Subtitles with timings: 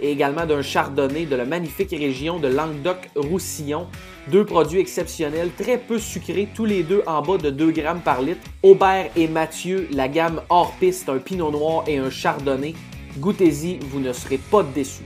[0.00, 3.86] et également d'un chardonnay de la magnifique région de Languedoc-Roussillon.
[4.28, 8.20] Deux produits exceptionnels, très peu sucrés, tous les deux en bas de 2 grammes par
[8.22, 8.40] litre.
[8.62, 12.74] Aubert et Mathieu, la gamme hors piste, un pinot noir et un chardonnay.
[13.18, 15.02] Goûtez-y, vous ne serez pas déçus.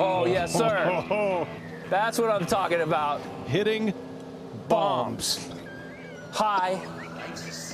[0.00, 1.46] Oh, yes, sir.
[1.90, 3.20] That's what I'm talking about.
[3.48, 3.94] hitting
[4.68, 5.48] bombs.
[6.32, 6.78] High,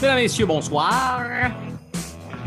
[0.00, 1.20] Mesdames, Messieurs, bonsoir.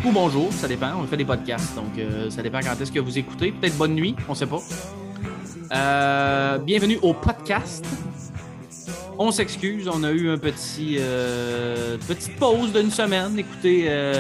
[0.06, 0.94] Ou bonjour, ça dépend.
[0.98, 3.52] On fait des podcasts, donc euh, ça dépend quand est-ce que vous écoutez.
[3.52, 4.62] Peut-être bonne nuit, on sait pas.
[5.74, 7.86] Euh, bienvenue au podcast.
[9.20, 13.38] On s'excuse, on a eu un petit euh, petite pause d'une semaine.
[13.38, 14.14] Écoutez,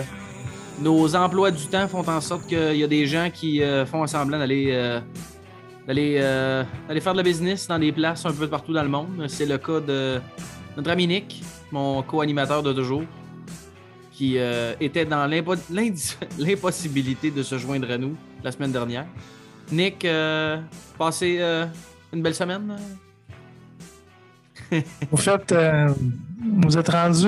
[0.82, 4.40] nos emplois du temps font en sorte qu'il y a des gens qui font semblant
[4.40, 5.02] d'aller
[5.88, 9.23] faire de la business dans des places un peu partout dans le monde.
[9.30, 10.20] C'est le cas de
[10.76, 11.08] notre ami
[11.72, 13.04] mon co-animateur de toujours,
[14.22, 15.25] qui euh, était dans
[16.38, 19.08] l'impossibilité de se joindre à nous la semaine dernière.
[19.72, 20.61] Nick, euh,
[20.95, 21.66] passez euh,
[22.14, 22.77] une belle semaine?
[25.11, 25.55] Au fait,
[26.39, 27.26] vous êtes rendu,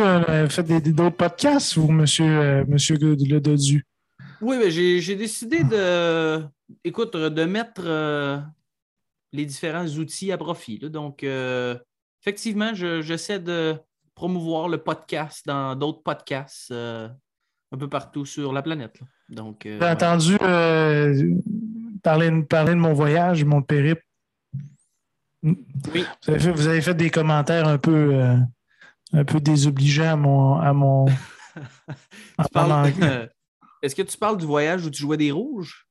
[0.49, 3.83] faites d'autres podcasts ou monsieur, monsieur Le Dodu?
[4.39, 6.43] Oui, mais j'ai j'ai décidé de,
[6.83, 7.81] écoute, de mettre
[9.33, 10.77] les différents outils à profit.
[10.77, 10.89] là.
[10.89, 11.25] Donc,
[12.21, 13.75] effectivement, je- j'essaie de
[14.15, 17.09] promouvoir le podcast dans d'autres podcasts euh,
[17.71, 18.99] un peu partout sur la planète.
[18.99, 19.07] là.
[19.29, 19.91] Donc, euh, J'ai ouais.
[19.91, 21.33] entendu euh,
[22.03, 24.03] parler, parler de mon voyage, mon périple?
[25.43, 26.05] Oui.
[26.23, 28.37] Vous avez fait, vous avez fait des commentaires un peu, euh,
[29.13, 30.55] un peu désobligeants à mon.
[30.61, 31.05] À mon
[33.81, 35.87] Est-ce que tu parles du voyage où tu jouais des rouges?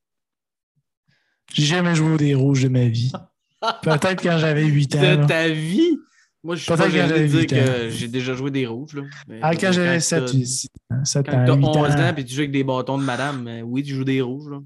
[1.53, 3.13] J'ai jamais joué des rouges de ma vie.
[3.83, 5.01] Peut-être quand j'avais 8 ans.
[5.01, 5.27] De là.
[5.27, 5.99] ta vie?
[6.45, 8.95] Moi, je suis pas de j'avais dire que j'ai déjà joué des rouges.
[8.95, 9.03] Là.
[9.43, 12.17] Ah, quand j'avais t'as- 7, 7 Quand ans, t'as 8 11 ans ans.
[12.17, 14.51] et tu joues avec des bâtons de madame, euh, oui, tu joues des rouges.
[14.51, 14.59] là.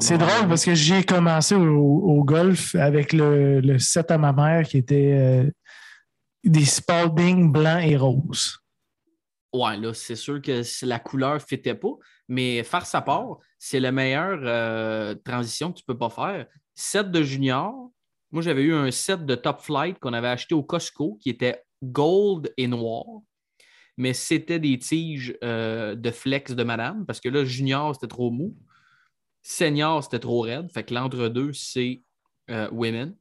[0.00, 4.32] C'est drôle parce que j'ai commencé au, au golf avec le, le set à ma
[4.32, 5.50] mère qui était euh,
[6.42, 8.58] des Spalding blancs et roses.
[9.54, 11.92] Ouais, là, c'est sûr que la couleur ne fitait pas,
[12.28, 16.46] mais faire sa part, c'est la meilleure euh, transition que tu peux pas faire.
[16.74, 17.90] Set de junior,
[18.34, 21.62] moi j'avais eu un set de Top Flight qu'on avait acheté au Costco qui était
[21.84, 23.04] gold et noir,
[23.96, 28.32] mais c'était des tiges euh, de flex de madame parce que là, junior c'était trop
[28.32, 28.56] mou,
[29.40, 32.02] senior c'était trop raide, fait que l'entre-deux c'est
[32.50, 33.14] euh, women.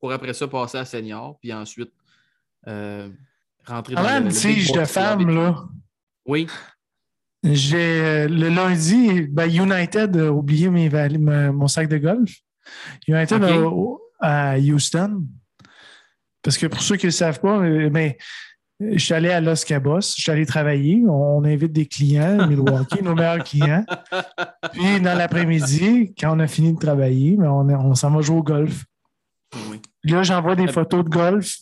[0.00, 1.92] Pour après ça passer à senior, puis ensuite
[2.66, 3.10] euh,
[3.66, 5.28] rentrer dans Parlant le, tige de tout.
[5.28, 5.64] là,
[6.24, 6.46] Oui.
[7.44, 10.88] j'ai le lundi, ben, United a oublié mes
[11.18, 12.40] mon sac de golf.
[13.06, 13.98] United Ok.
[14.20, 15.24] a- à Houston.
[16.42, 18.12] Parce que pour ceux qui ne le savent pas, euh, ben,
[18.80, 21.02] je suis allé à Los Cabos, je suis allé travailler.
[21.08, 23.84] On invite des clients, Milwaukee, nos meilleurs clients.
[24.72, 28.36] Puis dans l'après-midi, quand on a fini de travailler, ben, on, on s'en va jouer
[28.38, 28.84] au golf.
[29.70, 29.80] Oui.
[30.04, 31.56] Là, j'envoie des photos de golf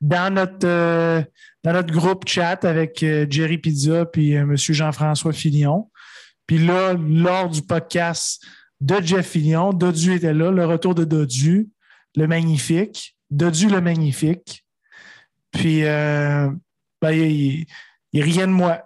[0.00, 1.22] dans notre, euh,
[1.64, 4.56] dans notre groupe chat avec euh, Jerry Pizza puis euh, M.
[4.56, 5.90] Jean-François Filion.
[6.46, 8.40] Puis là, lors du podcast
[8.80, 11.68] de Jeff Filion, Dodu était là, le retour de Dodu,
[12.16, 13.16] le magnifique.
[13.30, 14.64] Dodu le magnifique.
[15.50, 16.50] Puis, euh,
[17.00, 17.66] ben, il,
[18.12, 18.82] il riait de moi.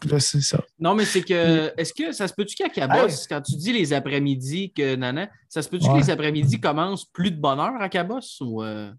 [0.00, 0.58] Puis là, c'est ça.
[0.78, 1.72] Non, mais c'est que.
[1.78, 5.60] Est-ce que ça se peut-tu qu'à Cabos, quand tu dis les après-midi que Nana, ça
[5.62, 6.00] se peut-tu Ouais.
[6.00, 8.62] que les après-midi commencent plus de bonne heure à Cabos ou.
[8.62, 8.90] euh,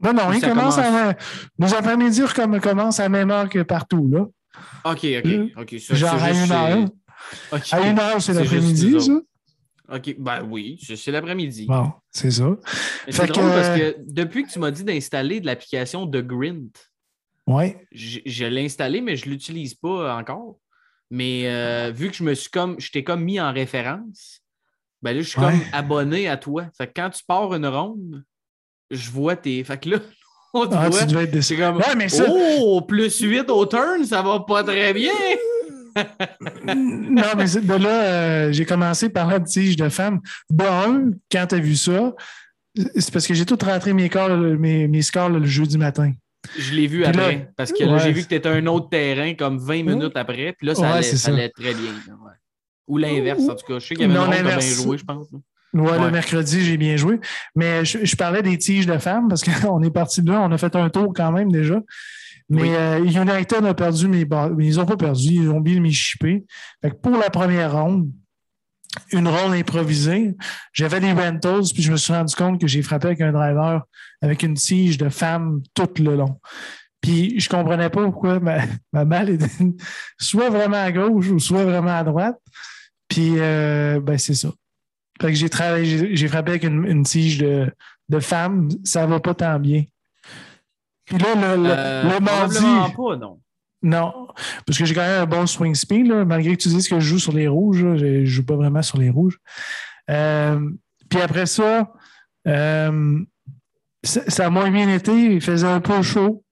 [0.00, 1.16] Non, non, commence à.
[1.58, 4.26] Nos après-midi comme- commencent à la même heure que partout, là.
[4.84, 5.74] Ok, ok, Euh, ok.
[5.80, 6.88] ça, Genre c'est à juste une heure.
[7.50, 7.72] C'est- ok.
[7.72, 9.12] À une heure, c'est l'après-midi, ça?
[9.96, 11.66] Ok, ben oui, c'est l'après-midi.
[11.66, 12.48] Bon, c'est ça.
[13.06, 16.06] Mais fait c'est drôle que- parce que depuis que tu m'as dit d'installer de l'application
[16.06, 16.68] de Grint,
[17.46, 17.74] Oui.
[17.92, 20.56] Je, je l'ai installé, mais je ne l'utilise pas encore.
[21.10, 24.40] Mais euh, vu que je me suis comme, je t'ai comme mis en référence,
[25.02, 25.50] ben là, je suis Ouais.
[25.52, 26.64] comme abonné à toi.
[26.78, 28.24] Fait que quand tu pars une ronde,
[28.90, 29.62] je vois tes.
[29.64, 29.98] Fait que là,
[30.54, 31.00] on te Ah, voit.
[31.00, 31.76] tu devais être comme.
[31.76, 35.12] Ouais, mais ça- Oh, plus 8 au turn, ça va pas très bien.
[36.74, 40.20] non, mais de là, euh, j'ai commencé par la tige de femme.
[40.50, 42.12] Bon, quand tu as vu ça,
[42.96, 46.12] c'est parce que j'ai tout rentré mes, corps, mes, mes scores le jeudi matin.
[46.58, 47.50] Je l'ai vu Puis là- après.
[47.56, 48.00] parce que là, Ouais.
[48.00, 50.54] j'ai vu que tu étais un autre terrain comme 20 minutes après.
[50.58, 51.32] Puis là, ça, Ouais, allait, c'est ça ça.
[51.32, 51.92] allait très bien.
[52.86, 53.78] Ou l'inverse, en tout cas.
[53.78, 55.28] Je sais qu'il y avait Non, a bien joué, je pense.
[55.72, 55.98] Ouais.
[55.98, 57.18] le mercredi, j'ai bien joué.
[57.56, 60.52] Mais je, je parlais des tiges de femmes parce qu'on est parti de là, on
[60.52, 61.80] a fait un tour quand même déjà.
[62.54, 62.68] Mais Oui.
[62.74, 65.82] euh, United a perdu mes bas- mais Ils n'ont pas perdu, ils ont bien.
[65.90, 66.44] Fait
[66.90, 68.10] que pour la première ronde,
[69.12, 70.36] une ronde improvisée,
[70.72, 73.82] j'avais des rentals, puis je me suis rendu compte que j'ai frappé avec un driver
[74.22, 76.40] avec une tige de femme tout le long.
[77.00, 78.58] Puis je comprenais pas pourquoi ma,
[78.92, 79.46] ma balle était
[80.18, 82.38] soit vraiment à gauche ou soit vraiment à droite.
[83.08, 84.48] Puis euh, ben c'est ça.
[85.20, 87.70] Fait que j'ai travaillé, j'ai- j'ai frappé avec une, une tige de,
[88.08, 89.84] de femme, ça va pas tant bien.
[91.06, 92.56] Puis là, le, le, Euh, le mardi.
[92.96, 93.40] pas, non.
[93.82, 94.28] Non,
[94.66, 96.98] parce que j'ai quand même un bon swing speed, là, malgré que tu dises que
[97.00, 99.38] je joue sur les rouges, là, je ne joue pas vraiment sur les rouges.
[100.10, 100.70] Euh,
[101.10, 101.92] puis après ça,
[102.48, 103.20] euh,
[104.02, 106.42] ça, ça a moins bien été, il faisait un peu chaud.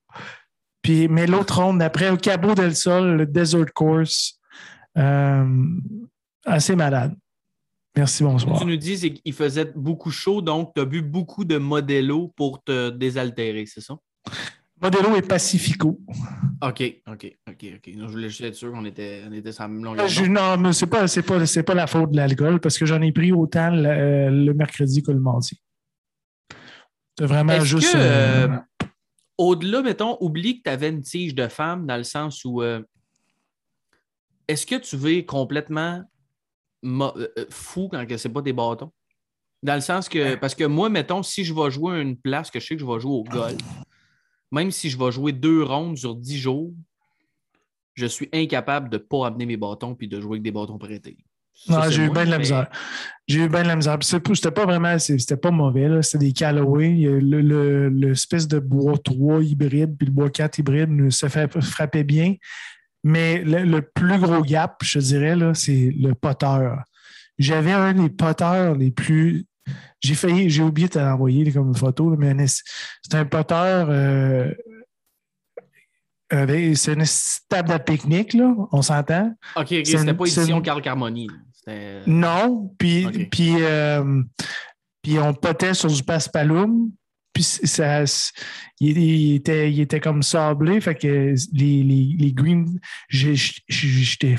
[0.82, 4.38] Puis, mais l'autre ronde, après, au Cabo del Sol, le Desert Course,
[4.99, 5.64] euh,
[6.44, 7.14] assez malade.
[7.96, 8.60] Merci, Ce que bonsoir.
[8.60, 12.28] tu nous dis, c'est qu'il faisait beaucoup chaud, donc tu as bu beaucoup de Modelo
[12.37, 13.94] pour te désaltérer, c'est ça?
[14.81, 16.01] Modelo et Pacifico.
[16.61, 17.95] OK, OK, OK, OK.
[17.95, 20.09] Non, je voulais juste être sûr qu'on était, on était la même longueur.
[20.09, 22.87] Je- non, mais c'est pas, c'est pas, c'est pas la faute de l'alcool parce que
[22.87, 25.61] j'en ai pris autant le, euh, le mercredi que le mardi.
[27.19, 27.93] C'est vraiment Est-ce juste.
[27.93, 28.59] que, euh, euh,
[29.39, 32.83] au-delà, mettons, oublie que tu avais une tige de femme dans le sens où euh,
[34.49, 36.03] est-ce que tu veux complètement
[36.83, 37.15] mo-
[37.51, 38.91] fou quand c'est pas des bâtons?
[39.63, 42.51] Dans le sens que, parce que moi, mettons, si je vais jouer à une place
[42.51, 43.61] que je sais que je vais jouer au golf,
[44.52, 46.72] même si je vais jouer deux rondes sur dix jours,
[47.94, 50.78] je suis incapable de ne pas amener mes bâtons puis de jouer avec des bâtons
[50.78, 51.16] prêtés.
[51.54, 52.69] Ça, non, c'est j'ai eu bien de la mais- misère.
[53.26, 53.99] J'ai eu bien de la misère.
[54.00, 56.02] C'était pas vraiment, c'était pas mauvais.
[56.02, 57.06] C'était des Callaway.
[57.06, 61.52] A Le, le- l'espèce de bois 3 hybride puis le bois 4 hybride se fait,
[61.62, 62.34] frappait bien.
[63.04, 66.82] Mais le, le plus gros gap, je dirais, c'est le poteur.
[67.38, 69.44] J'avais un des poteurs les plus.
[70.00, 73.88] J'ai failli, j'ai oublié de te l'envoyer là, comme photo, là, mais c'est un poteur.
[73.91, 74.50] euh,
[76.75, 77.05] c'est une
[77.49, 79.35] table de pique-nique, là, on s'entend.
[79.56, 81.29] OK, OK, C'est c'était une- pas édition une- Carl Carmoni.
[81.53, 82.00] C'était.
[82.06, 84.23] Non, puis, puis, euh,
[85.03, 86.91] puis on potait sur du paspalum,
[87.35, 88.03] puis ça,
[88.81, 92.67] il, il était, il était comme sablé, fait que les, les, les greens,
[93.09, 94.37] j'étais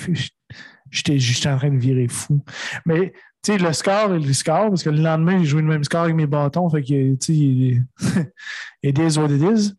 [1.47, 2.43] en train de virer fou.
[2.85, 3.13] Mais
[3.51, 6.01] sais, le score est le score, parce que le lendemain, j'ai joué le même score
[6.03, 7.83] avec mes bâtons, fait que tu sais, il-
[8.83, 9.73] it is what it is.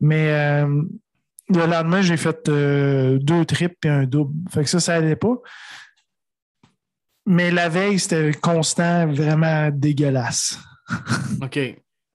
[0.00, 0.82] Mais euh,
[1.48, 4.34] le lendemain, j'ai fait euh, deux trips et un double.
[4.50, 5.34] Fait que ça, ça n'allait pas.
[7.24, 10.58] Mais la veille, c'était constant, vraiment dégueulasse.
[11.42, 11.58] OK.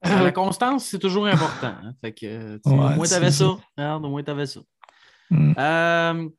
[0.03, 1.73] La constance, c'est toujours important.
[1.83, 1.93] hein.
[2.01, 3.55] Fait que, Ouais, au moins, tu avais c'est ça.
[3.77, 4.59] Regarde, au moins, tu avais ça.
[5.29, 5.53] Mm.
[5.57, 6.29] Euh,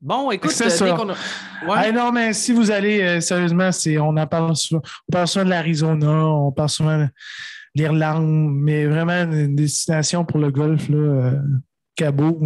[0.00, 0.94] bon, écoute, C'est euh, ça.
[0.94, 1.92] a- Ouais.
[1.92, 4.82] Non, mais si vous allez, euh, sérieusement, c'est, on en parle souvent.
[5.08, 7.08] On parle souvent de l'Arizona, on parle souvent de
[7.74, 11.38] l'Irlande, mais vraiment une destination pour le golf, là, euh,
[11.96, 12.40] Cabo,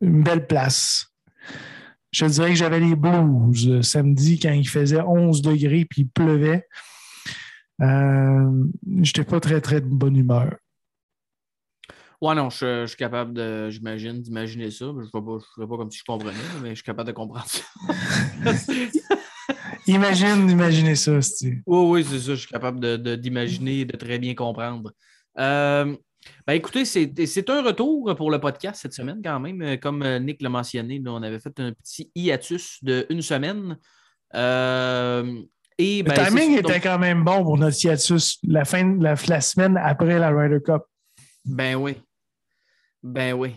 [0.00, 1.06] une belle place.
[2.10, 6.08] Je dirais que j'avais les blues euh, samedi quand il faisait 11 degrés puis il
[6.08, 6.66] pleuvait.
[7.80, 8.64] Euh,
[9.00, 10.56] J'étais pas très, très de bonne humeur.
[12.22, 14.84] Ouais, non, je, je suis capable de, j'imagine, d'imaginer ça.
[14.86, 17.08] Je ne ferai pas, je ferai pas comme si je comprenais, mais je suis capable
[17.08, 17.62] de comprendre ça.
[19.88, 21.60] Imagine, imaginez ça, c'est.
[21.66, 22.34] Oui, oui, c'est ça.
[22.36, 22.80] Je suis capable
[23.18, 24.92] d'imaginer et de très bien comprendre.
[25.36, 25.96] Euh,
[26.46, 29.60] ben écoutez, c'est un retour pour le podcast cette semaine quand même.
[29.60, 33.22] Euh, Comme euh, Nick l'a mentionné, là, on avait fait un petit hiatus de une
[33.22, 33.76] semaine.
[34.36, 35.42] Euh,
[35.76, 39.02] et, Le ben, timing était donc- quand même bon pour notre hiatus, la fin de
[39.02, 40.82] la, la semaine après la Ryder Cup.
[41.44, 41.96] Ben oui.
[43.02, 43.54] Ben oui.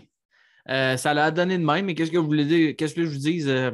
[0.68, 2.74] Euh, ça l'a donné de même, mais qu'est-ce que vous voulez dire?
[2.76, 3.48] Qu'est-ce que je vous dise?
[3.48, 3.70] Euh,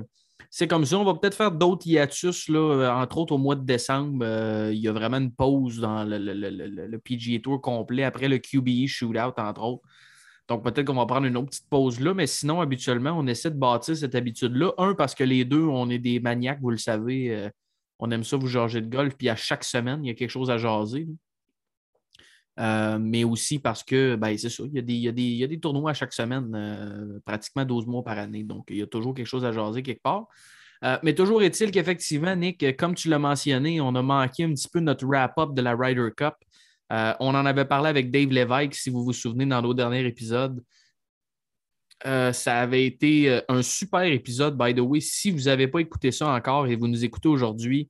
[0.50, 0.98] c'est comme ça.
[0.98, 4.24] On va peut-être faire d'autres hiatus, là, euh, entre autres au mois de décembre.
[4.70, 8.28] il y a vraiment une pause dans le, le- le- le- PGA Tour complet après
[8.28, 9.82] le QBE Shootout, entre autres.
[10.48, 13.50] Donc peut-être qu'on va prendre une autre petite pause là, mais sinon, habituellement, on essaie
[13.50, 14.72] de bâtir cette habitude-là.
[14.76, 17.48] Un, parce que les deux, on est des maniaques, vous le savez.
[17.98, 20.28] on aime ça vous jaser de golf, puis à chaque semaine, il y a quelque
[20.30, 21.06] chose à jaser.
[22.60, 25.44] Euh, mais aussi parce que, ben, c'est ça, il y, a des, il, y y,
[25.44, 28.42] a des, tournois à chaque semaine, euh, pratiquement 12 mois par année.
[28.42, 30.26] Donc, il y a toujours quelque chose à jaser quelque part.
[30.84, 34.68] Euh, mais toujours est-il qu'effectivement, Nick, comme tu l'as mentionné, on a manqué un petit
[34.68, 36.34] peu notre wrap-up de la Ryder Cup.
[36.90, 40.62] on en avait parlé avec Dave Levesque, si vous vous souvenez, dans nos derniers épisodes.
[42.04, 45.00] ça avait été un super épisode, by the way.
[45.00, 47.88] Si vous n'avez pas écouté ça encore et vous nous écoutez aujourd'hui,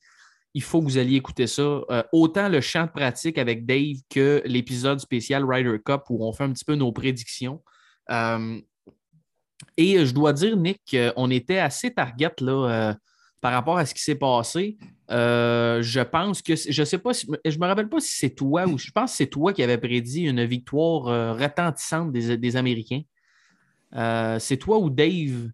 [0.55, 1.63] il faut que vous alliez écouter ça.
[1.63, 6.33] Euh, autant le champ de pratique avec Dave que l'épisode spécial Ryder Cup où on
[6.33, 7.63] fait un petit peu nos prédictions.
[8.11, 8.61] Euh,
[9.77, 12.95] et je dois dire, Nick, on était assez target là, euh,
[13.41, 14.77] par rapport à ce qui s'est passé.
[15.09, 18.67] je pense que, je ne sais pas, si, je me rappelle pas si c'est toi
[18.67, 23.03] ou je pense que c'est toi qui avais prédit une victoire retentissante des, des Américains.
[24.39, 25.51] c'est toi ou Dave?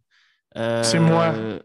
[0.55, 1.61] c'est moi.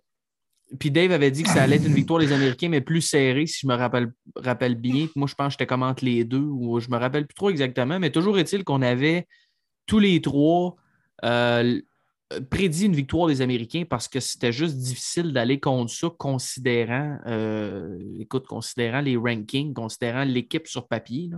[0.80, 3.46] Puis Dave avait dit que ça allait être une victoire des Américains, mais plus serrée,
[3.46, 5.08] si je me rappelle, bien.
[5.16, 7.50] Moi, je pense que j'étais comme entre les deux, ou je me rappelle plus trop
[7.50, 9.28] exactement, mais toujours est-il qu'on avait
[9.86, 10.76] tous les trois
[11.24, 11.80] euh,
[12.50, 18.00] prédit une victoire des Américains parce que c'était juste difficile d'aller contre ça, considérant, euh,
[18.20, 21.30] écoute, considérant les rankings, considérant l'équipe sur papier.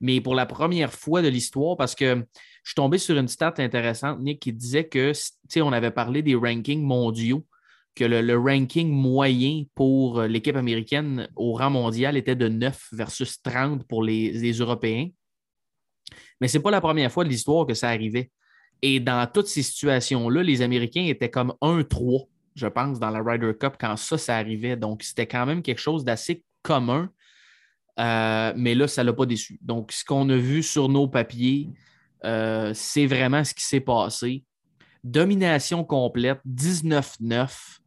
[0.00, 2.24] Mais pour la première fois de l'histoire, parce que
[2.62, 5.90] je suis tombé sur une stat intéressante, Nick, qui disait que, tu sais, on avait
[5.90, 7.44] parlé des rankings mondiaux
[7.94, 13.42] que le, ranking moyen pour euh, l'équipe américaine au rang mondial était de 9 versus
[13.42, 15.08] 30 pour les, Européens.
[16.40, 18.30] Mais ce n'est pas la première fois de l'histoire que ça arrivait.
[18.82, 23.52] Et dans toutes ces situations-là, les Américains étaient comme 1-3, je pense, dans la Ryder
[23.58, 24.76] Cup quand ça, ça arrivait.
[24.76, 27.10] Donc, c'était quand même quelque chose d'assez commun.
[27.98, 29.58] Euh, mais là, ça ne l'a pas déçu.
[29.60, 31.68] Donc, ce qu'on a vu sur nos papiers,
[32.24, 34.44] euh, c'est vraiment ce qui s'est passé.
[35.04, 37.79] Domination complète, 19-9.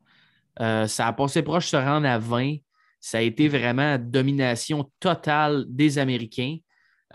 [0.61, 2.57] Euh, ça a passé proche de se rendre à 20.
[2.99, 6.57] Ça a été vraiment domination totale des Américains.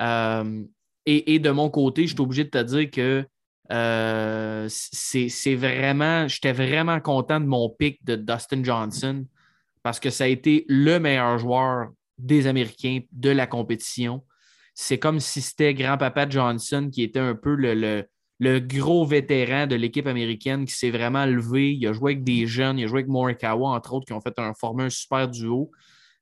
[0.00, 0.62] Euh,
[1.06, 3.26] et, de mon côté, je suis obligé de te dire que
[3.72, 9.24] euh, c'est vraiment, j'étais vraiment content de mon pic de Dustin Johnson
[9.82, 14.22] parce que ça a été le meilleur joueur des Américains de la compétition.
[14.74, 18.04] C'est comme si c'était grand-papa Johnson qui était un peu le le
[18.40, 21.74] gros vétéran de l'équipe américaine qui s'est vraiment levé.
[21.74, 24.20] Il a joué avec des jeunes, il a joué avec Morikawa, entre autres, qui ont
[24.20, 25.70] fait un formé un super duo.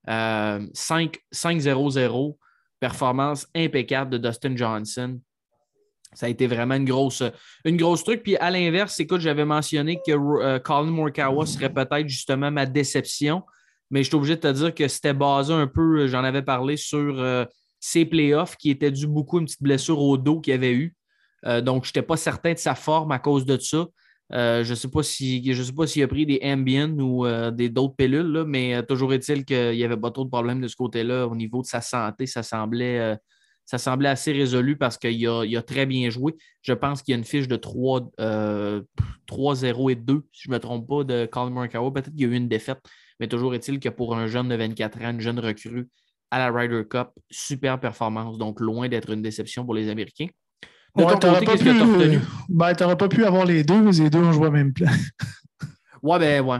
[0.06, 2.32] 5-0-0, euh,
[2.80, 5.20] performance impeccable de Dustin Johnson.
[6.14, 7.22] Ça a été vraiment une grosse,
[7.64, 8.22] une grosse truc.
[8.22, 13.42] Puis à l'inverse, écoute, j'avais mentionné que euh, Colin Morikawa serait peut-être justement ma déception,
[13.90, 16.78] mais je suis obligé de te dire que c'était basé un peu, j'en avais parlé
[16.78, 17.44] sur euh,
[17.80, 20.95] ses playoffs qui étaient dû beaucoup une petite blessure au dos qu'il avait eu.
[21.46, 23.86] Euh, donc, je n'étais pas certain de sa forme à cause de ça.
[24.32, 28.82] Euh, je ne sais pas s'il a pris des Ambien ou euh, d'autres pilules, mais
[28.84, 31.66] toujours est-il qu'il n'y avait pas trop de problèmes de ce côté-là au niveau de
[31.66, 32.26] sa santé.
[32.26, 33.16] Ça semblait,
[33.64, 36.34] ça semblait assez résolu parce qu'il a, très bien joué.
[36.62, 38.10] Je pense qu'il y a une fiche de 3,
[39.54, 41.92] 0 et 2, si je ne me trompe pas, de Colin Morikawa.
[41.92, 42.80] Peut-être qu'il y a eu une défaite,
[43.20, 45.88] mais toujours est-il que pour un jeune de 24 ans, une jeune recrue
[46.32, 48.38] à la Ryder Cup, super performance.
[48.38, 50.26] Donc, loin d'être une déception pour les Américains.
[50.96, 51.70] Tu n'aurais pas, pu...
[52.48, 54.90] ben, pas pu avoir les deux, mais les deux ont joué au même plan.
[56.02, 56.58] ouais, ben ouais.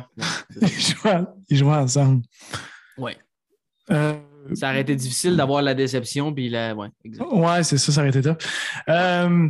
[1.49, 2.23] ils, jouaient, ensemble.
[2.99, 3.17] Ouais.
[3.91, 4.15] Euh,
[4.55, 6.75] ça aurait été difficile d'avoir la déception, puis la.
[6.75, 6.89] Ouais,
[7.19, 8.43] ouais c'est ça, ça aurait été top.
[8.89, 9.49] Euh,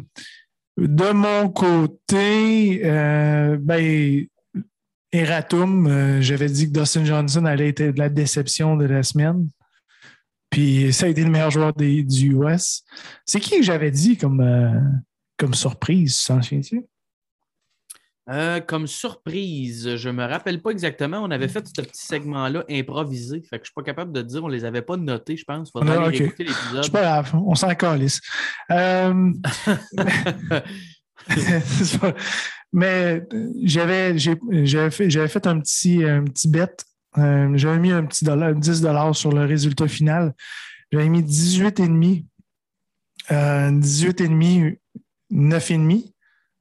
[0.77, 4.25] de mon côté, euh, ben,
[5.11, 9.49] Eratum, j'avais dit que Dustin Johnson allait être la déception de la semaine.
[10.51, 12.83] Puis ça a été le meilleur joueur des, du US.
[13.25, 14.81] C'est qui que j'avais dit comme, euh,
[15.37, 16.85] comme surprise, s'en souviens-tu?
[18.29, 21.19] Euh, comme surprise, je ne me rappelle pas exactement.
[21.19, 23.41] On avait fait ce petit segment-là improvisé.
[23.43, 24.43] Fait que je ne suis pas capable de dire.
[24.43, 25.71] On ne les avait pas notés, je pense.
[25.71, 26.83] Faudrait ah, aller écouter l'épisode.
[26.83, 28.21] C'est pas grave, on s'en calisse.
[28.73, 29.33] Euh...
[32.73, 33.23] Mais
[33.63, 36.77] j'avais, j'avais, fait, j'avais fait un petit, un petit bet
[37.19, 40.35] euh, j'avais mis un petit dollar, 10 sur le résultat final.
[40.93, 42.25] J'avais mis 18,5.
[43.33, 44.79] Euh, 18,5,
[45.33, 46.13] 9,5.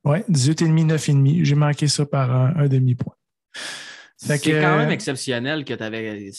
[0.06, 1.44] Oui, 18,5, 9,5.
[1.44, 3.14] J'ai manqué ça par un, demi-point.
[4.18, 6.32] C'est quand même exceptionnel que avais,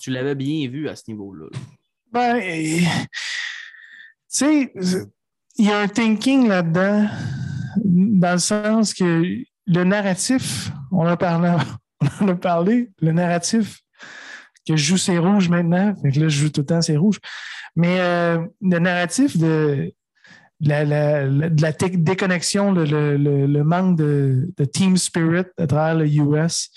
[0.00, 1.46] tu l'avais bien vu à ce niveau-là.
[2.12, 2.84] Ben, tu
[4.28, 4.72] sais,
[5.56, 7.08] il y a un thinking là-dedans,
[7.84, 11.56] dans le sens que le narratif, on a parlé,
[12.02, 13.80] on en a parlé, le narratif
[14.66, 15.94] que je joue c'est rouge maintenant.
[16.02, 17.18] Fait là, je joue tout le temps c'est rouge.
[17.76, 19.92] Mais euh, le narratif de
[20.60, 26.70] la, déconnexion, le, manque de, team spirit à travers le US,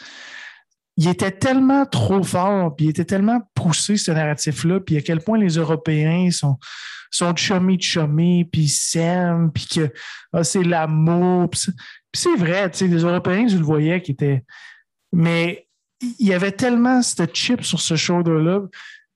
[0.97, 5.19] il était tellement trop fort, puis il était tellement poussé, ce narratif-là, puis à quel
[5.19, 6.57] point les Européens sont,
[7.11, 9.91] sont chummy chummy, puis s'aiment, puis que
[10.31, 11.49] ah, c'est l'amour.
[11.49, 11.69] Puis
[12.13, 14.43] c'est vrai, tu sais, les Européens, je le voyais qui étaient.
[15.15, 15.65] Mais
[16.01, 18.61] il y avait tellement cette chip sur ce shoulder-là.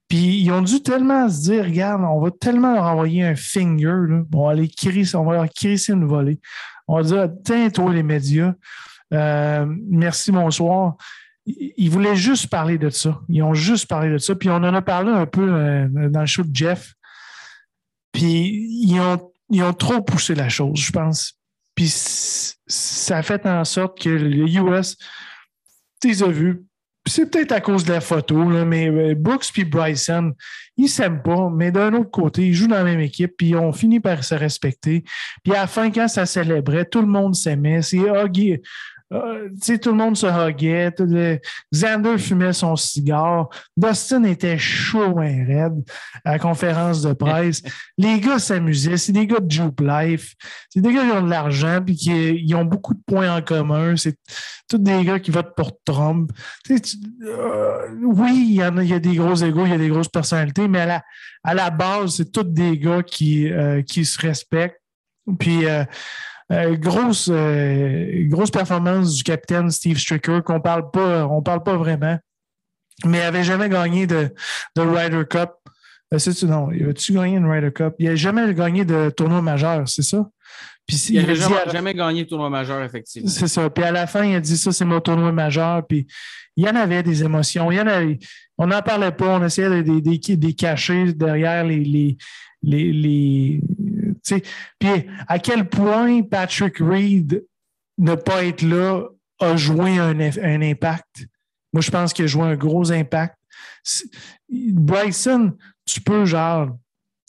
[0.08, 4.24] Puis ils ont dû tellement se dire, regarde, on va tellement leur envoyer un finger,
[4.32, 4.54] on va
[5.14, 6.40] on va leur crisser une volée.
[6.88, 8.54] On va dire, tiens, les médias,
[9.12, 10.96] euh, merci, bonsoir.
[11.44, 13.20] Ils voulaient juste parler de ça.
[13.28, 14.34] Ils ont juste parlé de ça.
[14.34, 16.94] Puis on en a parlé un peu euh, dans le show de Jeff.
[18.12, 21.34] Puis ils ont, ils ont trop poussé la chose, je pense.
[21.74, 21.92] Puis
[22.66, 24.96] ça a fait en sorte que le US,
[26.00, 26.64] tu les as vus,
[27.06, 30.32] c'est peut-être à cause de la photo, mais euh, Brooks et Bryson,
[30.76, 33.72] ils s'aiment pas, mais d'un autre côté, ils jouent dans la même équipe, puis on
[33.72, 35.04] finit par se respecter.
[35.42, 37.82] Puis à la fin, quand ça célébrait, tout le monde s'aimait.
[37.82, 37.98] C'est
[39.12, 39.48] euh,
[39.82, 40.92] tout le monde se huguait.
[41.72, 43.48] Xander fumait son cigare.
[43.76, 45.82] Dustin était chaud et raide
[46.24, 47.62] à la conférence de presse.
[47.98, 48.96] les gars s'amusaient.
[48.96, 50.34] C'est des gars de Jupe Life.
[50.68, 53.96] C'est des gars qui ont de l'argent et qui ont beaucoup de points en commun.
[53.96, 54.16] C'est
[54.68, 56.30] tous des gars qui votent pour Trump.
[56.70, 59.88] Euh, oui, il y, a, il y, a, des gros égaux, il y a des
[59.88, 61.02] grosses personnalités, mais à la,
[61.42, 64.80] à la base, c'est tous des gars qui, euh, qui se respectent.
[65.38, 65.64] Puis
[66.52, 71.76] euh, grosse, euh, grosse performance du capitaine Steve Stricker qu'on parle pas, on parle pas
[71.76, 72.18] vraiment.
[73.04, 74.34] Mais il n'avait jamais gagné de,
[74.76, 75.52] de Ryder Cup.
[76.12, 77.94] Euh, tu, non, tu gagné une Ryder Cup?
[77.98, 80.28] Il n'a jamais gagné de tournoi majeur, c'est ça?
[80.86, 83.28] Puis, il n'avait jamais, jamais, gagné de tournoi majeur, effectivement.
[83.28, 83.70] C'est ça.
[83.70, 85.86] Puis à la fin, il a dit ça, c'est mon tournoi majeur.
[85.86, 86.08] Puis
[86.56, 87.70] il y en avait des émotions.
[87.70, 88.18] Il y en avait,
[88.58, 89.38] on n'en parlait pas.
[89.38, 92.16] On essayait de les cacher derrière les, les,
[92.62, 93.60] les, les
[94.78, 97.44] puis à quel point Patrick Reed
[97.98, 99.04] ne pas être là
[99.40, 101.26] a joué un, un impact?
[101.72, 103.36] Moi, je pense qu'il a joué un gros impact.
[104.48, 106.68] Bryson, tu peux genre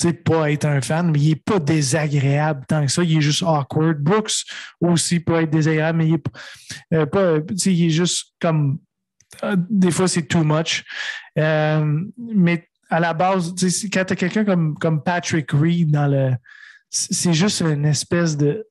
[0.10, 3.03] pas être un fan, mais il n'est pas désagréable tant que ça.
[3.03, 4.00] Il est juste awkward.
[4.00, 4.43] Brooks
[4.79, 7.38] aussi peut être désagréable, mais il est euh, pas.
[7.65, 8.79] Il est juste comme.
[9.43, 10.83] Euh, des fois, c'est too much.
[11.38, 13.53] Euh, mais à la base,
[13.94, 16.31] quand tu as quelqu'un comme, comme Patrick Reed dans le,
[16.91, 18.67] c'est juste une espèce de.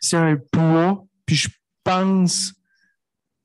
[0.00, 1.04] C'est un poids.
[1.26, 1.48] Puis je
[1.82, 2.54] pense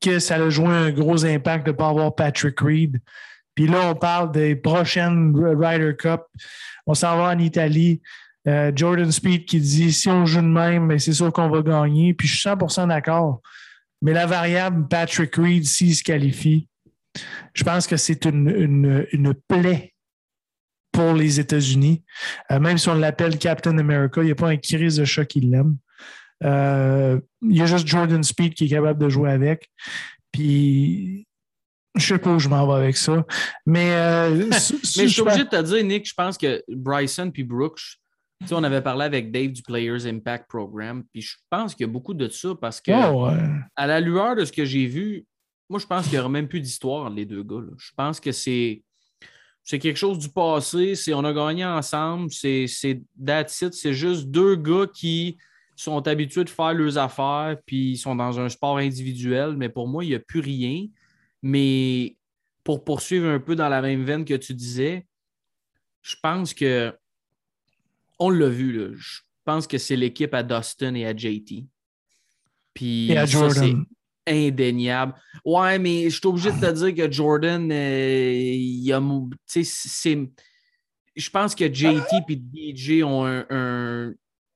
[0.01, 3.01] que ça a joué un gros impact de ne pas avoir Patrick Reed.
[3.55, 6.21] Puis là, on parle des prochaines Ryder Cup.
[6.85, 8.01] On s'en va en Italie.
[8.47, 11.61] Euh, Jordan Speed qui dit si on joue de même, ben, c'est sûr qu'on va
[11.61, 12.13] gagner.
[12.13, 13.41] Puis je suis 100% d'accord.
[14.01, 16.69] Mais la variable Patrick Reed, s'il se qualifie,
[17.53, 19.88] je pense que c'est une, une, une plaie
[20.91, 22.03] pour les États-Unis.
[22.51, 25.25] Euh, même si on l'appelle Captain America, il n'y a pas un crise de chat
[25.25, 25.77] qui l'aime.
[26.43, 29.69] Euh, il y a juste Jordan Speed qui est capable de jouer avec.
[30.31, 31.27] Puis,
[31.95, 33.25] je sais pas où je m'en vais avec ça.
[33.65, 34.57] Mais, euh, mais
[35.07, 37.97] je suis obligé de te dire, Nick, je pense que Bryson puis Brooks,
[38.51, 41.91] on avait parlé avec Dave du Players Impact Program, puis je pense qu'il y a
[41.91, 42.91] beaucoup de ça parce que,
[43.75, 45.25] à la lueur de ce que j'ai vu,
[45.69, 47.61] moi, je pense qu'il n'y aura même plus d'histoire entre les deux gars.
[47.77, 48.81] Je pense que c'est
[49.63, 52.65] c'est quelque chose du passé, c'est on a gagné ensemble, c'est
[53.23, 55.37] that's it, c'est juste deux gars qui
[55.75, 59.87] sont habitués de faire leurs affaires, puis ils sont dans un sport individuel, mais pour
[59.87, 60.87] moi, il n'y a plus rien.
[61.41, 62.17] Mais
[62.63, 65.07] pour poursuivre un peu dans la même veine que tu disais,
[66.01, 66.93] je pense que
[68.19, 71.65] on l'a vu, là, je pense que c'est l'équipe à Dustin et à JT.
[72.73, 73.85] Puis et à Jordan
[74.29, 75.13] indéniable.
[75.43, 79.01] Ouais, mais je suis obligé de te dire que Jordan, euh, il a.
[79.45, 80.17] c'est.
[81.15, 84.13] Je pense que JT et DJ ont un.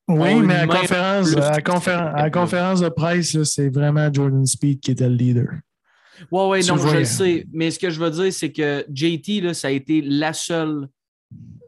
[0.07, 5.09] oui, mais à conférence, à, conférence, conférence de presse, c'est vraiment Jordan Speed qui était
[5.09, 5.49] le leader.
[6.31, 7.45] Oui, oui, non, je le sais.
[7.51, 10.87] Mais ce que je veux dire, c'est que JT, là, ça a été la seule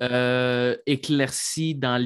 [0.04, 2.04] euh, éclaircie dans,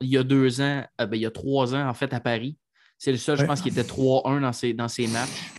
[0.00, 2.20] il y a deux ans, euh, ben, il y a trois ans, en fait, à
[2.20, 2.56] Paris.
[2.98, 5.52] C'est le seul, je pense, qui était 3-1 dans ses, dans ses matchs.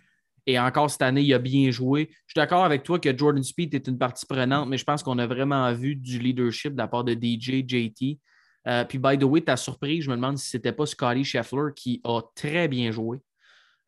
[0.48, 2.08] Et encore cette année, il a bien joué.
[2.28, 5.02] Je suis d'accord avec toi que Jordan Speed est une partie prenante, mais je pense
[5.02, 8.20] qu'on a vraiment vu du leadership de la part de DJ, JT.
[8.68, 11.24] Euh, puis, by the way, ta surprise, je me demande si ce n'était pas Scotty
[11.24, 13.20] Scheffler qui a très bien joué.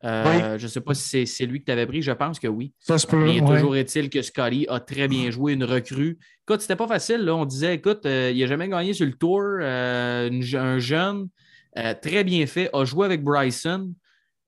[0.04, 2.46] Euh, je ne sais pas si c'est lui que tu avais pris, je pense que
[2.46, 2.72] oui.
[2.78, 3.24] Ça se peut.
[3.24, 6.18] Mais toujours est-il que Scotty a très bien joué, une recrue.
[6.46, 7.22] Écoute, c'était pas facile.
[7.22, 7.34] Là.
[7.34, 11.28] On disait, écoute, euh, il n'a jamais gagné sur le tour, un jeune.
[11.78, 12.70] Euh, très bien fait.
[12.74, 13.94] A joué avec Bryson.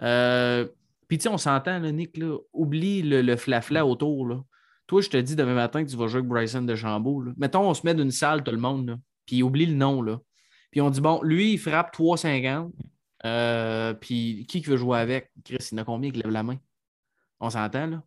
[0.03, 0.67] Euh,
[1.09, 2.21] puis, tu sais, on s'entend, Nick,
[2.53, 4.45] oublie le flafla autour.
[4.91, 7.25] Toi, je te dis demain matin que tu vas jouer avec Bryson de Chambault.
[7.37, 10.05] Mettons, on se met d'une salle, tout le monde, puis oublie le nom.
[10.73, 12.73] Puis on dit, bon, lui, il frappe 3,50.
[13.25, 15.31] Euh, puis qui veut jouer avec?
[15.45, 16.57] Chris, il y en a combien qui lève la main?
[17.39, 18.03] On s'entend, là?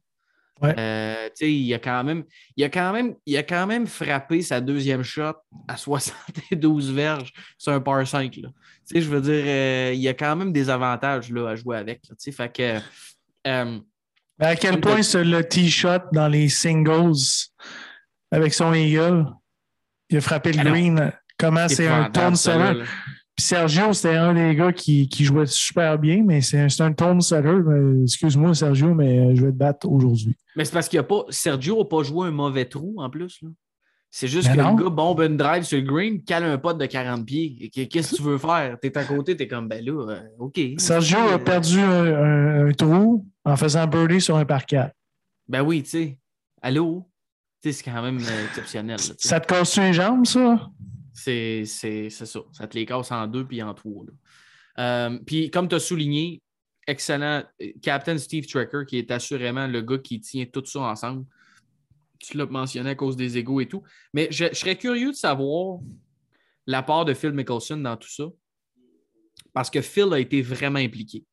[0.62, 0.76] Ouais.
[0.78, 2.24] Euh, il a quand même,
[2.56, 5.34] il a quand même, il a quand même frappé sa deuxième shot
[5.68, 8.36] à 72 verges sur un par 5.
[8.38, 8.50] Là.
[8.88, 11.56] Tu sais, je veux dire, euh, il y a quand même des avantages là, à
[11.56, 12.02] jouer avec.
[12.10, 12.80] là, fait que.
[13.48, 13.80] euh,
[14.40, 17.14] à quel point c'est le T-shot dans les singles
[18.32, 19.26] avec son eagle,
[20.10, 21.12] il a frappé le Ah green.
[21.38, 22.86] Comment c'est un épouvantable, tone
[23.36, 26.94] Puis Sergio, c'était un des gars qui, qui jouait super bien, mais c'est un, un
[26.94, 27.56] tone setter.
[27.66, 30.36] Mais Excuse-moi, Sergio, mais euh, je vais te battre aujourd'hui.
[30.56, 31.24] Mais c'est parce qu'il a pas.
[31.30, 33.40] Sergio n'a pas joué un mauvais trou en plus.
[33.42, 33.50] là.
[34.12, 34.76] C'est juste Mais que non.
[34.78, 37.72] le gars bombe une drive sur le green, cale un pot de 40 pieds.
[37.74, 38.78] Qu'est-ce que tu veux faire?
[38.80, 40.60] T'es à côté, t'es comme ben là, euh, OK.
[40.78, 44.94] Sergio Euh, a perdu un, un- un trou en faisant birdie sur un par quatre.
[45.48, 46.20] Ben oui, tu sais.
[46.62, 47.10] Allô?
[47.64, 48.98] Tu sais, c'est quand même euh, exceptionnel.
[48.98, 49.14] là.
[49.18, 50.70] Ça te casse les jambes, ça?
[51.14, 52.40] C'est ça.
[52.52, 54.06] Ça te les casse en deux puis en trois.
[54.80, 56.42] Euh, puis, comme tu as souligné,
[56.88, 57.44] excellent.
[57.62, 61.26] euh, Captain Steve Trekker, qui est assurément le gars qui tient tout ça ensemble.
[62.20, 63.84] Tu l'as mentionné à cause des égaux et tout.
[64.14, 65.80] Mais je, je serais curieux de savoir
[66.66, 68.26] la part de Phil Mickelson dans tout ça.
[69.54, 71.26] Parce que Phil a été vraiment impliqué.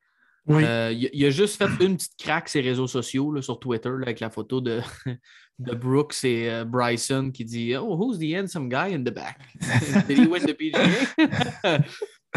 [0.49, 3.91] Euh, il, a juste fait une petite craque sur les réseaux sociaux, là, sur Twitter,
[4.03, 4.81] avec la photo de,
[5.59, 9.39] de Brooks et euh, Bryson qui dit Oh, who's the handsome guy in the back?
[10.09, 11.81] Did he win the PGA?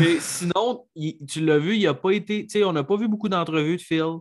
[0.02, 0.86] Et sinon,
[1.28, 2.48] tu l'as vu, il n'a pas été.
[2.63, 4.18] On n'a pas vu beaucoup d'entrevues de Phil,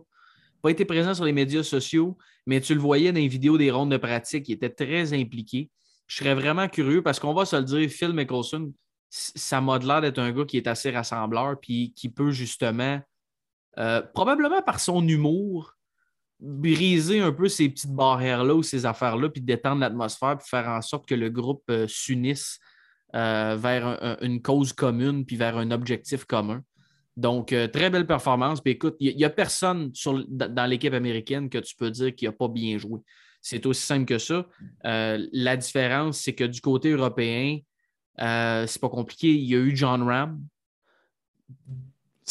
[0.61, 3.71] pas été présent sur les médias sociaux, mais tu le voyais dans les vidéos des
[3.71, 5.69] rondes de pratique, il était très impliqué.
[6.07, 8.73] Je serais vraiment curieux parce qu'on va se le dire, Phil Mickelson,
[9.09, 12.99] ça m'a l'air d'être un gars qui est assez rassembleur, puis qui peut justement,
[13.77, 15.75] euh, probablement par son humour,
[16.39, 20.81] briser un peu ces petites barrières-là ou ces affaires-là, puis détendre l'atmosphère, puis faire en
[20.81, 22.59] sorte que le groupe euh, s'unisse
[23.15, 26.61] euh, vers un- un- une cause commune, puis vers un objectif commun.
[27.15, 28.59] Donc, très belle performance.
[28.59, 29.91] Puis écoute, il n'y a, personne
[30.27, 33.01] dans l'équipe américaine que tu peux dire qu'il n'a pas bien joué.
[33.39, 34.47] C'est aussi simple que ça.
[34.83, 37.59] La différence, c'est que du côté européen,
[38.17, 39.31] c'est pas compliqué.
[39.31, 40.41] Il y a eu John Ram.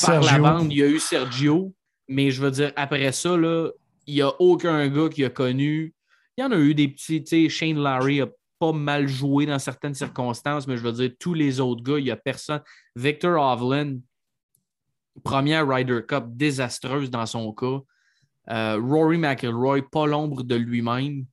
[0.01, 1.73] Par la bande, il y a eu Sergio.
[2.09, 3.71] Mais je veux dire, après ça, là,
[4.07, 5.95] il n'y a aucun gars qui a connu.
[6.37, 8.29] Il y en a eu des petits, tu sais, Shane Larry a
[8.59, 12.05] pas mal joué dans certaines circonstances, mais je veux dire, tous les autres gars, il
[12.05, 12.61] n'y a personne.
[12.97, 14.01] Victor Hovland,
[15.25, 17.81] première Ryder Cup désastreuse dans son cas.
[18.51, 21.27] Euh, Rory McIlroy, pas l'ombre de lui-même.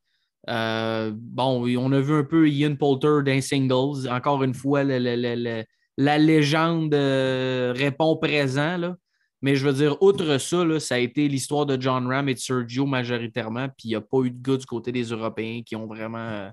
[0.49, 4.07] Euh, bon, on a vu un peu Ian Poulter d'un singles.
[4.09, 5.65] Encore une fois, le- le- le- le-
[5.99, 8.77] la légende euh, répond présent.
[8.77, 8.95] Là.
[9.41, 12.33] Mais je veux dire, outre ça, là, ça a été l'histoire de John Ram et
[12.33, 13.67] de Sergio majoritairement.
[13.67, 16.17] Puis il n'y a pas eu de gars du côté des Européens qui ont vraiment
[16.19, 16.49] euh,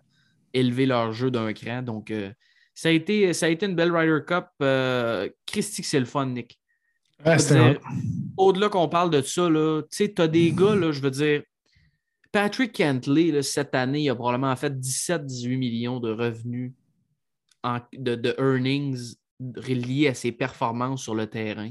[0.53, 1.81] élevé leur jeu d'un cran.
[1.81, 2.33] Donc, euh,
[2.75, 4.47] ça, a été, ça a été une belle Ryder Cup.
[4.63, 6.59] Euh, Christy, c'est le fun, Nick.
[7.25, 7.37] Ouais.
[8.37, 11.45] Au-delà qu'on parle de ça, tu sais, t'as des gars, là, je veux dire,
[12.33, 16.73] Patrick Kentley, là, cette année, il a probablement fait 17-18 millions de revenus
[17.63, 21.71] en- de, de earnings liés à ses performances sur le terrain.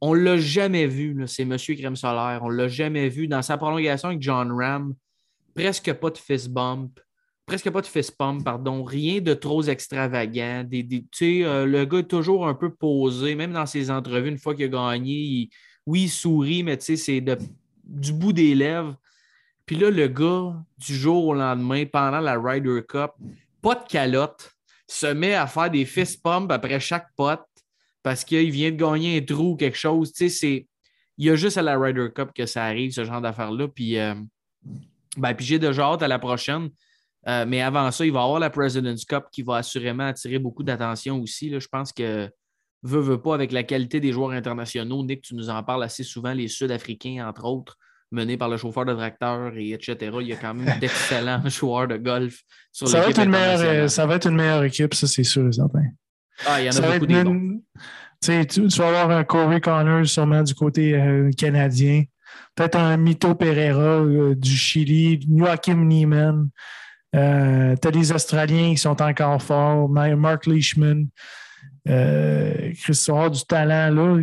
[0.00, 2.40] On ne l'a jamais vu, c'est Monsieur Crème Solaire.
[2.42, 4.94] On ne l'a jamais vu dans sa prolongation avec John Ram.
[5.54, 7.00] Presque pas de fist bump.
[7.46, 8.84] Presque pas de fist pump, pardon.
[8.84, 10.64] Rien de trop extravagant.
[10.64, 14.54] Des, euh, le gars est toujours un peu posé, même dans ses entrevues, une fois
[14.54, 15.48] qu'il a gagné,
[15.86, 17.24] oui, il sourit, mais c'est
[17.84, 18.96] du bout des lèvres.
[19.64, 23.10] Puis là, le gars, du jour au lendemain, pendant la Ryder Cup,
[23.60, 24.57] pas de calotte,
[24.88, 27.40] se met à faire des fist pumps après chaque pot
[28.02, 30.12] parce qu'il vient de gagner un trou ou quelque chose.
[30.12, 30.66] Tu sais.
[31.18, 33.68] Il y a juste à la Ryder Cup que ça arrive, ce genre d'affaires-là.
[33.68, 34.14] Puis, euh,
[35.16, 36.70] ben, puis j'ai déjà hâte à la prochaine.
[37.26, 40.38] Euh, mais avant ça, il va y avoir la President's Cup qui va assurément attirer
[40.38, 41.50] beaucoup d'attention aussi.
[41.50, 41.58] là.
[41.58, 42.30] Je pense que
[42.82, 46.04] veut, veut pas, avec la qualité des joueurs internationaux, Nick, tu nous en parles assez
[46.04, 47.76] souvent, les Sud-Africains, entre autres,
[48.10, 49.96] menés par le chauffeur de tracteur, et etc.
[50.20, 52.40] Il y a quand même d'excellents joueurs de golf
[52.72, 55.24] sur Ça va, être une meilleure, euh, ça va être une meilleure équipe, ça, c'est
[55.24, 55.84] sûr et certain.
[56.46, 57.60] Ah, il y en Ça a beaucoup des une-
[58.22, 62.04] tu, tu, vas avoir un Corey Connors sûrement du côté euh, canadien.
[62.54, 66.48] Peut-être un Mito Pereira euh, du Chili, Joachim Neiman.
[67.14, 71.06] Euh, tu as des Australiens qui sont encore forts, Ma- Mark Leishman.
[71.88, 74.16] Euh, Chris du talent là.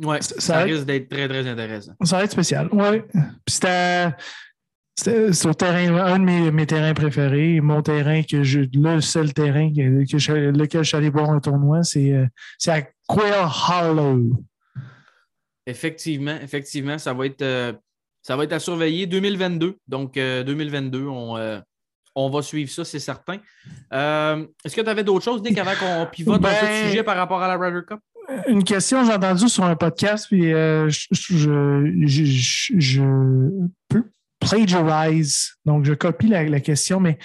[0.00, 1.92] Ouais, Ça- être- risque d'être très, très intéressant.
[2.02, 2.68] ça va être spécial.
[2.72, 3.00] Oui.
[3.10, 4.08] Puis c'était.
[5.32, 9.72] Sur terrain, un de mes, mes terrains préférés, mon terrain que je, le seul terrain
[9.72, 12.26] que, que je- lequel je suis allé voir un tournoi, c'est euh,
[12.68, 14.44] à Quail Hollow.
[15.66, 17.72] Effectivement, effectivement, ça va être, euh,
[18.20, 19.76] ça va être à surveiller 2022.
[19.88, 21.58] Donc, euh, 2022, on, euh,
[22.14, 23.38] on va suivre ça, c'est certain.
[23.90, 27.02] Est-ce que tu avais d'autres choses, Nick, avant qu'on pivote un peu de Ben, sujet
[27.02, 28.00] par rapport à la Ryder Cup?
[28.46, 33.62] Une question j'ai entendu sur un podcast, puis euh, je, je, je, je,
[34.40, 37.18] plagiarize, donc je copie la, la question, mais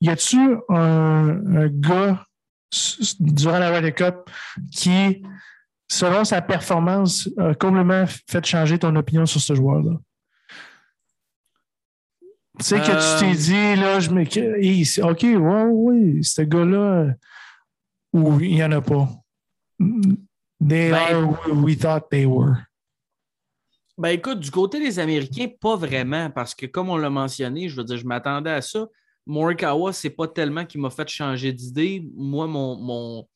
[0.00, 2.24] y a-tu un, un, gars
[3.20, 4.30] durant la Ryder Cup
[4.72, 5.22] qui,
[5.88, 9.98] selon sa performance, a complètement fait changer ton opinion sur ce joueur-là?
[12.58, 14.22] Tu sais, que tu t'es dit, là, je me.
[14.22, 17.14] OK, ouais, oui, ce gars-là,
[18.12, 19.08] ou il n'y en a pas?
[20.64, 22.66] They ben, are who we thought they were.
[23.98, 27.76] Ben écoute, du côté des Américains, pas vraiment, parce que comme on l'a mentionné, je
[27.76, 28.86] veux dire, je m'attendais à ça.
[29.26, 32.08] Morikawa, c'est pas tellement qui m'a fait changer d'idée.
[32.14, 33.28] Moi, mon, mon,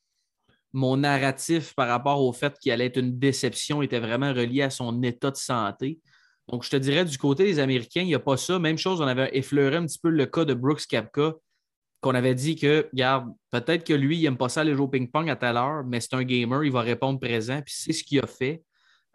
[0.72, 4.70] mon, narratif par rapport au fait qu'il allait être une déception était vraiment relié à
[4.70, 5.98] son état de santé.
[6.48, 8.58] Donc, je te dirais, du côté des Américains, il n'y a pas ça.
[8.58, 11.34] Même chose, on avait effleuré un petit peu le cas de Brooks Kapka,
[12.06, 15.28] qu'on avait dit que, regarde, peut-être que lui, il n'aime pas ça jouer au ping-pong
[15.28, 18.20] à telle heure, mais c'est un gamer, il va répondre présent, puis c'est ce qu'il
[18.20, 18.62] a fait.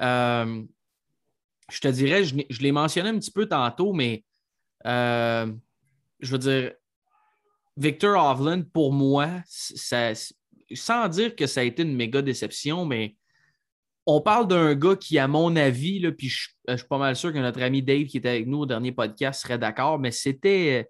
[0.02, 0.62] Euh,
[1.72, 4.26] je te dirais, je, l'ai mentionné un petit peu tantôt, mais
[4.86, 5.50] euh,
[6.20, 6.74] je veux dire,
[7.78, 13.16] Victor Hovland, pour moi, sans dire que ça a été une méga déception, mais
[14.06, 17.32] on parle d'un gars qui, à mon avis, là, puis je, suis pas mal sûr
[17.32, 20.90] que notre ami Dave qui était avec nous au dernier podcast serait d'accord, mais c'était,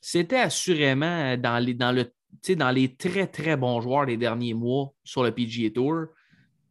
[0.00, 2.12] c'était assurément dans les, dans, le,
[2.56, 6.06] dans les très, très bons joueurs des derniers mois sur le PGA Tour.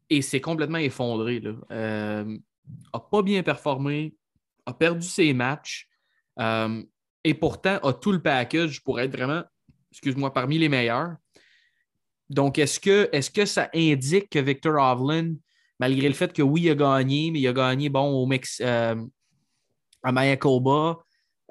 [0.10, 1.40] Et c'est complètement effondré.
[1.40, 1.54] Là.
[1.72, 2.38] Euh,
[3.12, 4.16] pas bien performé,
[4.66, 5.88] a perdu ses matchs
[6.40, 6.84] euh,
[7.24, 9.44] et pourtant a tout le package pour être vraiment,
[9.92, 11.16] excuse-moi, parmi les meilleurs.
[12.30, 15.36] Donc, est-ce que, est que ça indique que Victor Hovland,
[15.80, 18.62] malgré le fait que oui, il a gagné, mais il a gagné bon, au Mex
[18.64, 18.96] euh,
[20.04, 21.00] à Mayakoba,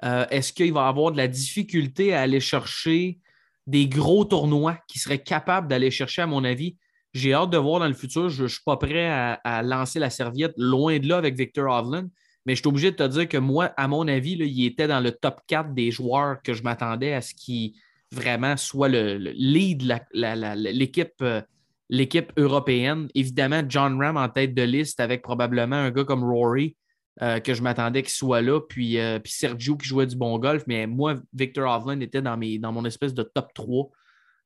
[0.03, 3.19] euh, est-ce qu'il va avoir de la difficulté à aller chercher
[3.67, 6.77] des gros tournois qui seraient capables d'aller chercher, à mon avis,
[7.13, 8.29] j'ai hâte de voir dans le futur.
[8.29, 12.09] Je ne suis pas prêt à, lancer la serviette loin de là avec Victor Hovland.
[12.45, 15.01] Mais je suis obligé de te dire que moi, à mon avis, il était dans
[15.01, 17.79] le top 4 des joueurs que je m'attendais à ce qui
[18.11, 19.83] vraiment soit le, lead
[20.13, 21.41] l'équipe euh,
[21.89, 23.07] l'équipe européenne.
[23.13, 26.75] Évidemment, John Ram en tête de liste avec probablement un gars comme Rory
[27.21, 30.39] euh, que je m'attendais qu'il soit là, puis, euh, puis, Sergio qui jouait du bon
[30.39, 30.63] golf.
[30.67, 33.89] Mais moi, Victor Hovland était dans, mes, dans mon espèce de top 3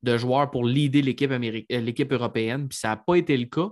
[0.02, 3.68] de joueurs pour leader l'équipe, euh, européenne, puis ça n'a pas été le cas.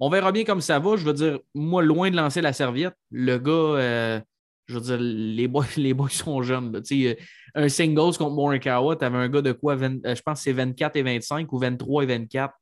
[0.00, 0.96] On verra bien comme ça va.
[0.96, 4.22] Je veux dire, moi, loin de lancer la serviette, le gars,
[4.66, 5.66] je veux dire, les boys,
[6.10, 6.82] sont jeunes.
[7.54, 10.96] Un singles contre Morikawa, tu avais un gars de quoi, je pense que c'est 24
[10.96, 12.54] et 25 ou 23 et 24.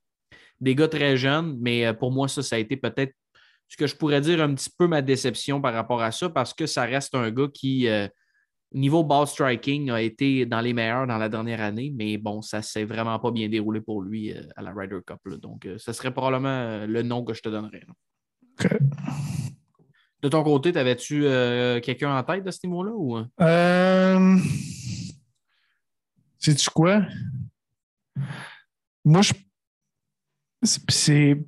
[0.61, 3.15] Des gars très jeunes, mais pour moi, ça, ça a été peut-être
[3.75, 6.55] ce que je pourrais dire un petit peu ma déception par rapport à ça, parce
[6.55, 7.89] que ça reste un gars qui,
[8.71, 12.63] niveau ball striking, a été dans les meilleurs dans la dernière année, mais bon, ça
[12.63, 15.19] s'est vraiment pas bien déroulé pour lui euh, à la Ryder Cup.
[15.41, 17.85] Donc, euh, ce serait probablement euh, le nom que je te donnerais.
[20.23, 21.23] De ton côté, t'avais-tu
[21.83, 22.93] quelqu'un en tête de ce niveau-là?
[22.95, 23.19] Ou...
[23.41, 24.39] Euh...
[26.39, 27.03] Sais-tu quoi?
[29.05, 29.33] Moi, je.
[30.63, 31.45] C'est.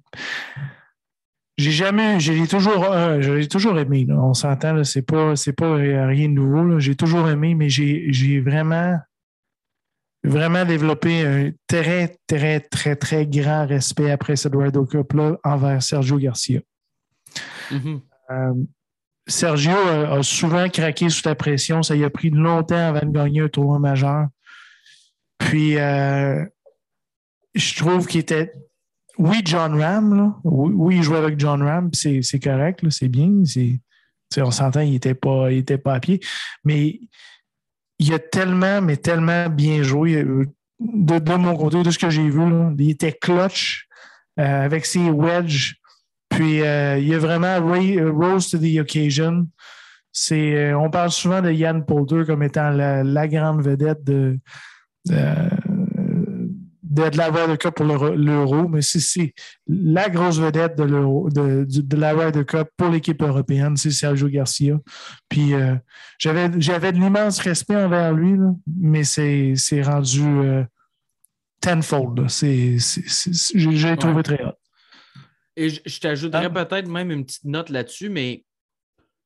[1.58, 4.06] J'ai jamais, j'ai toujours, euh, toujours aimé.
[4.10, 6.78] On s'entend, c'est pas, c'est pas rien de nouveau.
[6.78, 8.98] J'ai toujours aimé, mais j'ai vraiment,
[10.22, 16.18] vraiment développé un très, très, très, très grand respect après cette World Cup-là envers Sergio
[16.18, 16.60] Garcia.
[17.70, 18.00] Mm-hmm.
[18.30, 18.54] Euh,
[19.26, 21.82] Sergio a, souvent craqué sous la pression.
[21.82, 24.26] Ça y a pris longtemps avant de gagner un tournoi majeur.
[25.38, 26.44] Puis, euh,
[27.54, 28.52] je trouve qu'il était
[29.18, 33.30] oui, John Ram, Oui, il jouait avec John Ram, c'est correct, c'est bien.
[34.38, 35.48] On s'entend, il n'était pas,
[35.82, 36.20] pas à pied.
[36.64, 37.00] Mais
[37.98, 40.16] il a tellement, mais tellement bien joué.
[40.16, 40.46] Euh,
[40.80, 42.42] de, mon côté, de ce que j'ai vu,
[42.78, 43.86] il était clutch
[44.38, 45.76] euh, avec ses wedges.
[46.28, 49.46] Puis euh, il a vraiment rose to the occasion.
[50.30, 54.38] on parle souvent de Yann Poulter comme étant la, grande vedette de,
[55.06, 55.48] de,
[57.02, 59.34] la Ryder Cup pour l'Euro, mais c'est
[59.66, 64.78] la grosse vedette de, de, de, la Ryder Cup pour l'équipe européenne, c'est Sergio Garcia.
[65.28, 65.74] Puis euh,
[66.18, 70.64] j'avais de l'immense respect envers lui, mais c'est rendu euh,
[71.60, 72.28] tenfold.
[72.28, 74.52] J'ai trouvé très hot.
[75.56, 76.64] Et je, t'ajouterais ah.
[76.64, 78.44] peut-être même une petite note là-dessus, mais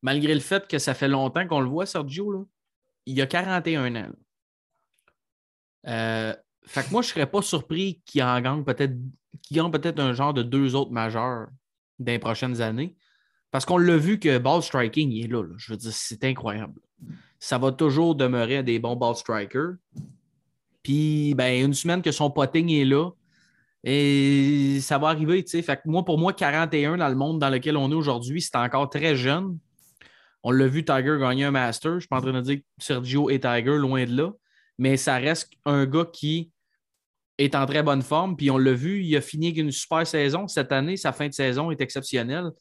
[0.01, 2.43] malgré le fait que ça fait longtemps qu'on le voit, Sergio, là,
[3.05, 4.09] il a 41 ans.
[5.87, 6.33] Euh,
[6.71, 8.93] fait que moi, je ne serais pas surpris qu'il en gagne peut-être
[9.71, 11.47] peut-être un genre de deux autres majeurs
[11.99, 12.95] dans les prochaines années.
[13.51, 16.79] Parce qu'on l'a vu que ball striking, est là, Je veux dire, c'est incroyable.
[17.39, 19.73] Ça va toujours demeurer des bons ball strikers.
[20.81, 23.09] Puis, ben, une semaine que son potting est là,
[23.83, 25.61] Et ça va arriver, tu sais.
[25.61, 28.55] Fait que moi, pour moi, 41 dans le monde dans lequel on est aujourd'hui, c'est
[28.55, 29.57] encore très jeune.
[30.43, 31.95] On l'a vu Tiger gagner un Master.
[31.95, 34.31] Je suis pas en train de dire que Sergio et Tiger, loin de là.
[34.77, 36.51] Mais ça reste un gars qui
[37.45, 38.35] est en très bonne forme.
[38.35, 40.47] Puis on l'a vu, il a fini avec une super saison.
[40.47, 42.51] Cette année, sa fin de saison est exceptionnelle.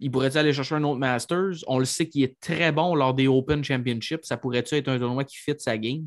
[0.00, 1.64] Il pourrait aller chercher un autre Masters?
[1.66, 4.24] On le sait qu'il est très bon lors des Open Championships.
[4.24, 6.06] Ça pourrait être un tournoi qui fit sa game?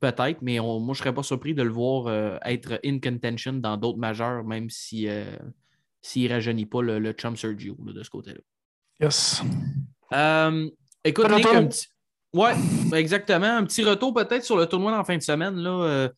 [0.00, 3.54] Peut-être, mais moi, je ne serais pas surpris de le voir euh, être in contention
[3.54, 5.24] dans d'autres majeurs, même si euh,
[6.00, 8.40] s'il ne rajeunit pas le, chum Sergio de ce côté-là.
[9.00, 9.42] Yes.
[10.12, 10.70] Euh,
[11.04, 11.88] écoute, Nick, un petit...
[12.32, 12.52] Ouais,
[12.94, 13.56] exactement.
[13.56, 15.56] Un petit retour peut-être sur le tournoi en fin de semaine.
[15.56, 16.10] Là.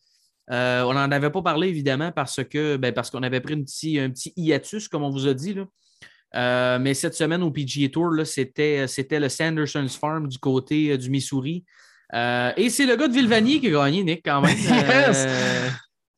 [0.51, 3.99] On n'en avait pas parlé, évidemment, parce que ben, parce qu'on avait pris un petit,
[3.99, 5.53] un petit hiatus, comme on vous a dit.
[5.53, 6.79] Là.
[6.79, 11.63] mais cette semaine au PGA Tour, c'était, le Sanderson's Farm du côté du Missouri.
[12.13, 14.57] Euh, et c'est le gars de Vilvanier qui a gagné, Nick, quand même.
[14.57, 15.25] yes!
[15.27, 15.69] Euh,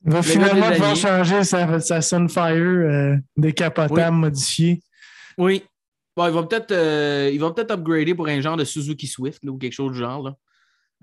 [0.05, 4.81] il va finalement pouvoir changer sa, sa Sunfire euh, décapotable modifiée.
[5.37, 5.63] Oui.
[6.15, 9.93] Bon, il va peut-être peut upgrader pour un genre de Suzuki Swift ou quelque chose
[9.93, 10.23] du genre.
[10.23, 10.35] Là.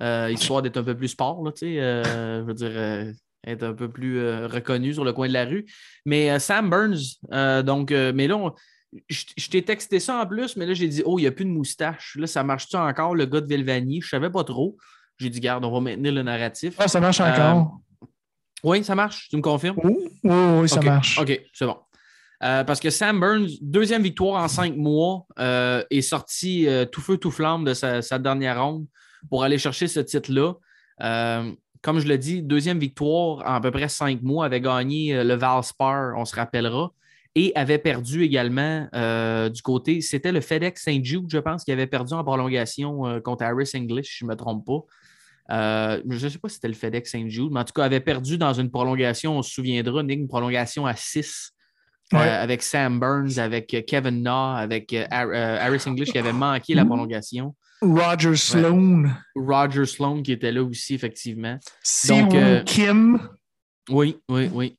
[0.01, 3.15] Histoire d'être un peu plus sport, là, je veux dire,
[3.47, 5.67] être un peu plus reconnu sur le coin de la rue.
[6.07, 7.19] Mais Sam Burns,
[7.65, 8.55] donc, mais là, on,
[9.09, 11.45] je, t'ai texté ça en plus, mais là, j'ai dit, oh, il n'y a plus
[11.45, 12.17] de moustache.
[12.17, 14.01] Là, ça marche-tu encore, le gars de Vilvani?
[14.01, 14.77] Je ne savais pas trop.
[15.19, 16.75] J'ai dit, garde, on va maintenir le narratif.
[16.79, 17.79] Ah, ça marche encore?
[18.03, 18.07] Euh,
[18.65, 19.29] oui, ça marche.
[19.29, 19.77] Tu me confirmes?
[19.85, 21.19] Oui, oui, ça marche.
[21.19, 21.77] OK, c'est bon.
[22.43, 27.17] Euh, parce que Sam Burns, deuxième victoire en cinq mois, euh, est sorti tout feu,
[27.17, 28.87] tout flamme de sa, dernière ronde
[29.29, 30.55] pour aller chercher ce titre-là.
[31.83, 35.35] comme je l'ai dit, deuxième victoire en à peu près cinq mois, avait gagné le
[35.35, 36.93] Valspar, on se rappellera
[37.35, 41.05] et avait perdu également euh, du côté, c'était le FedEx St.
[41.05, 44.31] Jude, je pense, qui avait perdu en prolongation euh, contre Harris English, si je ne
[44.31, 44.81] me trompe pas.
[45.53, 47.29] Euh, je ne sais pas si c'était le FedEx St.
[47.29, 50.87] Jude, mais en tout cas, avait perdu dans une prolongation, on se souviendra, une prolongation
[50.87, 51.53] à 6
[52.13, 57.55] avec Sam Burns, avec Kevin Na, avec Harris English qui avait manqué la prolongation.
[57.83, 59.11] Roger Sloan.
[59.35, 61.59] Roger Sloan qui était là aussi, effectivement.
[62.09, 63.19] Donc, Kim.
[63.89, 64.77] Oui, oui, oui.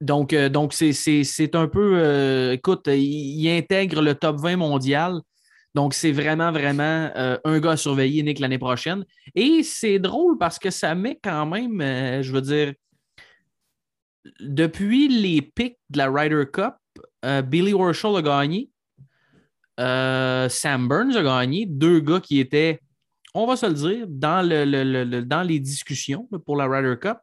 [0.00, 1.92] Donc, euh, donc c'est un peu.
[1.96, 5.20] Euh, écoute, il, intègre le top 20 mondial.
[5.74, 9.04] Donc, c'est vraiment, vraiment euh, un gars à surveiller, Nick, l'année prochaine.
[9.34, 12.72] Et c'est drôle parce que ça met quand même, je veux dire,
[14.40, 16.74] depuis les pics de la Ryder Cup,
[17.46, 18.70] Billy Horschel a gagné.
[19.78, 21.66] Sam Burns a gagné.
[21.66, 22.80] Deux gars qui étaient,
[23.34, 27.18] on va se le dire, dans les discussions pour la Ryder Cup.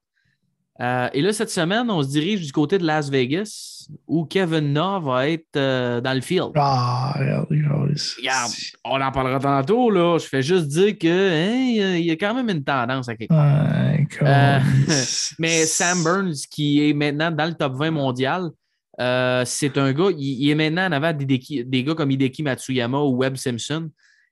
[0.82, 4.74] Euh, et là, cette semaine, on se dirige du côté de Las Vegas où Kevin
[4.74, 6.52] Na va être euh, dans le field.
[6.56, 8.52] Ah, regarde,
[8.84, 9.92] on en parlera tantôt.
[9.92, 10.18] Là.
[10.18, 13.84] Je fais juste dire qu'il hein, y a quand même une tendance à quelque part.
[14.24, 14.60] Euh,
[15.40, 18.50] mais Sam Burns, qui est maintenant dans le top 20 mondial,
[18.98, 21.26] c'est un gars, il, est maintenant en avant des,
[21.66, 23.90] des, gars comme Hideki Matsuyama ou Webb Simpson.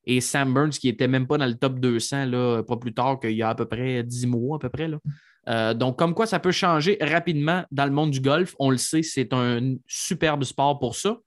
[0.07, 3.19] Et Sam Burns, qui n'était même pas dans le top 200, là, pas plus tard
[3.19, 4.87] qu'il y a à peu près 10 mois, à peu près.
[4.87, 4.97] Là.
[5.49, 8.55] Euh, donc, comme quoi ça peut changer rapidement dans le monde du golf.
[8.59, 11.17] On le sait, c'est un superbe sport pour ça.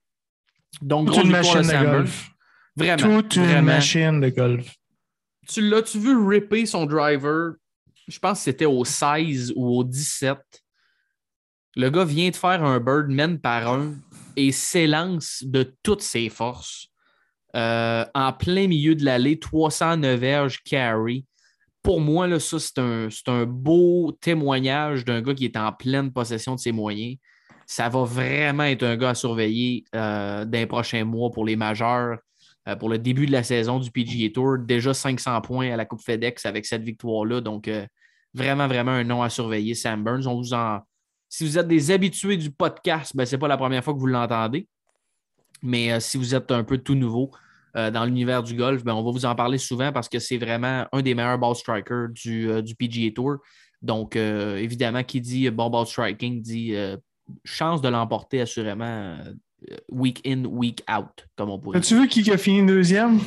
[0.81, 2.29] Donc, Toute une machine de, golf.
[2.75, 3.21] Vraiment.
[3.21, 4.73] Toute une machine de golf.
[5.47, 7.53] Tu l'as-tu vu ripper son driver?
[8.07, 10.37] Je pense que c'était au 16 ou au 17.
[11.75, 13.95] Le gars vient de faire un bird man par un
[14.37, 16.87] et s'élance de toutes ses forces.
[17.55, 21.25] Euh, en plein milieu de l'allée, 309 verges carry
[21.85, 22.79] pour moi, là, ça, c'est
[23.29, 27.17] un, beau témoignage d'un gars qui est en pleine possession de ses moyens.
[27.67, 32.17] Ça va vraiment être un gars à surveiller euh, dans les mois pour les majeurs,
[32.67, 34.57] euh, pour le début de la saison du PGA Tour.
[34.57, 37.39] Déjà 500 points à la Coupe FedEx avec cette victoire-là.
[37.39, 37.85] Donc, euh,
[38.33, 40.25] vraiment, vraiment un nom à surveiller, Sam Burns.
[40.25, 40.79] On vous en...
[41.29, 43.99] Si vous êtes des habitués du podcast, ben, ce n'est pas la première fois que
[43.99, 44.67] vous l'entendez.
[45.61, 47.29] Mais si vous êtes un peu tout nouveau,
[47.75, 50.37] euh, dans l'univers du golf, ben, on va vous en parler souvent parce que c'est
[50.37, 53.37] vraiment un des meilleurs ball strikers du, euh, PGA Tour.
[53.81, 56.73] Donc, euh, évidemment, qui dit bon ball striking dit
[57.43, 59.17] chance de l'emporter assurément
[59.89, 63.19] week in, week out, comme on pourrait As-tu vu qui a fini deuxième?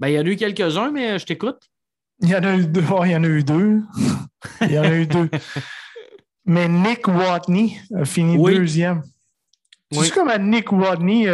[0.00, 1.60] Ben, il y en a eu quelques-uns, mais je t'écoute.
[2.22, 2.84] Il y en a eu deux.
[3.04, 3.82] il y en a eu deux.
[4.62, 5.28] il y en a eu deux.
[6.46, 9.02] Mais Nick Watney a fini deuxième.
[9.92, 11.26] Tu sais comme Nick Watney,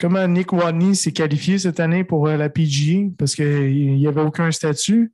[0.00, 4.22] Comment Nick Wadney s'est qualifié cette année pour euh, la PGA parce qu'il n'y avait
[4.22, 5.12] aucun statut?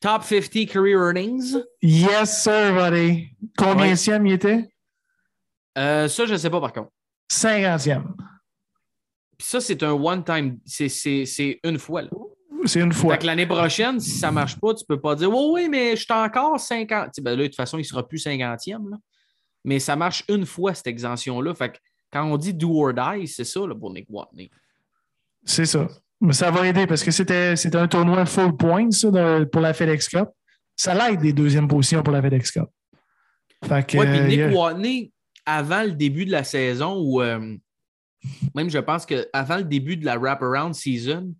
[0.00, 1.56] Top 50 career earnings?
[1.82, 3.28] Yes, sir, buddy.
[3.58, 4.70] Combien il était?
[5.76, 6.90] Euh, ça, je ne sais pas par contre.
[7.30, 8.04] 50e.
[9.36, 10.58] Puis ça, c'est un one-time.
[10.64, 12.02] C'est une fois.
[12.02, 12.10] Là.
[12.64, 13.18] C'est une fois.
[13.18, 15.96] L'année prochaine, si ça ne marche pas, tu ne peux pas dire Oui, oui, mais
[15.96, 17.10] je suis encore 50.
[17.20, 18.90] Ben là, de toute façon, il ne sera plus 50e.
[18.90, 18.96] Là.
[19.66, 21.54] Mais ça marche une fois, cette exemption-là.
[21.54, 21.78] Fait que
[22.14, 24.48] quand on dit do or die, c'est ça là, pour Nick Watney.
[25.44, 25.88] C'est ça.
[26.20, 29.74] Mais ça va aider parce que c'était un tournoi full point ça, de- pour la
[29.74, 30.28] FedEx Cup.
[30.76, 32.68] Ça l'aide des deuxièmes positions pour la FedEx Cup.
[33.64, 35.12] Fait que, Oui, euh, Nick a- Watney,
[35.44, 37.56] avant le début de la saison, ou euh,
[38.54, 41.34] même je pense qu'avant le début de la wraparound season,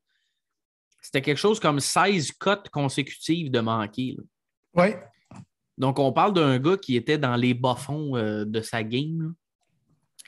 [1.00, 4.16] c'était quelque chose comme 16 cotes consécutives de manquer.
[4.74, 5.00] ouais.
[5.76, 9.34] Donc, on parle d'un gars qui était dans les bas-fonds euh, de sa game.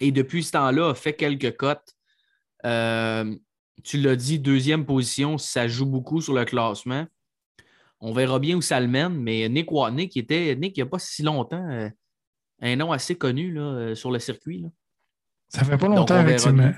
[0.01, 1.95] Et depuis ce temps-là, a fait quelques cotes.
[2.65, 3.35] Euh,
[3.83, 7.07] tu l'as dit, deuxième position, ça joue beaucoup sur le classement.
[8.01, 10.87] On verra bien où ça le mène, mais Nick Watney, qui était, Nick, il n'y
[10.87, 11.89] a pas si longtemps, euh,
[12.61, 14.59] un nom assez connu là, euh, sur le circuit.
[14.59, 14.69] là.
[15.49, 16.73] Ça fait pas Donc, longtemps, on verra effectivement.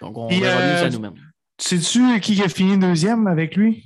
[0.00, 1.14] Donc, on Puis, verra ça nous mène.
[1.58, 3.84] Sais-tu qui a fini deuxième avec lui?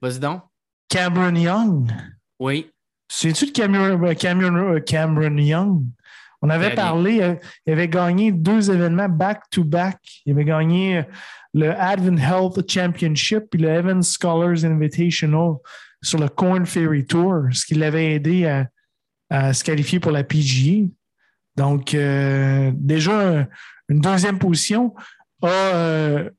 [0.00, 0.42] Vas-y donc.
[0.88, 1.90] Cameron Young.
[2.38, 2.70] Oui.
[3.08, 5.84] Sais-tu de Cameron, Cameron, Cameron Young?
[6.42, 7.34] On avait parlé, euh,
[7.66, 9.98] il avait gagné deux événements back-to-back.
[10.24, 11.02] Il avait gagné euh,
[11.52, 15.54] le Advent Health Championship et le Evans Scholars Invitational
[16.02, 18.68] sur le Corn Ferry Tour, ce qui l'avait aidé à,
[19.28, 20.86] à se qualifier pour la PGA.
[21.56, 23.46] Donc, euh, déjà,
[23.88, 24.94] une deuxième position
[25.42, 26.30] a euh,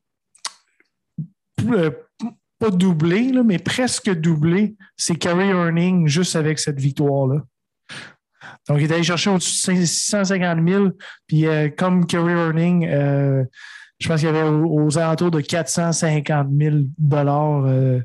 [2.59, 7.43] pas doublé, là, mais presque doublé ses career earnings juste avec cette victoire-là.
[8.67, 10.89] Donc, il est allé chercher au-dessus de 650 000.
[11.27, 13.43] Puis, euh, comme career earning, euh,
[13.99, 16.75] je pense qu'il y avait aux, alentours de 450 000
[17.13, 18.01] euh,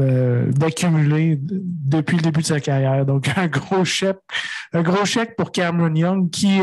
[0.00, 3.04] euh, d'accumulés depuis le début de sa carrière.
[3.04, 4.18] Donc, un gros chèque,
[4.72, 6.60] un gros chèque pour Cameron Young qui,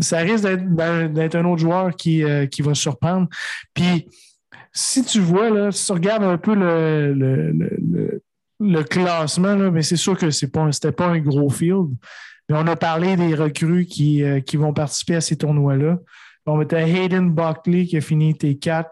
[0.00, 3.28] ça risque d'être- d'être un autre joueur qui, qui va surprendre.
[3.74, 4.08] Puis,
[4.72, 8.22] si tu vois, là, si tu regardes un peu le- le-
[8.62, 11.90] le classement, mais c'est sûr que ce n'était pas un gros field.
[12.48, 15.98] Mais on a parlé des recrues qui, euh, vont participer à ces tournois-là.
[16.46, 18.86] On était Hayden Buckley qui a fini T4,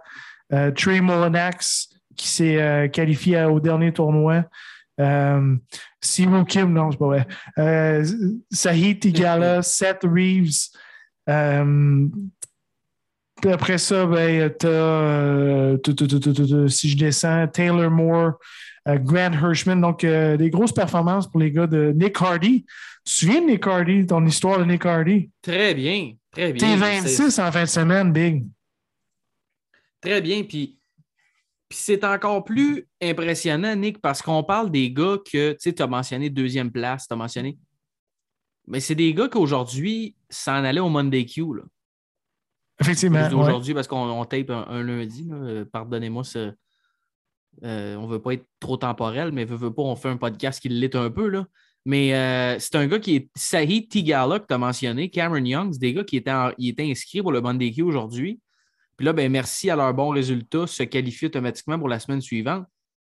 [0.52, 4.44] euh, Trey Molinax qui s'est euh, qualifié au dernier tournoi.
[6.02, 8.04] Siwoo Kim, non, c'est pas vrai.
[8.50, 10.68] Sahid Tigala, Seth Reeves.
[13.40, 18.32] Euh, puis après ça, ben, euh, tu- tu- tu- si je descends, Taylor Moore,
[18.88, 19.80] euh, Grant Hirschman.
[19.80, 22.64] Donc, euh, des grosses performances pour les gars de Nick Hardy.
[22.64, 22.66] Tu
[23.04, 25.30] te souviens de Nick Hardy, ton histoire de Nick Hardy?
[25.42, 26.12] Très bien.
[26.30, 26.60] Très bien.
[26.60, 26.74] T'es
[27.08, 28.46] C'est- 26 en fin de semaine, Big.
[30.00, 30.42] Très bien.
[30.44, 30.78] Puis,
[31.68, 35.82] puis c'est encore plus impressionnant, Nick, parce qu'on parle des gars que, tu sais, tu
[35.82, 37.58] as mentionné deuxième place, tu as mentionné.
[38.66, 41.40] Mais c'est des gars qu'aujourd'hui s'en allaient au Monday Q.
[41.56, 41.62] Là.
[42.80, 43.26] Effectivement.
[43.28, 43.34] Ouais.
[43.34, 45.28] Aujourd'hui, parce qu'on on tape un, un lundi.
[45.32, 46.52] euh, Pardonnez-moi ce.
[47.64, 50.16] euh, on ne veut pas être trop temporel, mais veut, veut pas, on fait un
[50.16, 51.28] podcast qui l'est un peu.
[51.28, 51.46] Là.
[51.84, 53.30] Mais euh, c'est un gars qui est.
[53.36, 56.70] Sahid Tigala, que tu as mentionné, Cameron Young, c'est des gars qui étaient, en- ils
[56.70, 58.40] étaient inscrits pour le Q aujourd'hui.
[58.96, 62.66] Puis là, ben, merci à leurs bons résultats, se qualifient automatiquement pour la semaine suivante.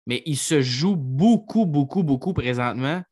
[0.05, 3.03] Mais ils se jouent beaucoup, beaucoup, beaucoup présentement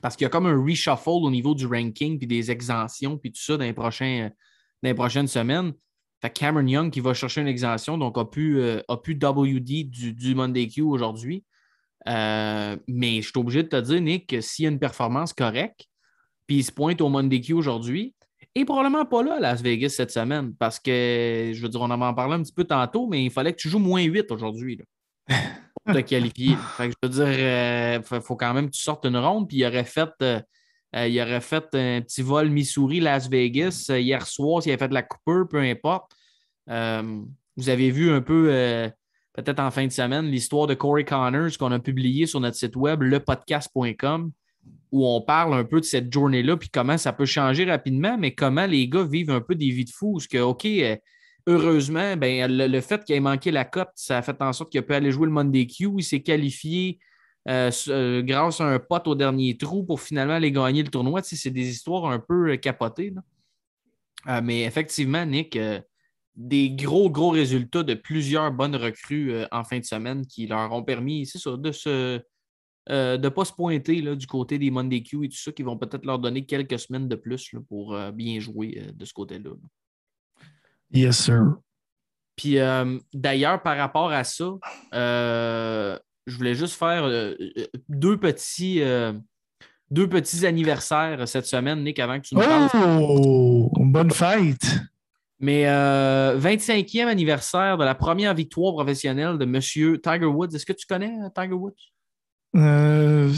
[0.00, 3.32] parce qu'il y a comme un reshuffle au niveau du ranking, puis des exemptions, puis
[3.32, 4.30] tout ça dans les, prochains,
[4.82, 5.72] dans les prochaines semaines.
[6.20, 9.88] Fait Cameron Young qui va chercher une exemption, donc a pu, euh, a pu WD
[9.88, 11.44] du, du Monday Q aujourd'hui.
[12.08, 15.32] Euh, mais je suis obligé de te dire, Nick, que s'il y a une performance
[15.32, 15.86] correcte,
[16.46, 18.14] puis il se pointe au Monday Q aujourd'hui,
[18.54, 21.90] et probablement pas là à Las Vegas cette semaine, parce que, je veux dire, on
[21.90, 24.80] en parlé un petit peu tantôt, mais il fallait que tu joues moins 8 aujourd'hui
[25.26, 26.56] pour te qualifier.
[26.76, 29.48] Fait que je veux dire, il faut, faut quand même que tu sortes une ronde,
[29.48, 30.40] puis il aurait fait, euh, euh,
[30.94, 34.94] il aurait fait un petit vol Missouri-Las Vegas euh, hier soir, s'il avait fait de
[34.94, 36.12] la Cooper, peu importe.
[36.70, 37.20] Euh,
[37.56, 38.88] vous avez vu un peu, euh,
[39.34, 42.76] peut-être en fin de semaine, l'histoire de Corey Connors qu'on a publié sur notre site
[42.76, 44.30] web, lepodcast.com,
[44.92, 48.34] où on parle un peu de cette journée-là, puis comment ça peut changer rapidement, mais
[48.34, 50.14] comment les gars vivent un peu des vies de fous.
[50.14, 50.96] Parce que, OK, euh,
[51.46, 54.70] heureusement, ben, le, le fait qu'il ait manqué la cote, ça a fait en sorte
[54.70, 55.90] qu'il a pu aller jouer le Monday Q.
[55.98, 56.98] Il s'est qualifié
[57.48, 61.22] euh, euh, grâce à un pote au dernier trou pour finalement aller gagner le tournoi.
[61.22, 63.10] Tu sais, c'est des histoires un peu euh, capotées.
[63.10, 64.40] là.
[64.42, 65.58] Mais effectivement, Nick,
[66.34, 70.82] des gros, gros résultats de plusieurs bonnes recrues en fin de semaine qui leur ont
[70.82, 72.20] permis, c'est ça, de se
[72.90, 75.52] euh, de ne pas se pointer là, du côté des Monday Q et tout ça,
[75.52, 78.92] qui vont peut-être leur donner quelques semaines de plus là, pour euh, bien jouer euh,
[78.92, 79.50] de ce côté-là.
[79.50, 80.46] là.
[80.90, 81.56] Yes, sir.
[82.34, 82.56] Puis
[83.12, 84.52] d'ailleurs, par rapport à ça,
[86.28, 88.80] je voulais juste faire euh, euh, deux petits.
[88.82, 89.12] euh,
[89.90, 92.68] deux petits anniversaires cette semaine, Nick, avant que tu nous parles.
[93.00, 93.70] Oh!
[93.74, 94.78] Bonne fête!
[95.40, 100.48] Mais euh, 25e anniversaire de la première victoire professionnelle de Monsieur Tiger Woods.
[100.54, 101.72] Est-ce que tu connais Tiger Woods?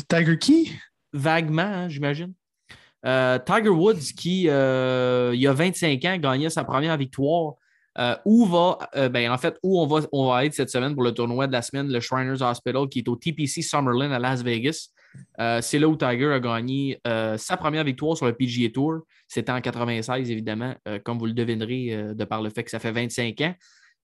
[0.09, 0.72] Tiger qui?
[1.12, 2.32] Vaguement, hein, j'imagine.
[3.07, 7.55] Euh, Tiger Woods, qui, euh, il y a 25 ans, gagnait sa première victoire.
[7.99, 11.12] Euh, où va, euh, ben, en fait, où on va, être cette semaine pour le
[11.12, 14.91] tournoi de la semaine, le Shriners Hospital, qui est au TPC Summerlin à Las Vegas.
[15.41, 19.01] Euh, c'est là où Tiger a gagné sa première victoire sur le PGA Tour.
[19.26, 20.74] C'était en 96, évidemment,
[21.05, 23.55] comme vous le devinerez de par le fait que ça fait 25 ans.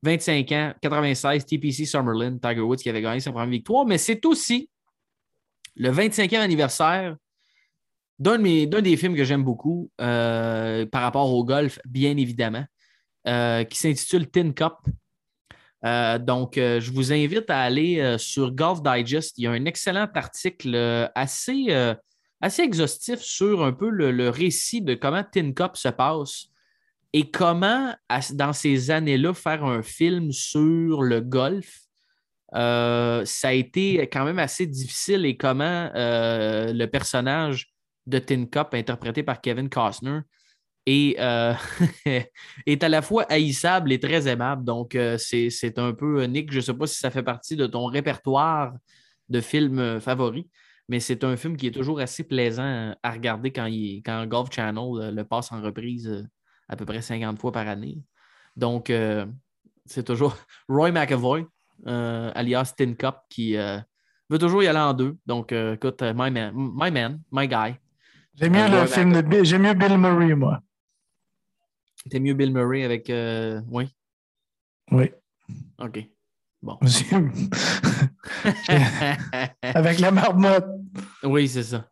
[0.02, 3.86] 25 ans, 96, TPC Summerlin, Tiger Woods qui avait gagné sa première victoire.
[3.86, 4.68] Mais c'est aussi
[5.76, 7.16] le 25e anniversaire
[8.18, 12.64] d'un des films que j'aime beaucoup par rapport au golf, bien évidemment,
[13.26, 14.74] euh, qui s'intitule Tin Cup.
[15.84, 19.36] Euh, donc, euh, je vous invite à aller sur Golf Digest.
[19.38, 21.74] Il y a un excellent article assez,
[22.40, 26.46] assez exhaustif sur un peu le, le récit de comment Tin Cup se passe
[27.12, 27.94] et comment,
[28.34, 31.80] dans ces années-là, faire un film sur le golf.
[32.52, 37.74] ça a été quand même assez difficile et comment le personnage
[38.06, 40.20] de Tin Cup, interprété par Kevin Costner,
[40.86, 41.52] est, euh,
[42.66, 44.64] est à la fois haïssable et très aimable.
[44.64, 47.56] Donc, euh, c'est un peu, euh, Nick, je ne sais pas si ça fait partie
[47.56, 48.74] de ton répertoire
[49.28, 50.46] de films favoris,
[50.88, 54.50] mais c'est un film qui est toujours assez plaisant à regarder quand, il, quand Golf
[54.52, 56.28] Channel le passe en reprise
[56.68, 57.98] à peu près 50 fois par année.
[58.56, 59.26] Donc, euh,
[59.84, 60.36] c'est toujours
[60.68, 61.46] Roy McAvoy,
[61.86, 63.78] euh, alias Tin Cup, qui euh,
[64.30, 65.16] veut toujours y aller en deux.
[65.26, 67.76] Donc, écoute, my man, my man, my guy.
[68.34, 70.60] J'aime mieux le film de Bill, j'aime mieux Bill Murray, moi.
[72.10, 73.08] T'es mieux Bill Murray avec.
[73.10, 73.88] euh, Oui,
[74.90, 75.10] Oui.
[75.78, 76.04] OK.
[76.62, 76.78] Bon.
[79.62, 80.66] Avec la marmotte.
[81.22, 81.88] oui, c'est ça.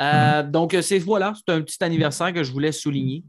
[0.00, 3.24] Euh, Donc, c'est voilà, c'est un petit anniversaire que je voulais souligner.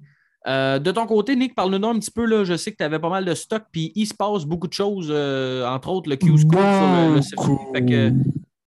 [0.48, 2.26] Euh, de ton côté, Nick, parle-nous un petit peu.
[2.26, 4.68] Là, je sais que tu avais pas mal de stock, puis il se passe beaucoup
[4.68, 7.52] de choses, euh, entre autres le Q-School sur le, le circuit.
[7.74, 8.14] Fait que,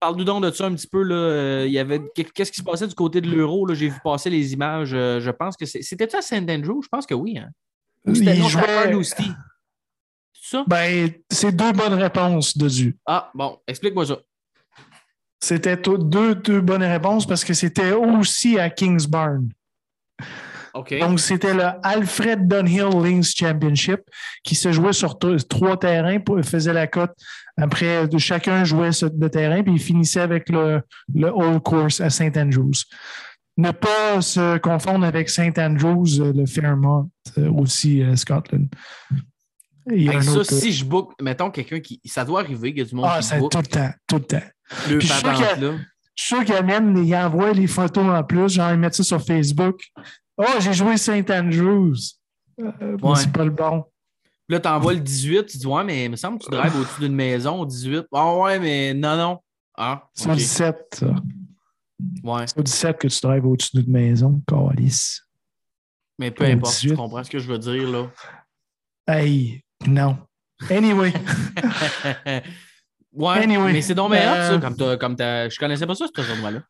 [0.03, 1.01] Parle-nous donc de ça un petit peu.
[1.01, 1.15] Là.
[1.15, 2.01] Euh, il y avait...
[2.13, 3.73] Qu'est-ce qui se passait du côté de l'euro?
[3.73, 4.91] J'ai vu passer les images.
[4.93, 6.81] euh, je pense que c'était ça à Saint Andrew?
[6.83, 7.37] Je pense que oui.
[7.37, 7.47] Hein?
[8.05, 9.01] Ou c'était non, jouait-
[10.33, 10.65] ça?
[10.67, 12.97] Ben, c'est deux bonnes réponses, Dodu.
[13.05, 14.19] Ah, bon, explique-moi ça.
[15.39, 19.47] C'était deux, deux bonnes réponses parce que c'était aussi à Kingsbarn.
[20.99, 24.01] Donc, c'était le Alfred Dunhill Links Championship
[24.43, 25.17] qui se jouait sur
[25.47, 27.11] trois terrains, pour- faisait la cote.
[27.57, 30.81] Après, chacun jouait ce- le terrain, puis il finissait avec le,
[31.13, 32.35] le Old Course à St.
[32.37, 32.71] Andrews.
[33.55, 35.59] Ne pas se confondre avec St.
[35.59, 38.67] Andrews, euh, le Fairmont, euh, aussi à Scotland.
[39.91, 41.99] Il y a Hey, un ça, autre- si je book, mettons quelqu'un qui.
[42.05, 44.15] Ça doit arriver qu'il y a du monde Ah, qui book tout le temps, tout
[44.15, 44.41] le temps.
[44.89, 45.79] le Puis je suis sûr.
[46.15, 49.21] Je suis qu'ils amènent, ils envoient les photos en plus, genre ils mettent ça sur
[49.23, 49.81] Facebook.
[50.37, 51.29] Oh, j'ai joué St.
[51.29, 51.95] Andrews.
[52.59, 53.15] Euh, Ouais.
[53.15, 53.85] C'est pas le bon.
[54.23, 56.75] Puis Là, t'envoies le 18, tu dis, ouais, mais il me semble que tu drives
[56.75, 58.05] au-dessus d'une maison au 18.
[58.13, 59.39] Ah ouais, mais non, non.
[59.75, 61.15] Ah, C'est au 17, ça.
[62.23, 65.21] Ouais, C'est au 17 que tu drives au-dessus d'une maison, Calice.
[66.19, 66.89] mais peu importe, 18.
[66.91, 68.07] tu comprends ce que je veux dire, là.
[69.07, 70.17] Hey, non.
[70.69, 71.11] Anyway,
[73.13, 76.05] ouais, Anyway, mais c'est meilleur, euh, ça, comme t'as, comme t'as- Je connaissais pas ça,
[76.07, 76.61] ce tournoi-là.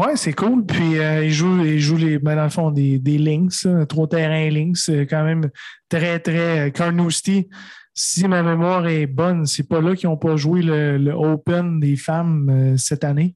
[0.00, 0.64] Ouais, c'est cool.
[0.64, 4.48] Puis euh, ils jouent, ils les, ben, dans le fond des, des là, trois terrains
[4.50, 4.76] links.
[4.76, 5.50] C'est quand même
[5.88, 6.68] très, très.
[6.68, 7.48] euh, Carnoustie,
[7.94, 11.80] si ma mémoire est bonne, c'est pas là qu'ils n'ont pas joué le, le Open
[11.80, 13.34] des femmes euh, cette année.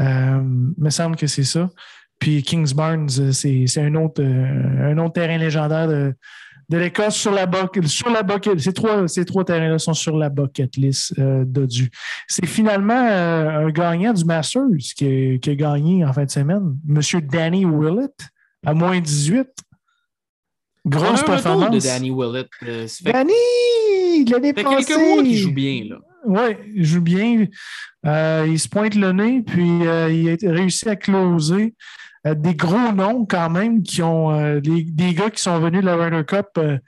[0.00, 0.40] Euh,
[0.76, 1.68] me semble que c'est ça.
[2.18, 6.14] Puis Kingsbarns, euh, c'est un autre, euh, un autre terrain légendaire de,
[6.68, 7.86] de l'Écosse sur la bucket.
[7.86, 11.90] Sur la bucket ces, trois, ces trois terrains-là sont sur la bucket list euh, d'Odu.
[12.26, 14.62] C'est finalement euh, un gagnant du Masters
[14.96, 15.04] qui
[15.34, 17.00] a, qui a gagné en fin de semaine, M.
[17.22, 18.14] Danny Willett,
[18.66, 19.46] à moins 18.
[20.84, 21.70] On a Grosse un performance.
[21.84, 22.48] de Danny Willett.
[22.62, 24.84] euh, fait, Danny, l'année passée.
[24.86, 25.96] quelques mois qu'il joue bien, là.
[26.26, 27.46] Oui, il joue bien.
[28.06, 31.74] Euh, il se pointe le nez, puis euh, il a réussi à closer
[32.34, 35.86] des gros noms quand même qui ont euh, des, des gars qui sont venus de
[35.86, 36.78] la Ryder Cup euh,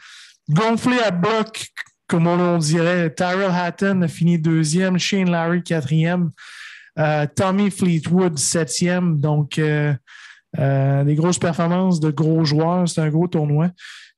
[0.49, 1.67] gonflés à bloc,
[2.07, 3.15] comme on dirait.
[3.15, 6.31] Tyrell Hatton a fini deuxième, Shane Larry quatrième,
[6.99, 9.21] euh, Tommy Fleetwood septième.
[9.21, 9.95] Donc, euh,
[10.59, 12.89] euh, des grosses performances de gros joueurs.
[12.89, 13.71] C'est un gros tournoi.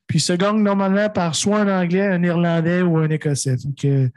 [0.07, 3.57] Puis, se gagne normalement par soit un Anglais, un Irlandais ou un Écossais.
[3.57, 4.09] Donc, euh, euh,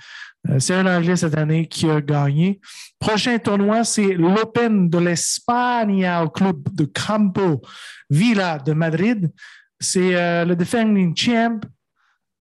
[0.59, 2.61] c'est un Anglais cette année qui a gagné.
[2.99, 7.63] Prochain tournoi, c'est l'Open de l'Espagne au club de Campo
[8.11, 9.31] Villa de Madrid.
[9.79, 11.61] C'est euh, le defending champ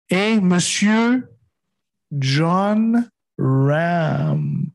[0.09, 1.29] et Monsieur
[2.11, 4.67] John Ram.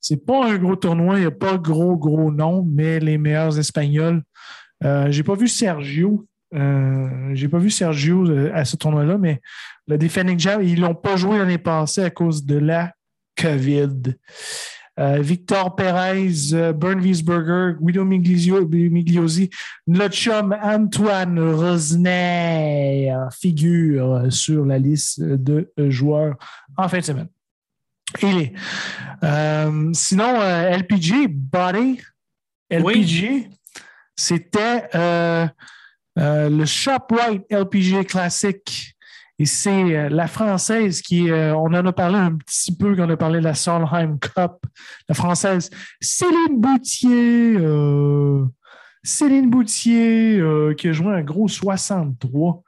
[0.00, 3.58] C'est pas un gros tournoi, il n'y a pas gros, gros nom, mais les meilleurs
[3.58, 4.22] Espagnols.
[4.84, 6.26] Euh, J'ai pas vu Sergio.
[6.54, 9.40] Euh, J'ai pas vu Sergio euh, à ce tournoi-là, mais
[9.88, 12.92] le Defending Champ, ils l'ont pas joué l'année passée à cause de la
[13.40, 14.14] COVID.
[14.98, 19.50] Euh, Victor Perez, Bern Wiesberger, Guido Miglio- Migliosi,
[19.86, 26.36] notre chum Antoine Rosner figure sur la liste de joueurs
[26.78, 27.28] en fin de semaine.
[28.22, 28.52] Il est.
[29.22, 32.00] Euh, sinon, LPG, Body,
[32.70, 33.50] LPG,
[34.14, 34.84] c'était
[36.18, 38.94] euh, le ShopRite LPG classique.
[39.38, 43.06] Et c'est euh, la française qui, euh, on en a parlé un petit peu quand
[43.06, 44.64] on a parlé de la Solheim Cup,
[45.08, 47.58] la française Céline Boutier.
[49.02, 50.42] Céline Boutier
[50.78, 52.62] qui a joué un gros 63.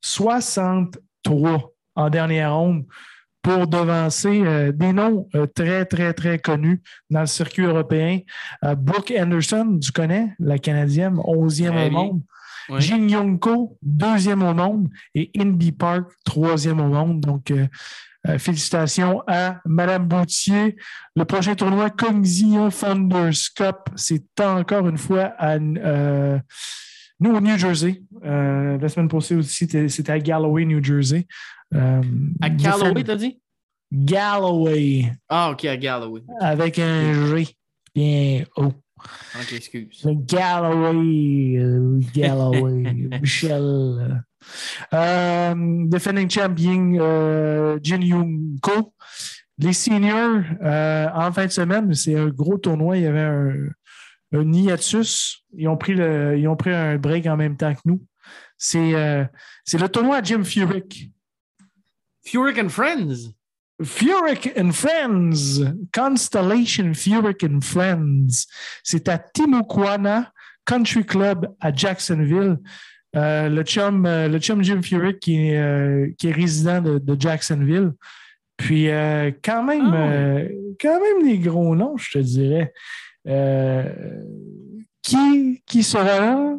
[0.00, 2.84] 63 en dernière ronde
[3.42, 8.20] pour devancer euh, des noms euh, très, très, très connus dans le circuit européen.
[8.64, 12.22] Euh, Brooke Anderson, tu connais, la Canadienne, 11e Très au monde.
[12.68, 12.80] Oui.
[12.80, 17.20] Jin Young-ko, deuxième au monde, et Inby Park, troisième au monde.
[17.20, 17.66] Donc, euh,
[18.28, 20.76] euh, félicitations à Madame Boutier.
[21.16, 26.38] Le prochain tournoi, Cognizia Founders Cup, c'est encore une fois à euh,
[27.20, 28.02] nous au New Jersey.
[28.22, 31.26] La semaine passée aussi, c'était à Galloway, New Jersey.
[31.74, 33.40] À Galloway, t'as dit?
[33.90, 36.20] Galloway, Ah, ok, à Galloway.
[36.40, 37.48] avec un G
[37.94, 38.72] bien haut.
[39.34, 40.06] Ok, excuse.
[40.06, 44.24] Galloway, euh, Galloway, Michel.
[44.94, 45.54] Euh,
[45.88, 48.94] defending champion euh, Jin Young Ko.
[49.58, 52.96] Les seniors, euh, en fin de semaine, c'est un gros tournoi.
[52.96, 53.54] Il y avait un,
[54.32, 55.44] un hiatus.
[55.56, 58.04] Ils ont, pris le, ils ont pris un break en même temps que nous.
[58.56, 58.92] C'est
[59.64, 61.10] c'est le tournoi à Jim Furyk.
[62.26, 63.32] Furyk and Friends?
[63.82, 65.60] Furyk and Friends,
[65.94, 68.46] Constellation Furyk and Friends.
[68.82, 70.32] C'est à Timuquana
[70.64, 72.58] Country Club à Jacksonville.
[73.16, 76.98] Euh, le, chum, euh, le chum Jim Furyk qui est, euh, qui est résident de,
[76.98, 77.92] de Jacksonville.
[78.56, 78.86] Puis
[79.44, 80.42] quand même, Ah
[80.80, 82.72] quand même des gros noms, je te dirais.
[85.02, 86.58] Qui, qui sera là?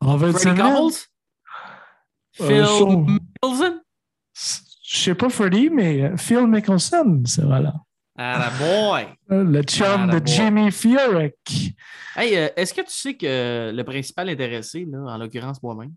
[0.00, 0.76] En fin de Freddie semaine?
[0.76, 0.96] Couples.
[2.40, 3.80] Euh, Phil son- Mickelson?
[4.92, 7.74] Je sais pas Freddie, mais Phil Mickelson sera là.
[8.16, 9.06] Ah, la boy.
[9.28, 10.20] Le chum de.
[10.26, 11.76] Jimmy Furyk.
[12.16, 15.94] Hey, euh, est-ce que tu sais que le principal intéressé, là, en l'occurrence moi-même,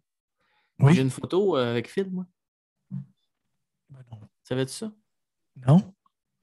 [0.79, 0.93] Oui.
[0.93, 2.25] j'ai une photo euh, avec Phil, moi.
[4.43, 4.91] Savais-tu ça?
[5.67, 5.77] Non?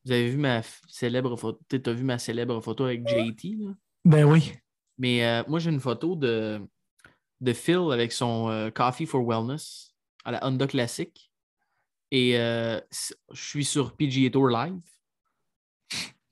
[0.05, 1.61] Vous avez vu ma célèbre photo.
[1.69, 3.71] Tu as vu ma célèbre photo avec JT, là?
[4.05, 4.55] Ben oui.
[4.99, 6.61] Mais euh, moi, j'ai une photo de,
[7.41, 9.95] de Phil avec son euh, Coffee for Wellness
[10.25, 11.30] à la Honda Classic.
[12.11, 12.81] Et euh,
[13.33, 14.81] je suis sur PGA Tour Live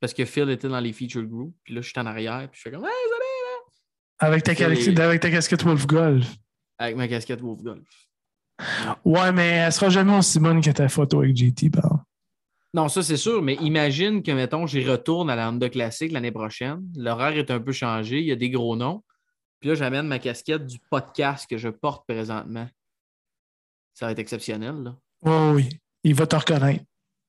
[0.00, 1.54] parce que Phil était dans les feature groups.
[1.64, 2.48] Puis là, je suis en arrière.
[2.50, 4.26] Puis je fais comme Hey, salut, là!
[4.26, 6.26] Avec ta, les- avec ta casquette Wolf Golf.
[6.78, 7.88] Avec ma casquette Wolf Golf.
[9.04, 12.04] Ouais, mais elle sera jamais aussi bonne que ta photo avec JT, par exemple.
[12.74, 16.32] Non, ça c'est sûr, mais imagine que, mettons, j'y retourne à la Honda Classic l'année
[16.32, 16.86] prochaine.
[16.96, 19.02] L'horaire est un peu changé, il y a des gros noms.
[19.60, 22.68] Puis là, j'amène ma casquette du podcast que je porte présentement.
[23.94, 24.96] Ça va être exceptionnel, là.
[25.22, 25.68] Oui, oui.
[26.04, 26.84] Il va te reconnaître.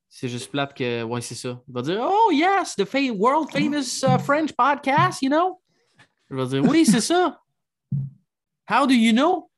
[0.08, 1.62] C'est juste plate que, ouais, c'est ça.
[1.68, 5.62] Il va dire, oh yes, the fa- world famous uh, French podcast, you know?
[6.30, 7.40] Je vais dire, oui, c'est ça.
[8.70, 9.50] How do you know?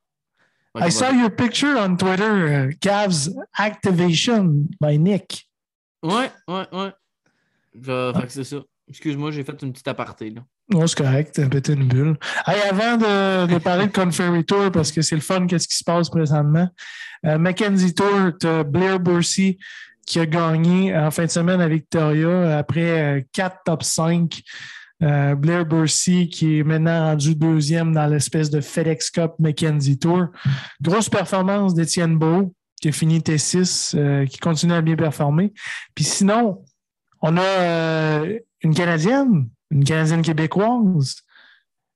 [0.75, 5.49] I il va saw your picture on Twitter, uh, Cavs Activation by Nick.
[6.01, 6.93] Ouais, ouais, ouais.
[7.73, 8.57] Que c'est ça.
[8.87, 10.41] Excuse-moi, j'ai fait une petite aparté, là.
[10.71, 12.17] Non, c'est correct, t'as pété une bulle.
[12.45, 16.09] Avant de, parler de Conferry Tour, parce que c'est le fun, qu'est-ce qui se passe
[16.09, 16.69] présentement,
[17.25, 19.57] euh, Mackenzie Tour, t'as Blair Bursey
[20.05, 24.41] qui a gagné en fin de semaine à Victoria après euh, quatre top 5.
[25.03, 30.27] Euh, Blair Bursey qui est maintenant rendu deuxième dans l'espèce de FedEx Cup Mackenzie Tour.
[30.81, 35.53] Grosse performance d'Étienne Beau qui a fini T6, euh, qui continue à bien performer.
[35.95, 36.63] Puis sinon,
[37.21, 38.25] on a
[38.63, 41.15] une Canadienne, une Canadienne québécoise,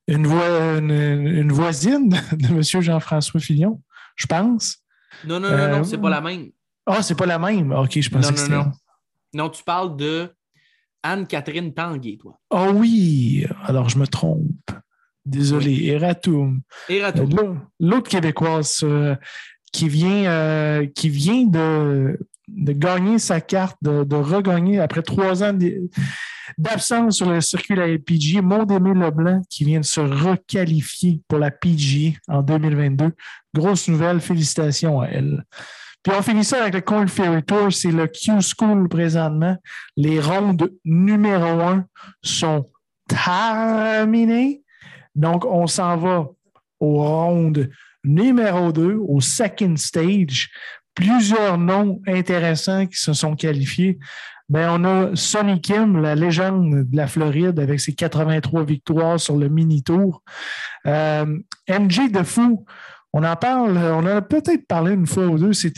[0.07, 2.61] une, voi- une, une voisine de M.
[2.81, 3.81] Jean-François Fillon,
[4.15, 4.77] je pense.
[5.25, 6.49] Non, non, non, Euh, non, c'est pas la même.
[6.85, 7.71] Ah, c'est pas la même.
[7.71, 8.55] OK, je pensais Non, que non, c'était.
[8.57, 8.71] non.
[9.45, 10.29] Non, tu parles de
[11.03, 12.39] Anne-Catherine Tanguay, toi.
[12.51, 14.71] Ah oui, alors je me trompe.
[15.25, 16.61] Désolé, Eratum.
[16.89, 19.15] Et Euh, L'autre québécoise euh,
[19.71, 25.41] qui vient, euh, qui vient de, de gagner sa carte, de, de regagner après trois
[25.43, 25.81] ans d-
[26.57, 31.39] d'absence sur le circuit de la LPG, Maud-Aimé Leblanc qui vient de se requalifier pour
[31.39, 33.11] la PGA en 2022.
[33.53, 35.43] Grosse nouvelle, félicitations à elle.
[36.03, 39.57] Puis on finit ça avec le Corn Ferry Tour, c'est le Q School présentement.
[39.97, 41.85] Les rondes numéro un
[42.21, 42.69] sont
[43.07, 44.61] terminées.
[45.15, 46.27] Donc, on s'en va
[46.79, 47.69] aux rondes
[48.03, 50.51] numéro 2 au second stage.
[50.93, 53.97] Plusieurs noms intéressants qui se sont qualifiés.
[54.47, 59.37] Ben, on a Sonny Kim, la légende de la Floride, avec ses 83 victoires sur
[59.37, 60.21] le mini-tour.
[60.85, 61.25] Euh,
[61.67, 62.65] MJ Defou,
[63.11, 65.73] on en parle, on en a peut-être parlé une fois ou deux, c'est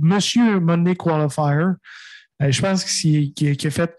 [0.00, 1.72] Monsieur Monday Qualifier.
[2.42, 3.92] Euh, je pense qu'il a fait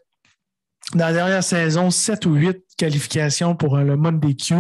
[0.94, 4.54] dans la dernière saison 7 ou 8 qualifications pour le Monday Q.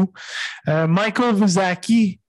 [0.67, 2.19] Euh, Michael Vizaki,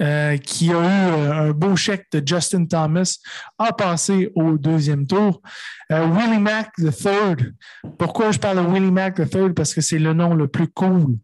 [0.00, 3.18] euh, qui a eu un beau chèque de Justin Thomas,
[3.58, 5.40] a passé au deuxième tour.
[5.88, 7.52] Willie Mack III.
[7.98, 9.52] Pourquoi je parle de Willie Mack III?
[9.54, 11.16] Parce que c'est le nom le plus cool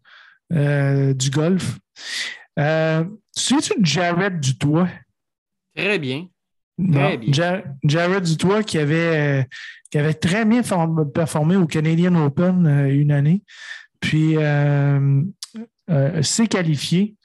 [0.49, 1.77] du golf.
[2.59, 3.03] Euh,
[3.35, 4.89] tu Jared Dutoit?
[5.75, 6.27] Très bien.
[6.91, 7.63] Très bien.
[7.83, 9.43] Jared Dutoit qui avait, euh,
[9.89, 10.61] qui avait très bien
[11.13, 13.43] performé au Canadian Open euh, une année.
[13.99, 14.35] Puis
[16.21, 17.15] s'est qualifié.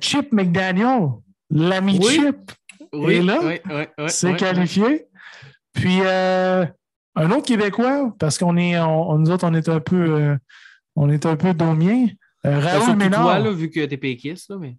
[0.00, 1.08] Chip McDaniel,
[1.50, 2.52] l'ami Chip,
[2.92, 4.08] oui, est là.
[4.08, 5.06] s'est qualifié.
[5.72, 10.36] Puis un autre Québécois, parce qu'on est, nous autres, on est un peu,
[10.96, 12.08] on est un peu domiens.
[12.46, 13.22] Euh, Raoul Ménard.
[13.22, 14.76] Toi, là, vu que t'es péquiste, là, mais.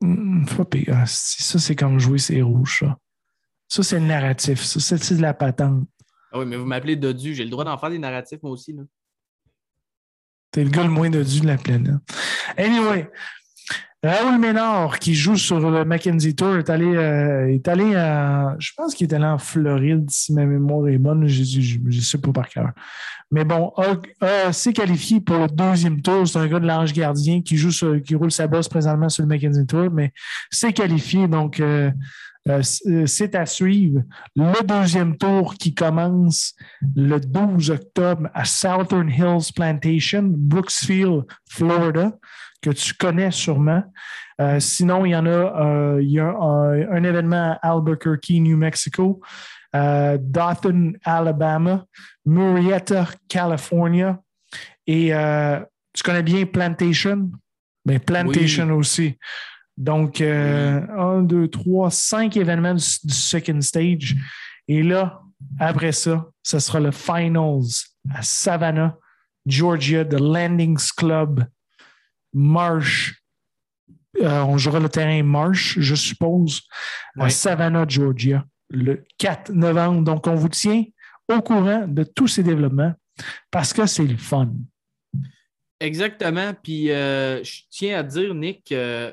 [0.00, 0.44] Mm,
[0.88, 2.98] ah, ça, c'est comme jouer c'est rouge, ça.
[3.68, 4.62] Ça, c'est le narratif.
[4.62, 5.88] Ça, c'est de la patente.
[6.32, 7.34] Ah oui, mais vous m'appelez Dodu.
[7.34, 8.72] J'ai le droit d'en faire des narratifs, moi aussi.
[8.72, 8.82] Là.
[10.50, 11.94] T'es le gars le moins Dodu de la planète.
[12.56, 13.10] Anyway,
[14.04, 18.72] Raoul Ménard, qui joue sur le Mackenzie Tour, est allé, euh, est allé à, je
[18.76, 22.30] pense qu'il est allé en Floride, si ma mémoire est bonne, je ne sais pas
[22.30, 22.72] par cœur.
[23.30, 23.72] Mais bon,
[24.52, 26.28] s'est qualifié pour le deuxième tour.
[26.28, 29.28] C'est un gars de l'Ange Gardien qui joue qui roule sa bosse présentement sur le
[29.28, 30.12] Mackenzie Tour, mais
[30.50, 31.26] s'est qualifié.
[31.26, 31.90] Donc, euh,
[32.46, 32.62] euh,
[33.06, 34.02] c'est à suivre.
[34.36, 36.54] Le deuxième tour qui commence
[36.94, 42.12] le 12 octobre à Southern Hills Plantation, Brooksfield, Florida
[42.64, 43.84] que tu connais sûrement.
[44.40, 48.56] Euh, sinon, il y en a, euh, il y a un, événement à Albuquerque, New
[48.56, 49.20] Mexico,
[49.76, 51.84] euh, Dothan, Alabama,
[52.24, 54.18] Murrieta, California.
[54.86, 55.12] Et
[55.92, 57.30] tu connais bien Plantation?
[57.84, 59.18] Mais ben, Plantation aussi.
[59.76, 64.16] Donc, un, deux, trois, cinq événements du, du, second stage.
[64.68, 65.20] Et là,
[65.60, 67.60] après ça, ce sera le finals
[68.14, 68.96] à Savannah,
[69.44, 71.44] Georgia, The Landings Club
[72.34, 73.22] Marsh.
[74.20, 76.62] Euh, on jouera le terrain Marsh, je suppose,
[77.18, 80.02] à Savannah, Georgia, le 4 novembre.
[80.02, 80.84] Donc, on vous tient
[81.32, 82.92] au courant de tous ces développements
[83.50, 84.52] parce que c'est le fun.
[85.80, 86.54] Exactement.
[86.62, 89.10] Puis, euh, je tiens à dire, Nick, euh,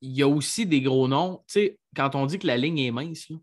[0.00, 1.42] il y a aussi des gros noms.
[1.46, 3.42] Tu sais, quand on dit que la ligne est mince, tu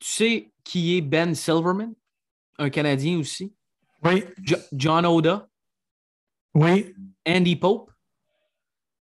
[0.00, 1.94] sais qui est Ben Silverman,
[2.58, 3.54] un Canadien aussi?
[4.06, 4.24] Oui.
[4.72, 5.48] John Oda.
[6.54, 6.94] Oui.
[7.26, 7.90] Andy Pope.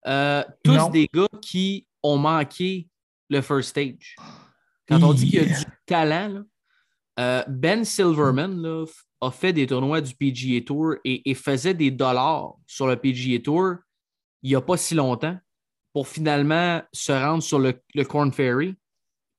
[0.07, 2.89] Euh, tous des gars qui ont manqué
[3.29, 4.17] le first stage.
[4.89, 6.43] Quand on dit qu'il y a du talent,
[7.19, 8.87] euh, Ben Silverman
[9.21, 13.77] a fait des tournois du PGA Tour et, faisait des dollars sur le PGA Tour
[14.43, 15.39] il n'y a pas si longtemps
[15.93, 18.75] pour finalement se rendre sur le, le Corn Ferry.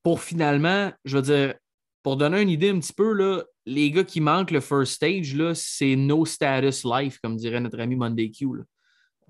[0.04, 1.56] Pour finalement, je veux dire,
[2.04, 5.36] pour donner une idée un petit peu, là, les gars qui manquent le first stage,
[5.54, 8.48] c'est no status life, comme dirait notre ami Monday Q.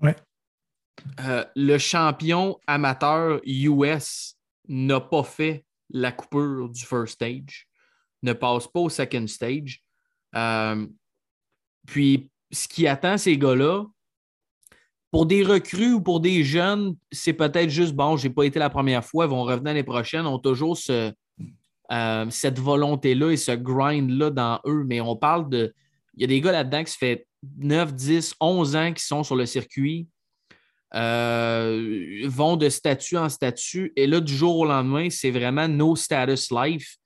[0.00, 0.16] Ouais.
[1.20, 4.36] Euh, le champion amateur US
[4.68, 7.68] n'a pas fait la coupure du first stage,
[8.22, 9.82] ne passe pas au second stage.
[10.34, 10.86] Euh,
[11.86, 13.84] puis, ce qui attend ces gars-là,
[15.10, 18.70] pour des recrues ou pour des jeunes, c'est peut-être juste bon, j'ai pas été la
[18.70, 21.12] première fois, ils vont revenir l'année prochaine, ont toujours ce,
[21.90, 24.84] euh, cette volonté-là et ce grind-là dans eux.
[24.86, 25.74] Mais on parle de.
[26.14, 27.26] Il y a des gars là-dedans qui se fait
[27.58, 30.08] 9, 10, 11 ans qui sont sur le circuit,
[30.94, 33.92] euh, vont de statut en statut.
[33.96, 36.96] Et là, du jour au lendemain, c'est vraiment no status life.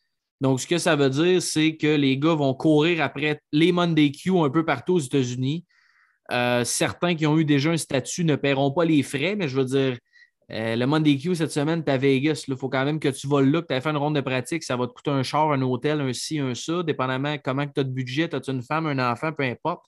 [0.40, 4.10] Donc, ce que ça veut dire, c'est que les gars vont courir après les Monday
[4.10, 5.64] Q un peu partout aux États-Unis.
[6.32, 9.56] Euh, certains qui ont eu déjà un statut ne paieront pas les frais, mais je
[9.56, 9.98] veux dire,
[10.52, 12.44] euh, le Monday Q cette semaine, tu à Vegas.
[12.46, 14.20] Il faut quand même que tu voles là, que tu aies fait une ronde de
[14.20, 14.62] pratique.
[14.62, 17.80] Ça va te coûter un char, un hôtel, un ci, un ça, dépendamment comment tu
[17.80, 18.32] as de budget.
[18.32, 19.84] As-tu une femme, un enfant, peu importe.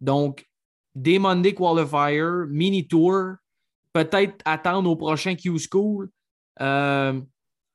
[0.00, 0.46] Donc,
[0.94, 3.34] des Monday Qualifier, mini tour,
[3.92, 6.08] peut-être attendre au prochain Q School.
[6.60, 7.20] Euh,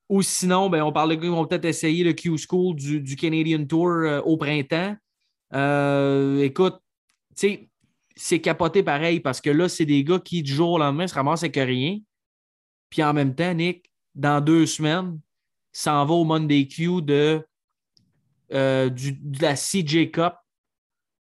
[0.07, 3.15] ou sinon, ben, on parle de gars qui vont peut-être essayer le Q School du,
[3.17, 4.95] Canadian Tour euh, au printemps.
[6.39, 6.79] écoute,
[7.35, 7.69] tu sais,
[8.15, 11.15] c'est capoté pareil parce que là, c'est des gars qui, du jour au lendemain, se
[11.15, 11.99] ramassent avec rien.
[12.93, 15.19] Puis en même temps, Nick, dans deux semaines,
[15.71, 17.43] s'en va au Monday Q de,
[18.53, 20.35] euh, de la CJ Cup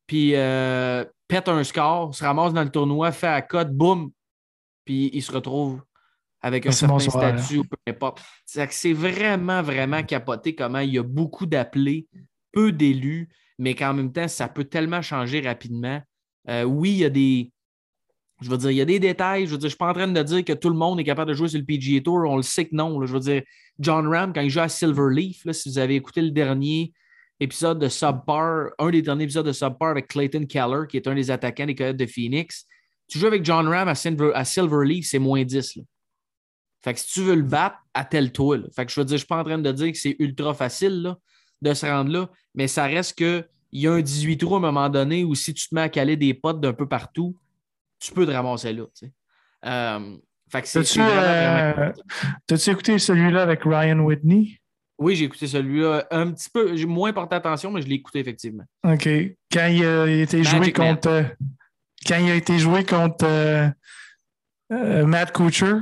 [0.06, 4.10] puis euh, pète un score, se ramasse dans le tournoi, fait à cote, boum,
[4.86, 5.82] puis il se retrouve
[6.40, 8.22] avec un certain statut ou peu importe.
[8.46, 12.08] C'est vraiment, vraiment capoté comment il y a beaucoup d'appelés,
[12.50, 16.00] peu d'élus, mais qu'en même temps, ça peut tellement changer rapidement.
[16.48, 17.52] Euh, oui, il y a des.
[18.40, 19.46] Je veux dire, il y a des détails.
[19.46, 21.00] Je veux dire, je ne suis pas en train de dire que tout le monde
[21.00, 22.24] est capable de jouer sur le PGA Tour.
[22.28, 23.04] On le sait que non.
[23.04, 23.42] Je veux dire,
[23.78, 26.92] John Ram, quand il joue à Silverleaf, là, si vous avez écouté le dernier
[27.40, 31.14] épisode de Subpar, un des derniers épisodes de Subpar avec Clayton Keller, qui est un
[31.14, 32.66] des attaquants des Coyotes de Phoenix,
[33.08, 35.76] tu joues avec John Ram à, Silver, à Silverleaf, c'est moins 10.
[35.76, 35.82] là.
[36.82, 38.58] Fait que si tu veux le battre, attelle-toi.
[38.74, 40.16] Fait que je veux dire, je ne suis pas en train de dire que c'est
[40.18, 41.14] ultra facile
[41.60, 44.58] de se rendre là, mais ça reste que il y a un 18 trous à
[44.58, 47.36] un moment donné où si tu te mets à caler des potes d'un peu partout,
[47.98, 48.84] tu peux te ramasser là.
[48.94, 49.12] tu sais.
[49.64, 50.16] Euh,
[50.50, 51.92] fait que c'est T'as-tu c'est vraiment, euh, vraiment-
[52.46, 54.58] t'as-tu écouté celui-là avec Ryan Whitney?
[54.98, 56.74] Oui, j'ai écouté celui-là un petit peu.
[56.76, 58.64] J'ai moins porté attention, mais je l'ai écouté effectivement.
[58.84, 59.08] OK.
[59.52, 60.72] Quand il a été joué Man.
[60.72, 61.08] contre.
[61.08, 61.22] euh,
[62.06, 63.68] quand il a été joué contre euh,
[64.72, 65.80] euh, Matt Kuchar,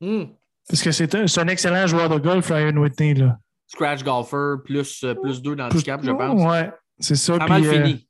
[0.00, 0.24] Hmm.
[0.68, 3.14] parce que c'est un, c'est un excellent joueur de golf, Ryan Whitney.
[3.14, 3.38] Là.
[3.66, 6.42] Scratch golfer, plus, plus deux dans le handicap, je pense.
[6.42, 7.38] Ouais, c'est ça.
[7.38, 8.08] Pas mal fini.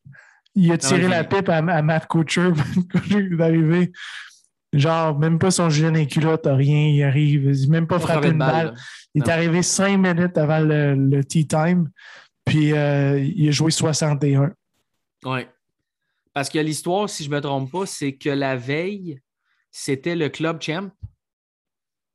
[0.54, 3.92] Il a tiré la pipe à, à Matt est arrivé.
[4.72, 6.88] Genre, même pas son gilet et rien.
[6.88, 7.44] Il arrive.
[7.44, 8.74] Il n'a même pas frappé une balle.
[9.14, 11.90] Il est arrivé cinq minutes avant le, le tea time.
[12.44, 14.52] Puis euh, il a joué 61.
[15.24, 15.40] Oui.
[16.32, 19.20] Parce que l'histoire, si je ne me trompe pas, c'est que la veille,
[19.70, 20.90] c'était le club champ.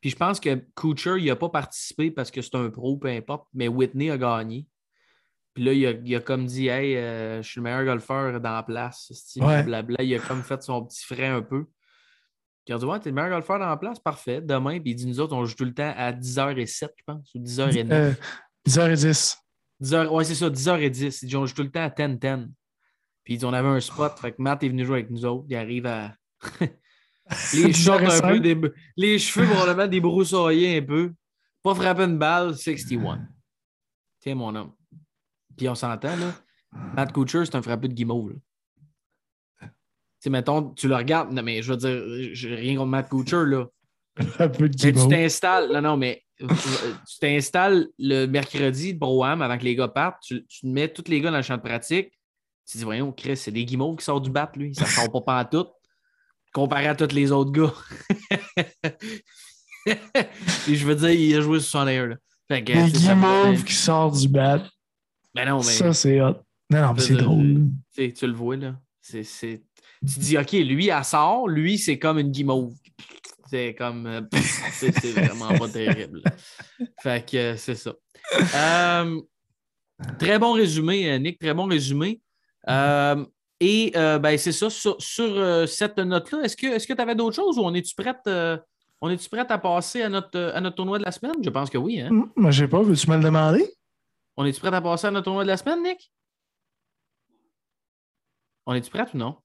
[0.01, 3.07] Puis je pense que Kucher, il n'a pas participé parce que c'est un pro, peu
[3.07, 4.65] importe, mais Whitney a gagné.
[5.53, 8.39] Puis là, il a, il a comme dit Hey, euh, je suis le meilleur golfeur
[8.39, 9.11] dans la place.
[9.37, 9.65] Ouais.
[9.99, 11.65] Il a comme fait son petit frais un peu.
[11.65, 11.73] Puis
[12.67, 14.41] il a dit Ouais, t'es le meilleur golfeur dans la place, parfait.
[14.41, 17.33] Demain, puis il dit Nous autres, on joue tout le temps à 10h07, je pense,
[17.35, 17.91] ou 10h09.
[17.91, 18.13] Euh,
[18.67, 19.37] 10h10.
[19.81, 21.19] 10h, ouais, c'est ça, 10h10.
[21.23, 22.47] Il dit, on joue tout le temps à 10-10.
[23.23, 24.17] Puis il dit, on avait un spot.
[24.19, 25.45] Fait que Matt est venu jouer avec nous autres.
[25.49, 26.13] Il arrive à.
[27.53, 28.29] les un 10h05.
[28.29, 31.13] peu, des- les cheveux probablement débroussaillés un peu.
[31.63, 33.27] Pas frapper une balle, 61.
[34.21, 34.73] Tiens, mon homme.
[35.59, 36.31] Puis on s'entend, là.
[36.95, 38.33] Matt Couture, c'est un frappé de guimauve.
[40.21, 41.33] Tu mettons, tu le regardes.
[41.33, 43.65] Non, mais je veux dire, j'ai rien contre Matt Couture, là.
[44.17, 45.69] De Mais tu t'installes.
[45.73, 46.47] Non, non, mais tu
[47.19, 50.21] t'installes le mercredi de Broham avant que les gars partent.
[50.23, 52.13] Tu, tu mets tous les gars dans le champ de pratique.
[52.65, 54.73] Tu dis, voyons, Chris, c'est des guimauves qui sortent du bat, lui.
[54.73, 55.71] Ça sort pas pantoute.
[56.53, 57.73] Comparé à tous les autres gars.
[60.67, 62.07] Et je veux dire, il a joué 61.
[62.07, 62.15] Là.
[62.47, 64.63] Fait que, me guimauves qui sortent du bat.
[65.33, 66.35] Ben non, mais Ça, c'est hot.
[66.69, 67.67] Non, non, mais c'est drôle.
[67.95, 68.75] tu le vois, là.
[69.09, 69.23] Tu
[70.01, 71.47] dis, OK, lui, elle sort.
[71.47, 72.73] Lui, c'est comme une guimauve.
[73.49, 74.05] C'est comme.
[74.05, 74.21] euh,
[74.73, 76.21] c'est, vraiment pas terrible.
[77.01, 77.93] Fait que euh, c'est ça.
[78.55, 79.19] Euh,
[80.19, 81.39] très bon résumé, Nick.
[81.39, 82.21] Très bon résumé.
[82.67, 83.25] Euh,
[83.59, 84.69] et euh, ben, c'est ça.
[84.69, 88.29] Sur, sur, cette note-là, est-ce que tu avais d'autres choses ou on est-tu prête,
[89.01, 91.35] on est-tu prête à passer à notre, à notre tournoi de la semaine?
[91.41, 91.99] Je pense que oui.
[91.99, 92.09] Hein?
[92.11, 93.65] Hum, Moi, je sais pas, veux-tu me le demander?
[94.41, 96.13] On est-tu prête à passer à notre tournoi de la semaine, Nick?
[98.65, 99.35] On est-tu prête ou non?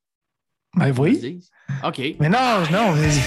[0.77, 1.45] Ben oui.
[1.85, 1.99] OK.
[2.21, 3.21] Mais non, non, vas-y.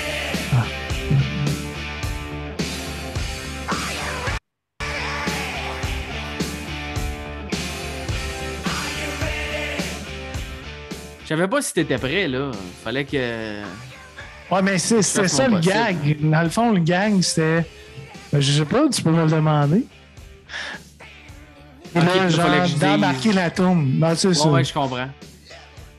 [11.24, 12.52] Je savais pas si t'étais prêt, là.
[12.84, 13.62] Fallait que.
[14.50, 16.18] Ouais, mais c'est- ça mon le gag.
[16.22, 17.66] Dans le fond, le gag, c'était.
[18.32, 19.86] Ben, je sais pas, tu peux me le demander.
[21.96, 23.88] Et Ok, là, il genre, d'embarquer la tombe.
[24.16, 24.50] C'est Ouais, ça.
[24.52, 25.08] ouais, je comprends.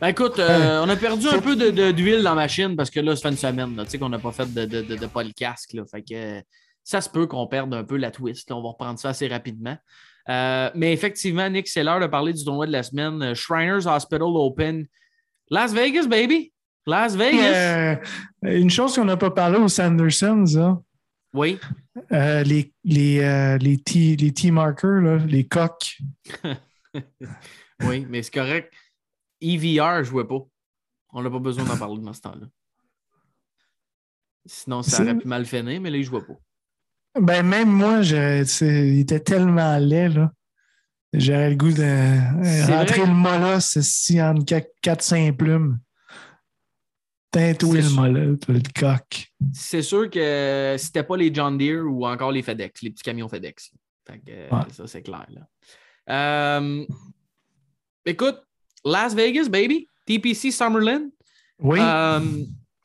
[0.00, 3.00] Ben écoute, euh, on a perdu un peu de- d'huile dans la machine parce que
[3.00, 5.06] là, ça fait une semaine tu sais qu'on n'a pas fait de, de, de, de
[5.06, 5.72] podcast.
[5.74, 6.40] Là, fait que euh,
[6.84, 8.48] ça se peut qu'on perde un peu la twist.
[8.48, 8.56] là.
[8.56, 9.76] on va reprendre ça assez rapidement.
[10.28, 13.34] Euh, mais effectivement, Nick, c'est l'heure de parler du tournoi de la semaine.
[13.34, 14.86] Shriners Hospital Open.
[15.50, 16.52] Las Vegas, baby!
[16.86, 17.54] Las Vegas!
[17.54, 17.96] euh,
[18.42, 20.78] une chose qu'on n'a pas parlé aux Sandersons, là,
[21.38, 21.58] Oui.
[22.12, 25.98] euh, les, les, euh, les, T, les T-markers, là, les coques.
[27.84, 28.72] Oui, mais c'est correct.
[29.40, 30.40] EVR, je jouais pas.
[31.12, 32.46] On n'a pas besoin d'en parler dans ce temps-là.
[34.46, 37.20] Sinon, ça aurait pu mal finir, mais là, il jouait pas.
[37.20, 40.32] Ben, même moi, je, il était tellement laid, là.
[41.12, 43.06] J'aurais le goût de C'est rentrer vrai.
[43.06, 45.78] le molosse ici en 4-5 plumes.
[47.30, 49.32] Tintouer C'est le le coq.
[49.52, 53.28] C'est sûr que c'était pas les John Deere ou encore les FedEx, les petits camions
[53.28, 53.70] FedEx.
[54.08, 54.62] Fait que, euh, Ouais.
[54.72, 55.26] Ça, c'est clair.
[55.28, 55.46] Là.
[56.58, 56.84] Euh,
[58.06, 58.40] écoute,
[58.84, 59.88] Las Vegas, baby.
[60.06, 61.08] TPC Summerlin.
[61.60, 62.20] Oui, Euh,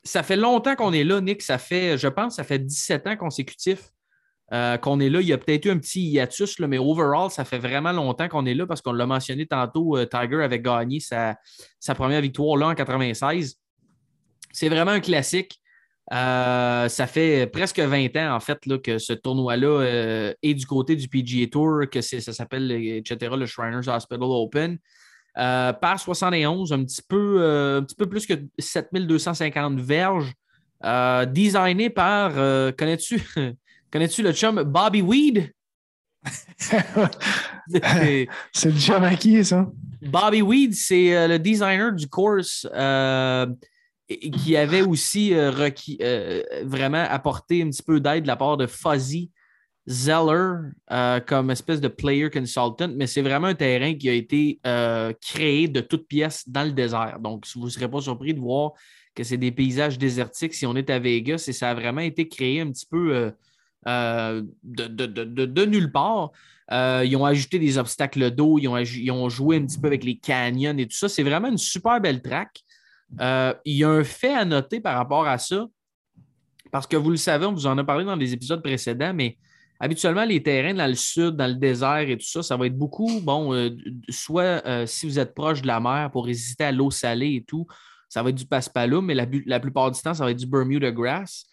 [0.03, 1.41] ça fait longtemps qu'on est là, Nick.
[1.41, 3.91] Ça fait, je pense, ça fait 17 ans consécutifs
[4.51, 5.21] euh, qu'on est là.
[5.21, 8.27] Il y a peut-être eu un petit hiatus, là, mais overall, ça fait vraiment longtemps
[8.27, 9.95] qu'on est là parce qu'on l'a mentionné tantôt.
[9.95, 11.37] euh, Tiger avait gagné sa,
[11.79, 13.55] sa première victoire là en 96.
[14.53, 15.59] C'est vraiment un classique.
[16.11, 20.65] Euh, ça fait presque 20 ans, en fait, là, que ce tournoi-là euh, est du
[20.65, 24.77] côté du PGA Tour, que ça s'appelle, etc., le Shriners Hospital Open.
[25.35, 30.33] Euh, par 71, un petit, peu, un petit peu plus que 7250 verges.
[31.31, 32.33] Designé par,
[32.77, 33.21] connais-tu,
[34.21, 35.51] le chum Bobby Weed?
[38.53, 39.67] C'est- déjà maquillé, ça?
[40.01, 42.67] Bobby Weed, c'est le designer du course
[44.17, 45.51] qui avait aussi euh,
[46.01, 49.31] euh, vraiment apporté un petit peu d'aide de la part de Fuzzy
[49.87, 54.59] Zeller euh, comme espèce de player consultant, mais c'est vraiment un terrain qui a été
[55.21, 57.19] créé de toutes pièces dans le désert.
[57.19, 58.71] Donc, vous ne serez pas surpris de voir
[59.13, 62.27] que c'est des paysages désertiques si on est à Vegas et ça a vraiment été
[62.27, 63.31] créé un petit peu
[63.85, 66.31] de, nulle part.
[66.71, 70.03] Ils ont ajouté des obstacles d'eau, ils ont, ils ont joué un petit peu avec
[70.05, 71.09] les canyons et tout ça.
[71.09, 72.63] C'est vraiment une super belle track.
[73.21, 75.67] Euh, il y a un fait à noter par rapport à ça,
[76.71, 79.37] parce que vous le savez, on vous en a parlé dans les épisodes précédents, mais
[79.79, 82.77] habituellement, les terrains dans le sud, dans le désert et tout ça, ça va être
[82.77, 83.69] beaucoup, bon, euh,
[84.09, 87.43] soit euh, si vous êtes proche de la mer pour résister à l'eau salée et
[87.43, 87.67] tout,
[88.09, 90.91] ça va être du paspalum, mais la, plupart du temps, ça va être du Bermuda
[90.91, 91.45] grass.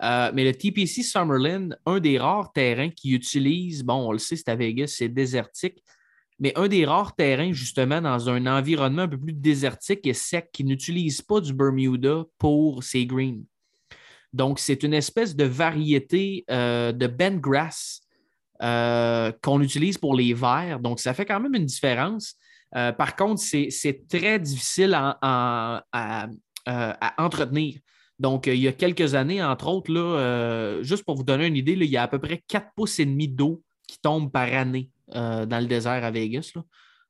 [0.00, 4.48] Mais le TPC Summerlin, un des rares terrains qui utilise, bon, on le sait, c'est
[4.48, 5.82] à Vegas, c'est désertique,
[6.40, 10.50] mais un des rares terrains, justement, dans un environnement un peu plus désertique et sec,
[10.52, 13.44] qui n'utilise pas du Bermuda pour ses greens.
[14.32, 18.02] Donc, c'est une espèce de variété euh, de bent grass
[18.62, 20.80] euh, qu'on utilise pour les verts.
[20.80, 22.34] Donc, ça fait quand même une différence.
[22.76, 25.82] Euh, par contre, c'est très difficile à,
[27.16, 27.78] entretenir.
[28.18, 31.72] Donc, il y a quelques années, entre autres, là, juste pour vous donner une idée,
[31.72, 34.90] il y a à peu près 4 pouces et demi d'eau qui tombe par année
[35.14, 36.52] euh, dans le désert à Vegas.
[36.54, 36.62] Là.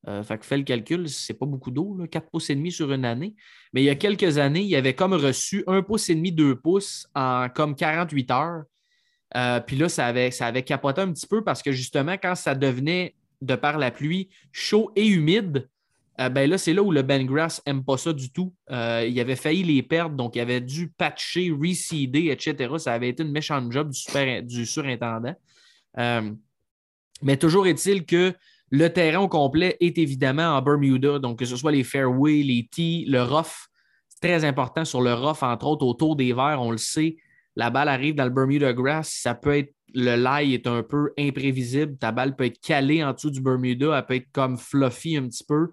[0.06, 2.92] Euh, fait que le calcul, c'est pas beaucoup d'eau, là, 4 pouces et demi sur
[2.92, 3.34] une année.
[3.72, 6.56] Mais il y a quelques années, il avait comme reçu 1 pouce et demi, 2
[6.56, 8.62] pouces en comme 48 heures.
[9.36, 12.34] Euh, puis là, ça avait, ça avait capoté un petit peu parce que justement, quand
[12.34, 15.68] ça devenait, de par la pluie, chaud et humide,
[16.32, 18.52] ben là, c'est là où le Ben Grass n'aime pas ça du tout.
[18.68, 22.74] Il avait failli les perdre, donc il avait dû patcher, reseeder, etc.
[22.78, 25.36] Ça avait été une méchante job du, du surintendant.
[27.22, 28.34] Mais toujours est-il que
[28.70, 32.68] le terrain au complet est évidemment en Bermuda, donc que ce soit les fairways, les
[32.70, 33.68] tees, le rough.
[34.08, 37.16] C'est très important sur le rough, entre autres, autour des verts, on le sait.
[37.56, 41.12] La balle arrive dans le Bermuda grass, ça peut être le lie est un peu
[41.18, 41.96] imprévisible.
[41.96, 45.28] Ta balle peut être calée en dessous du Bermuda, elle peut être comme fluffy un
[45.28, 45.68] petit peu.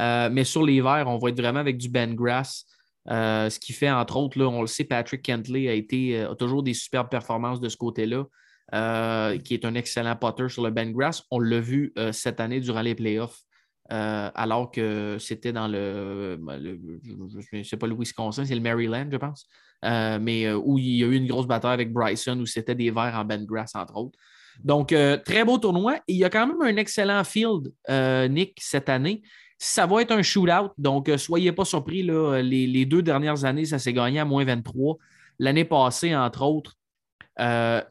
[0.00, 2.66] Euh, mais sur les verts, on va être vraiment avec du Ben Grass.
[3.10, 6.34] Euh, ce qui fait, entre autres, là, on le sait, Patrick Kentley a, euh, a
[6.34, 8.24] toujours des superbes performances de ce côté-là,
[8.74, 11.22] euh, qui est un excellent potter sur le Ben Grass.
[11.30, 13.40] On l'a vu euh, cette année durant les playoffs,
[13.92, 16.38] euh, alors que c'était dans le.
[16.58, 19.46] le je ne sais pas le Wisconsin, c'est le Maryland, je pense.
[19.82, 23.14] Mais où il y a eu une grosse bataille avec Bryson, où c'était des verts
[23.14, 24.18] en Ben Grass, entre autres.
[24.64, 24.94] Donc,
[25.24, 25.98] très beau tournoi.
[26.08, 27.70] Il y a quand même un excellent field,
[28.30, 29.22] Nick, cette année.
[29.58, 32.02] Ça va être un shootout, donc soyez pas surpris.
[32.02, 34.96] Là, les, les deux dernières années, ça s'est gagné à moins 23.
[35.38, 36.76] L'année passée, entre autres,
[37.40, 37.82] euh,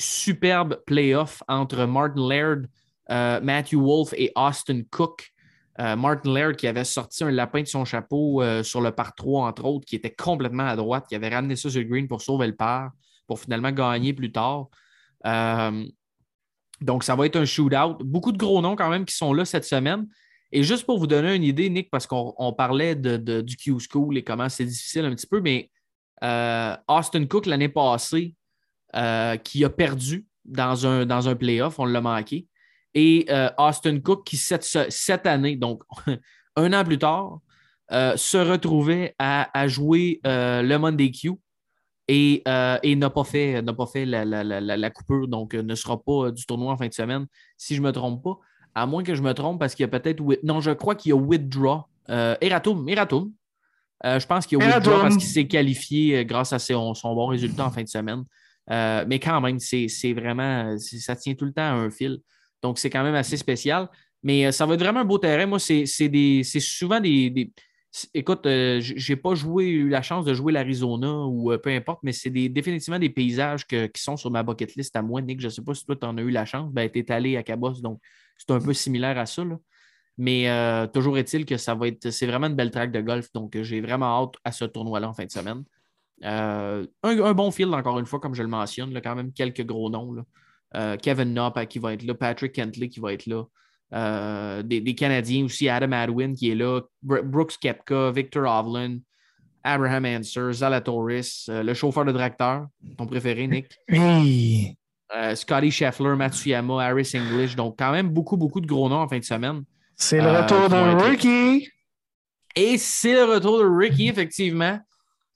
[0.00, 2.66] superbe playoff entre Martin Laird,
[3.10, 5.30] euh, Matthew Wolf et Austin Cook.
[5.78, 9.14] Euh, Martin Laird qui avait sorti un lapin de son chapeau euh, sur le par
[9.14, 12.08] 3, entre autres, qui était complètement à droite, qui avait ramené ça sur le green
[12.08, 12.90] pour sauver le par,
[13.26, 14.68] pour finalement gagner plus tard.
[16.80, 17.98] Donc, ça va être un shootout.
[18.02, 20.08] Beaucoup de gros noms quand même qui sont là cette semaine.
[20.50, 24.16] Et juste pour vous donner une idée, Nick, parce qu'on on parlait du Q School
[24.16, 25.70] et comment c'est difficile un petit peu, mais
[26.88, 28.34] Austin Cook l'année passée,
[28.96, 32.46] euh, qui a perdu dans un, dans un playoff, on l'a manqué.
[32.94, 35.82] Et euh, Austin Cook, qui cette, cette année, donc
[36.56, 37.38] un an plus tard,
[37.92, 41.32] euh, se retrouvait à, à jouer le Monday Q
[42.08, 42.42] et,
[42.82, 46.02] et n'a pas fait, n'a pas fait la, la- la- la- coupure, donc ne sera
[46.02, 47.26] pas du tournoi en fin de semaine,
[47.56, 48.38] si je ne me trompe pas.
[48.74, 50.20] À moins que je me trompe, parce qu'il y a peut-être.
[50.44, 51.82] Non, je crois qu'il y a withdraw.
[52.08, 53.32] Eratum, Eratum.
[54.04, 57.14] Euh, je pense qu'il y a withdraw parce qu'il s'est qualifié grâce à son, son
[57.14, 58.24] bon résultat en fin de semaine.
[58.70, 60.76] Euh, mais quand même, c'est vraiment.
[60.78, 62.18] Ça tient tout le temps à un fil.
[62.62, 63.88] Donc, c'est quand même assez spécial.
[64.22, 65.46] Mais euh, ça va être vraiment un beau terrain.
[65.46, 65.86] Moi, c'est
[66.60, 67.30] souvent des.
[67.30, 67.52] des-
[68.14, 72.00] Écoute, euh, j- j'ai pas joué, eu la chance de jouer l'Arizona ou peu importe,
[72.04, 75.40] mais c'est des- définitivement des paysages qui sont sur ma bucket list à moi, Nick.
[75.40, 76.70] Je ne sais pas si toi, tu en as eu la chance.
[76.72, 78.00] Ben, tu es allé à Cabos, donc
[78.38, 79.42] c'est un peu similaire à ça.
[80.18, 80.46] Mais
[80.92, 82.10] toujours est-il que ça va être.
[82.10, 83.32] C'est vraiment une belle track de golf.
[83.32, 85.64] Donc, j'ai vraiment hâte à ce tournoi-là en fin de semaine.
[86.24, 89.32] Euh, un, un bon field, encore une fois, comme je le mentionne, là, quand même
[89.32, 90.12] quelques gros noms.
[90.12, 90.22] là.
[90.76, 93.44] Euh, Kevin Knopp qui va être là, Patrick Kentley qui va être là.
[93.92, 98.98] Euh, des, des, Canadiens aussi, Adam Adwin qui est là, Brooks Kepka, Victor Hovland,
[99.64, 102.66] Abraham Anser, Zalatoris, euh, le chauffeur de tracteur,
[102.96, 103.66] ton préféré, Nick.
[103.92, 107.56] Euh, Scotty Scheffler, Matsuyama, Harris English.
[107.56, 109.64] Donc, quand même, beaucoup, beaucoup de gros noms en fin de semaine.
[109.96, 111.68] C'est le retour de Ricky.
[112.54, 114.78] Et c'est le retour de Ricky, effectivement.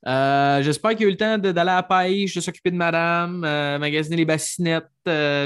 [0.04, 3.38] J'espère qu'il a eu le temps d'aller à la pêche, de s'occuper de madame,
[3.78, 4.88] magasiner les bassinettes,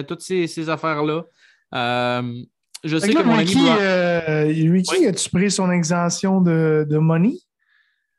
[0.07, 1.25] toutes ces, ces affaires-là.
[1.73, 4.71] je sais que, mon Ricky, ami.
[4.71, 7.35] Ricky, as-tu pris son exemption de, de money?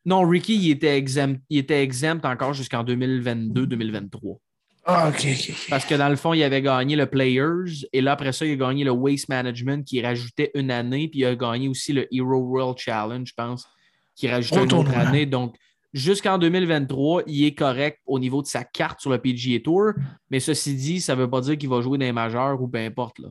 [0.05, 4.39] Non, Ricky, il était exempt, il était exempt encore jusqu'en 2022-2023.
[4.85, 5.27] Ah, OK,
[5.69, 8.53] Parce que dans le fond, il avait gagné le Players et là, après ça, il
[8.53, 12.07] a gagné le Waste Management qui rajoutait une année, puis il a gagné aussi le
[12.11, 13.67] Hero World Challenge, je pense,
[14.15, 15.25] qui rajoutait une autre année.
[15.27, 15.55] Donc,
[15.93, 19.91] jusqu'en 2023, il est correct au niveau de sa carte sur le PGA Tour,
[20.29, 22.67] mais ceci dit, ça ne veut pas dire qu'il va jouer dans les majeurs ou
[22.67, 23.21] peu importe.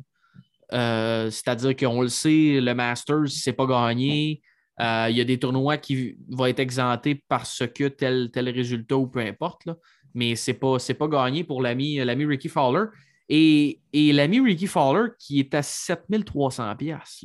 [0.72, 4.42] Euh, c'est-à-dire qu'on le sait, le Masters, c'est pas gagné.
[4.80, 8.96] Euh, il y a des tournois qui vont être exemptés parce que tel, tel résultat
[8.96, 9.64] ou peu importe.
[9.66, 9.76] Là.
[10.14, 12.86] Mais ce n'est pas, pas gagné pour l'ami Ricky Fowler.
[13.28, 17.24] Et, et l'ami Ricky Fowler qui est à 7300 pièces.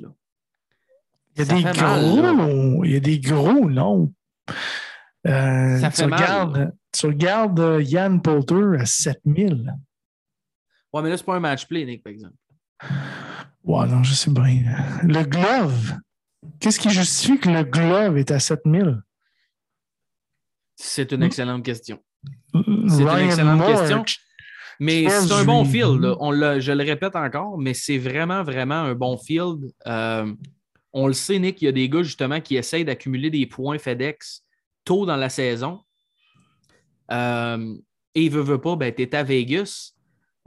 [1.36, 4.14] Il y, a des gros, il y a des gros noms.
[5.26, 9.74] Euh, ça fait tu, regardes, tu regardes euh, Yann Poulter à 7000.
[10.92, 12.36] Ouais, mais là, c'est pas un match play, Nick, par exemple.
[13.64, 14.76] Ouais, non, je sais bien.
[15.04, 15.96] Le glove,
[16.60, 19.02] Qu'est-ce qui justifie que le glove est à 7000?
[20.76, 22.00] C'est une excellente question.
[22.54, 24.06] C'est une excellente question.
[24.80, 26.16] Mais c'est un bon field.
[26.20, 29.72] On je le répète encore, mais c'est vraiment, vraiment un bon field.
[29.88, 30.34] Euh,
[30.92, 33.78] on le sait, Nick, il y a des gars justement qui essayent d'accumuler des points
[33.78, 34.43] FedEx
[34.84, 35.82] tôt dans la saison.
[37.12, 37.76] Euh,
[38.16, 39.94] et il veut, veut pas, ben, tu es à Vegas.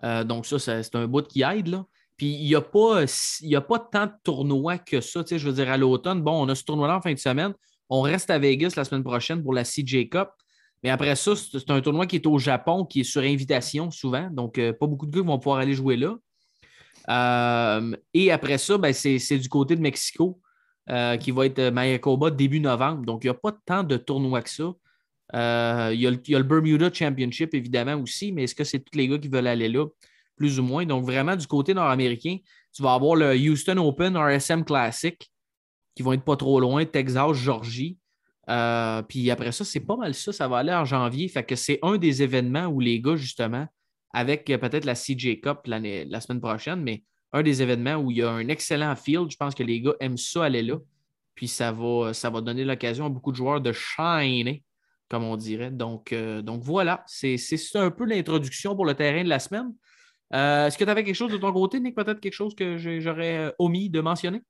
[0.04, 1.82] Euh, donc, ça, c'est un bout qui aide.
[2.16, 5.22] Puis il n'y a, pas, tant de tournois que ça.
[5.26, 7.52] Je veux dire, à l'automne, bon, on a ce tournoi-là en fin de semaine.
[7.90, 10.30] On reste à Vegas la semaine prochaine pour la CJ Cup.
[10.82, 14.30] Mais après ça, c'est un tournoi qui est au Japon, qui est sur invitation souvent.
[14.30, 16.16] Donc, euh, pas beaucoup de gars vont pouvoir aller jouer là.
[18.14, 20.40] Et après ça, ben, c'est du côté de Mexico,
[20.90, 23.04] euh, qui va être Mayakoba début novembre.
[23.04, 24.72] Donc, il n'y a pas tant de tournois que ça.
[25.92, 29.18] Il y, a le Bermuda Championship, évidemment, aussi, mais est-ce que c'est tous les gars
[29.18, 29.86] qui veulent aller là?
[30.36, 30.84] plus ou moins.
[30.84, 32.36] Donc, vraiment, du côté nord-américain,
[32.72, 35.30] tu vas avoir le Houston Open RSM Classic,
[35.94, 37.98] qui vont être pas trop loin, Texas, Georgie.
[38.48, 40.32] Euh, puis après ça, c'est pas mal ça.
[40.32, 41.26] Ça va aller en janvier.
[41.28, 43.66] Fait que c'est un des événements où les gars, justement,
[44.12, 47.02] avec euh, peut-être la CJ Cup la semaine prochaine, mais
[47.36, 49.30] un des événements où il y a un excellent field.
[49.30, 50.76] Je pense que les gars aiment ça aller là.
[51.34, 54.64] Puis ça va, ça va donner l'occasion à beaucoup de joueurs de shiner,
[55.08, 55.70] comme on dirait.
[55.70, 57.36] Donc, euh, donc voilà, c'est
[57.74, 59.72] un peu l'introduction pour le terrain de la semaine.
[60.34, 61.94] Euh, est-ce que tu avais quelque chose de ton côté, Nick?
[61.94, 64.42] Peut-être quelque chose que j'aurais euh, omis de mentionner?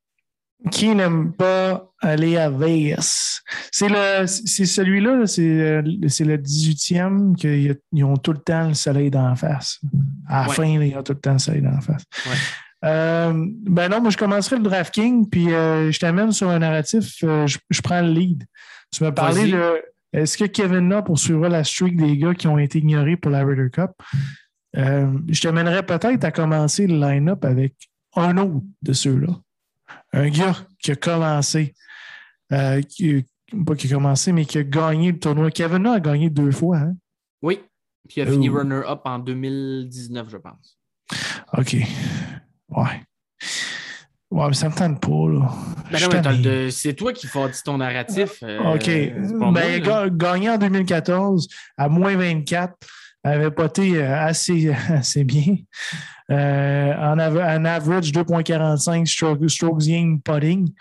[0.71, 3.43] Qui n'aime pas aller à Vegas?
[3.71, 3.89] C'est
[4.27, 9.81] celui-là, c'est le 18e qu'ils ont tout le temps le soleil d'en face.
[10.27, 12.05] À la fin, ils ont tout le temps le soleil d'en face.
[12.83, 18.01] Ben non, moi je commencerai le DraftKings, puis je t'amène sur un narratif, je, prends
[18.01, 18.45] le lead.
[18.93, 19.83] Tu m'as parlé de
[20.17, 23.45] est-ce que Kevin Na poursuivra la streak des gars qui ont été ignorés pour la
[23.45, 23.91] Ryder Cup?
[24.77, 27.75] Euh, je t'amènerais peut-être à commencer le line-up avec
[28.15, 29.29] un autre de ceux-là.
[30.15, 31.75] Un gars qui a commencé,
[32.53, 32.81] euh,
[33.67, 35.51] pas qui a commencé, mais qui a gagné le tournoi.
[35.51, 36.79] Kevin a gagné deux fois.
[36.79, 36.95] Hein?
[37.43, 37.61] Oui,
[38.09, 40.79] puis il a fini runner-up en 2019, je pense.
[41.59, 41.77] OK.
[42.69, 43.03] Ouais.
[44.31, 45.53] Ouais, mais ça me tente pas, là.
[45.91, 48.43] Ben c'est toi qui fais ton narratif.
[48.43, 49.53] Euh, OK.
[49.53, 51.47] ben, gagné en 2014
[51.77, 52.75] à moins 24
[53.27, 55.57] avait poté euh, assez, assez bien.
[56.31, 60.73] Euh, en un average 2.45 strokes, strokes in putting.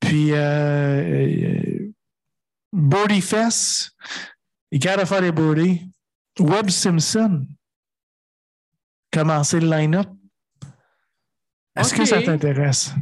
[0.00, 1.88] Puis euh,
[2.72, 3.92] Birdie Fest,
[4.70, 5.88] il de faire des birdies.
[6.38, 7.46] Webb Simpson,
[9.12, 10.08] commencer le line-up.
[11.76, 12.92] Est-ce que ça t'intéresse?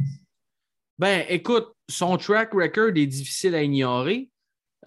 [0.97, 4.29] Ben, écoute, son track record est difficile à ignorer.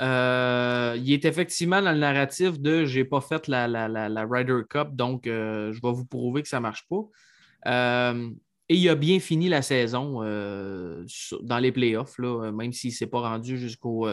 [0.00, 4.88] Euh, il est effectivement dans le narratif de j'ai pas fait la, la, Ryder Cup,
[4.92, 7.04] donc euh, je vais vous prouver que ça ne marche pas.
[7.66, 8.30] Euh,
[8.68, 13.06] et il a bien fini la saison dans les playoffs, là, même s'il ne s'est
[13.06, 14.08] pas rendu jusqu'au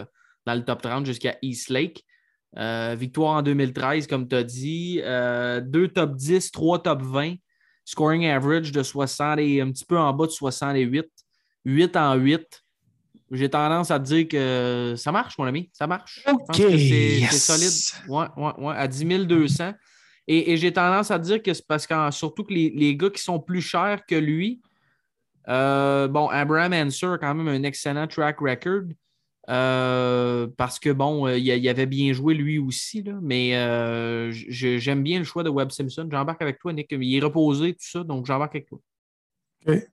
[0.45, 2.03] dans le top 30 jusqu'à East Lake.
[2.97, 5.01] victoire en 2013, comme tu as dit.
[5.63, 7.35] deux top 10, trois top 20.
[7.91, 11.05] Scoring average de 60 et un petit peu en bas de 68.
[11.65, 12.63] 8 en 8
[13.31, 15.69] j'ai tendance à te dire que ça marche, mon ami.
[15.71, 16.21] Ça marche.
[16.27, 16.55] OK.
[16.55, 18.09] C'est solide.
[18.09, 18.73] Ouais, ouais, ouais.
[18.75, 19.73] À 10 200.
[20.27, 23.39] Et, j'ai tendance à dire que c'est parce que surtout que les, gars qui sont
[23.39, 24.61] plus chers que lui,
[25.47, 28.83] euh, bon, Abraham Answer a quand même un excellent track record.
[29.51, 33.51] Euh, parce que bon, euh, il, avait bien joué lui aussi, là, mais
[34.31, 36.07] j'aime bien le choix de Webb Simpson.
[36.09, 36.87] J'embarque avec toi, Nick.
[36.91, 38.79] Il est reposé, tout ça, donc j'embarque avec toi.
[39.67, 39.87] OK.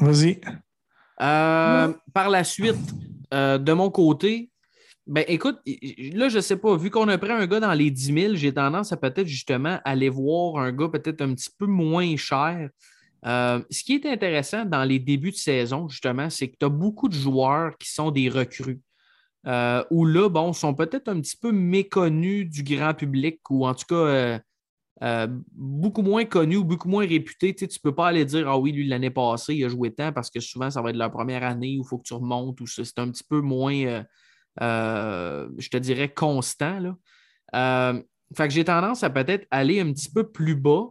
[0.00, 0.40] Vas-y.
[1.18, 2.76] par la suite,
[3.32, 4.50] de mon côté,
[5.06, 5.60] ben écoute,
[6.14, 8.52] là, je sais pas, vu qu'on a pris un gars dans les 10 000, j'ai
[8.52, 12.70] tendance à peut-être justement aller voir un gars peut-être un petit peu moins cher.
[13.24, 16.68] Euh, ce qui est intéressant dans les débuts de saison, justement, c'est que tu as
[16.68, 18.80] beaucoup de joueurs qui sont des recrues.
[19.46, 23.74] Euh, ou là, bon, sont peut-être un petit peu méconnus du grand public ou en
[23.74, 24.40] tout cas
[25.02, 27.54] euh, beaucoup moins connus ou beaucoup moins réputés.
[27.54, 30.12] Tu ne peux pas aller dire Ah oui, lui, l'année passée, il a joué tant
[30.12, 32.60] parce que souvent, ça va être la première année où il faut que tu remontes
[32.60, 32.66] ou.
[32.66, 34.04] C'est un petit peu moins
[34.58, 36.80] je te dirais, constant.
[36.80, 38.02] Là.
[38.34, 40.86] Fait que j'ai tendance à peut-être aller un petit peu plus bas.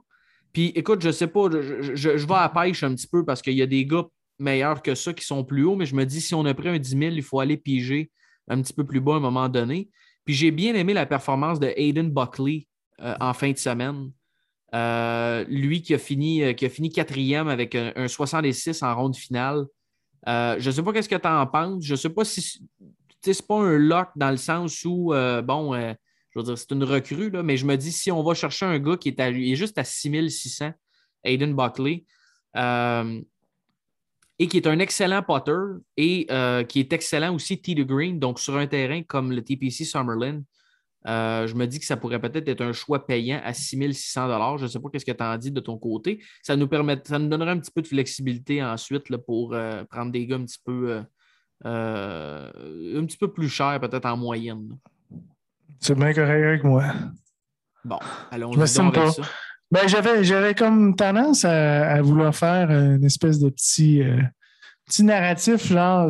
[0.56, 3.62] Puis écoute, je sais pas, je, vais à pêche un petit peu parce qu'il y
[3.62, 4.06] a des gars
[4.40, 6.70] meilleurs que ça qui sont plus hauts, mais je me dis, si on a pris
[6.70, 8.10] un 10 000, il faut aller piger
[8.48, 9.90] un petit peu plus bas à un moment donné.
[10.24, 12.68] Puis j'ai bien aimé la performance de Aiden Buckley
[13.02, 14.12] euh, en fin de semaine.
[15.50, 19.66] lui qui a, fini, qui a fini quatrième avec un, un 66 en ronde finale.
[20.26, 21.84] je ne sais pas qu'est-ce que tu en penses.
[21.84, 22.66] Je ne sais pas si
[23.34, 25.94] c'est pas un lock dans le sens où, euh, bon, euh,
[26.36, 28.66] je veux dire, c'est une recrue, là, mais je me dis, si on va chercher
[28.66, 30.72] un gars qui est, juste à 6600,
[31.24, 32.04] Aiden Buckley,
[32.58, 33.22] euh,
[34.38, 35.58] et qui est un excellent potter
[35.96, 36.28] et
[36.68, 40.42] qui est excellent aussi tee de green, donc sur un terrain comme le TPC Summerlin,
[41.06, 44.68] je me dis que ça pourrait peut-être être un choix payant à 6600 Je ne
[44.68, 46.22] sais pas qu'est-ce que tu en dis de ton côté.
[46.44, 49.56] Ça nous, permet, ça nous donnerait un petit peu de flexibilité ensuite pour
[49.90, 51.02] prendre des gars un petit peu
[51.66, 52.52] euh,
[53.00, 54.78] un petit peu plus cher, peut-être en moyenne.
[55.80, 56.84] C'est bien correct avec moi.
[57.84, 58.00] Bon,
[58.32, 59.24] allons-y avec ça.
[59.72, 64.22] Ben, j'avais, j'avais comme tendance à, vouloir faire une espèce de petit, euh,
[64.86, 66.10] petit narratif, genre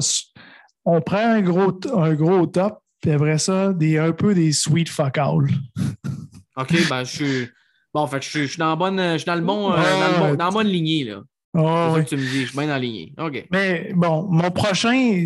[0.86, 4.90] on prend un gros, un gros top, puis après ça, des, un peu des sweet
[4.90, 5.48] fuck all.
[6.57, 7.49] OK, ben je suis.
[7.94, 10.45] Bon, fait je suis, dans, bonne, je suis dans le bon, euh, dans, le dans
[10.45, 11.22] la bonne lignée, là.
[11.57, 13.14] Oh, c'est ça que tu me dis, je suis bien aligné.
[13.18, 13.48] OK.
[13.52, 15.26] Mais bon, mon prochain,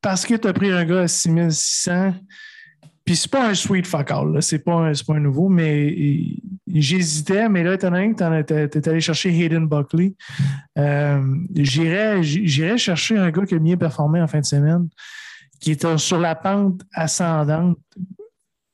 [0.00, 2.14] parce que tu as pris un gars à 6600,
[3.04, 7.48] puis c'est pas un sweet fuck all, c'est pas, un, pas un nouveau, mais j'hésitais,
[7.48, 10.14] mais là, étant donné que tu es allé chercher Hayden Buckley,
[10.78, 14.88] euh, j'irais chercher un gars qui a bien performé en fin de semaine,
[15.60, 17.78] qui est sur la pente ascendante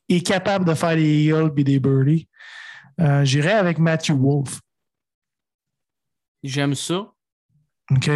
[0.07, 2.27] et capable de faire des eagles et des birdies.
[2.99, 4.61] Euh, j'irais avec Matthew Wolf.
[6.43, 7.11] J'aime ça.
[7.89, 8.09] OK.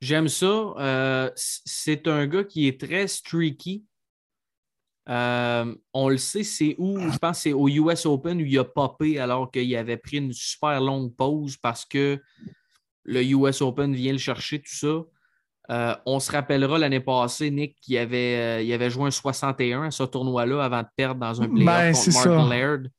[0.00, 0.46] J'aime ça.
[0.46, 3.84] Euh, c'est un gars qui est très streaky.
[5.08, 8.64] Euh, on le sait, c'est où, je pense c'est au US Open où il a
[8.64, 12.18] popé alors qu'il avait pris une super longue pause parce que
[13.04, 15.02] le US Open vient le chercher, tout ça.
[15.70, 20.04] Euh, on se rappellera l'année passée, Nick, avait, il avait joué un 61 à ce
[20.04, 22.90] tournoi-là avant de perdre dans un playoff ben, contre Martin Laird.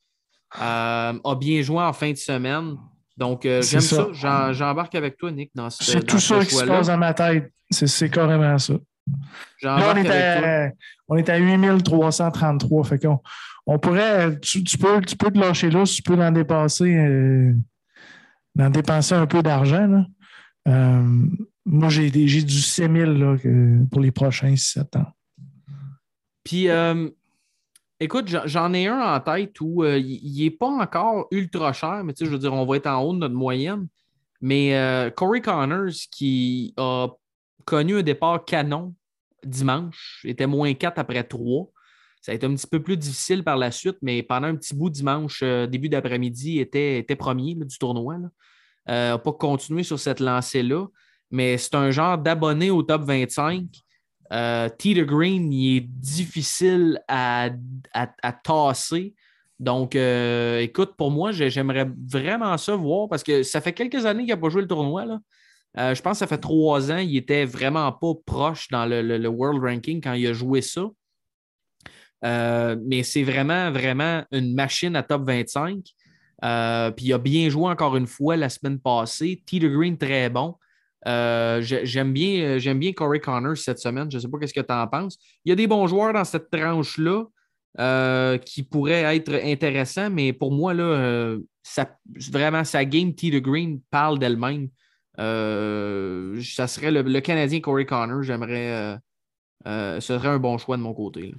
[0.51, 2.75] a bien joué en fin de semaine.
[3.17, 4.51] Donc, euh, j'aime ça.
[4.51, 7.51] J'embarque avec toi, Nick, dans ce C'est tout ça qui se passe dans ma tête.
[7.71, 8.75] C'est carrément ça.
[9.61, 10.71] Là, on, est à,
[11.07, 12.83] on est à 8333.
[12.83, 13.19] Fait qu'on
[13.65, 17.53] on pourrait, tu, peux, tu peux te lâcher là si tu peux en dépenser, euh,
[18.55, 20.05] dépenser un peu d'argent.
[20.67, 21.03] Euh,
[21.65, 25.11] moi, j'ai du 6000 pour les prochains 7 ans.
[26.43, 26.69] Puis,
[28.01, 32.13] Écoute, j'en ai un en tête où euh, il n'est pas encore ultra cher, mais
[32.13, 33.87] tu sais, je veux dire, on va être en haut de notre moyenne.
[34.41, 37.07] Mais euh, Corey Connors, qui a
[37.65, 38.93] connu un départ canon
[39.43, 41.67] dimanche, était moins 4 après 3.
[42.21, 44.73] Ça a été un petit peu plus difficile par la suite, mais pendant un petit
[44.73, 48.17] bout dimanche, euh, début d'après-midi, était, était premier du tournoi.
[48.87, 50.87] n'a pas continué sur cette lancée-là,
[51.29, 53.67] mais c'est un genre d'abonné au top 25
[54.33, 57.49] euh, T Green, il est difficile à,
[57.93, 59.13] à, tasser.
[59.59, 64.23] Donc, euh, écoute, pour moi, j'aimerais vraiment ça voir parce que ça fait quelques années
[64.23, 65.05] qu'il n'a pas joué le tournoi.
[65.05, 65.19] Là.
[65.77, 69.27] Euh, je pense que ça fait trois ans, il était vraiment pas proche dans le,
[69.27, 70.87] World Ranking quand il a joué ça.
[72.23, 75.75] Euh, mais c'est vraiment, vraiment une machine à top 25.
[76.95, 79.43] puis il a bien joué encore une fois la semaine passée.
[79.45, 80.55] T Green, très bon.
[81.07, 84.09] Euh, j'aime bien, euh, j'aime bien Corey Connors cette semaine.
[84.09, 85.17] Je ne sais pas ce que tu en penses.
[85.43, 87.25] Il y a des bons joueurs dans cette tranche-là
[87.79, 91.95] euh, qui pourraient être intéressants, mais pour moi, là, ça,
[92.31, 94.69] vraiment, sa game T de Green parle d'elle-même.
[95.17, 98.23] Ça serait le, Canadien Corey Connors.
[98.23, 98.97] J'aimerais.
[99.65, 101.33] ce serait un bon choix de mon côté.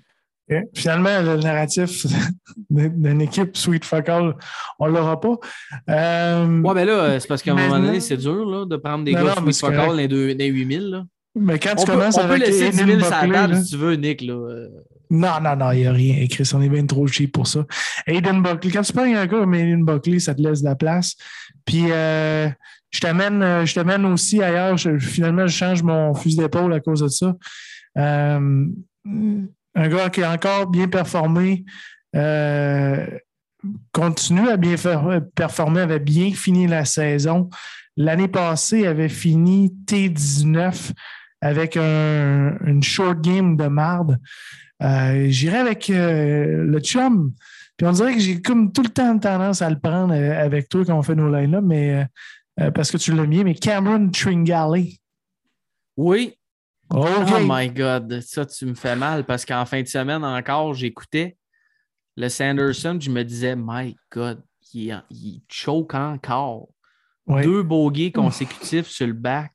[0.74, 2.06] Finalement, le narratif
[2.70, 4.36] d'une équipe Sweet Fuck All,
[4.78, 5.34] on l'aura pas.
[5.90, 9.04] Euh, Ouais, mais là, c'est parce qu'à un moment donné, c'est dur là, de prendre
[9.04, 10.90] des Non, gars non, Sweet Fuck All dans les deux- dans les 8000.
[10.90, 11.04] Là.
[11.34, 13.28] mais quand On tu peut, commences on peut avec laisser 10 Aiden 000 sur la
[13.28, 14.22] table si tu veux, Nick.
[14.22, 14.66] Là.
[15.10, 16.50] Non, non, non, il n'y a rien, Chris.
[16.54, 17.64] On est bien trop cheap pour ça.
[18.06, 20.74] Aiden Buckley, quand tu prends un gars comme Aiden Buckley, ça te laisse de la
[20.74, 21.14] place.
[21.64, 22.48] Puis, euh,
[22.90, 24.76] je t'amène euh, je t'amène aussi ailleurs.
[25.00, 27.34] Finalement, je change mon fusil d'épaule à cause de ça.
[27.98, 28.66] Euh,
[29.78, 31.64] un gars qui a encore bien performé,
[33.92, 34.74] continue à bien
[35.34, 37.48] performer, avait bien fini la saison.
[37.96, 40.92] L'année passée, il avait fini T19
[41.40, 44.18] avec un- une short game de marde.
[44.82, 47.32] Euh, J'irais avec euh, le chum.
[47.76, 50.68] Puis on dirait que j'ai comme tout le temps tendance à le prendre euh, avec
[50.68, 52.06] toi quand on fait nos line-up, mais
[52.60, 54.86] euh, parce que tu l'as mis, mais Cameron Tringale.
[55.96, 56.38] Oui.
[56.90, 57.06] Oh
[57.40, 58.20] my God.
[58.20, 61.36] Ça, tu me fais mal parce qu'en fin de semaine encore, j'écoutais
[62.16, 62.96] le Sanderson.
[63.00, 64.42] Je me disais, my God,
[64.72, 66.68] il, il choke encore.
[67.28, 69.52] Deux bogeys consécutifs sur le back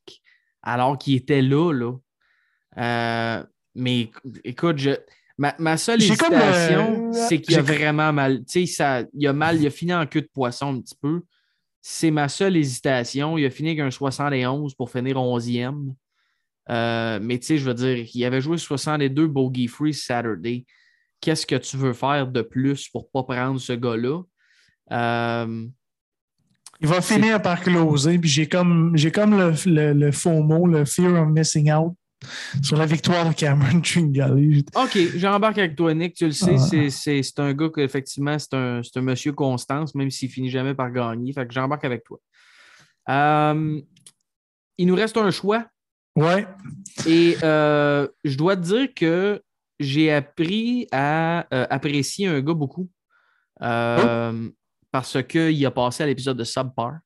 [0.62, 1.72] alors qu'il était là.
[1.72, 1.92] là.
[2.76, 3.44] Euh,
[3.74, 4.10] mais
[4.44, 4.90] écoute, je,
[5.38, 6.00] ma, ma seule
[6.36, 8.38] hésitation, euh, c'est qu'il a vraiment mal.
[8.44, 10.96] Tu sais, ça- il a mal, il a fini en queue de poisson un petit
[11.00, 11.22] peu.
[11.80, 13.36] C'est ma seule hésitation.
[13.38, 15.94] Il a fini avec un 71 pour finir 11e.
[16.70, 20.64] Euh, mais tu sais, je veux dire, il avait joué 62 bogey free Saturday.
[21.20, 24.22] Qu'est-ce que tu veux faire de plus pour ne pas prendre ce gars-là?
[24.92, 25.66] Euh,
[26.80, 30.66] Il va finir par closer, puis j'ai comme, j'ai comme le, le, le faux mot,
[30.66, 31.94] le fear of missing out
[32.62, 34.62] sur la victoire de Cameron Tringale.
[34.74, 36.14] OK, j'embarque avec toi, Nick.
[36.14, 36.58] Tu le sais, Ah.
[36.58, 40.50] c'est- c'est c'est un gars qu'effectivement, c'est un, c'est un monsieur Constance, même s'il finit
[40.50, 41.32] jamais par gagner.
[41.32, 42.18] Fait que j'embarque avec toi.
[43.08, 43.80] Euh,
[44.78, 45.66] il nous reste un choix.
[46.16, 46.46] Ouais.
[47.06, 49.42] Et euh, je dois te dire que
[49.80, 52.88] j'ai appris à euh, apprécier un gars beaucoup
[53.62, 54.48] euh,
[54.90, 56.98] parce qu'il a passé à l'épisode de Subpar.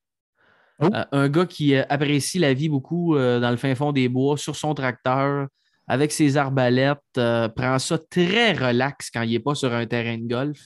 [0.79, 0.87] Oh.
[0.93, 4.09] Euh, un gars qui euh, apprécie la vie beaucoup euh, dans le fin fond des
[4.09, 5.47] bois, sur son tracteur,
[5.87, 10.17] avec ses arbalètes, euh, prend ça très relax quand il n'est pas sur un terrain
[10.17, 10.59] de golf.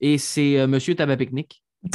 [0.00, 1.62] Et c'est Monsieur Tabapicnic.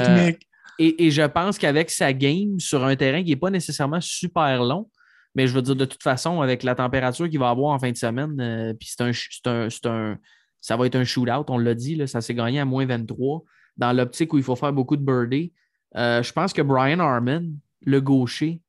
[0.00, 0.48] Pique-nique.
[0.78, 4.62] Et, et je pense qu'avec sa game sur un terrain qui n'est pas nécessairement super
[4.64, 4.90] long,
[5.36, 7.90] mais je veux dire, de toute façon, avec la température qu'il va avoir en fin
[7.92, 9.10] de semaine, puis c'est un,
[9.50, 10.16] un- un-
[10.60, 13.42] ça va être un shootout, on l'a dit, là, ça s'est gagné à moins 23.
[13.76, 15.52] Dans l'optique où il faut faire beaucoup de birdies,
[15.96, 17.52] euh, je pense que Brian Harmon,
[17.84, 18.60] le gaucher,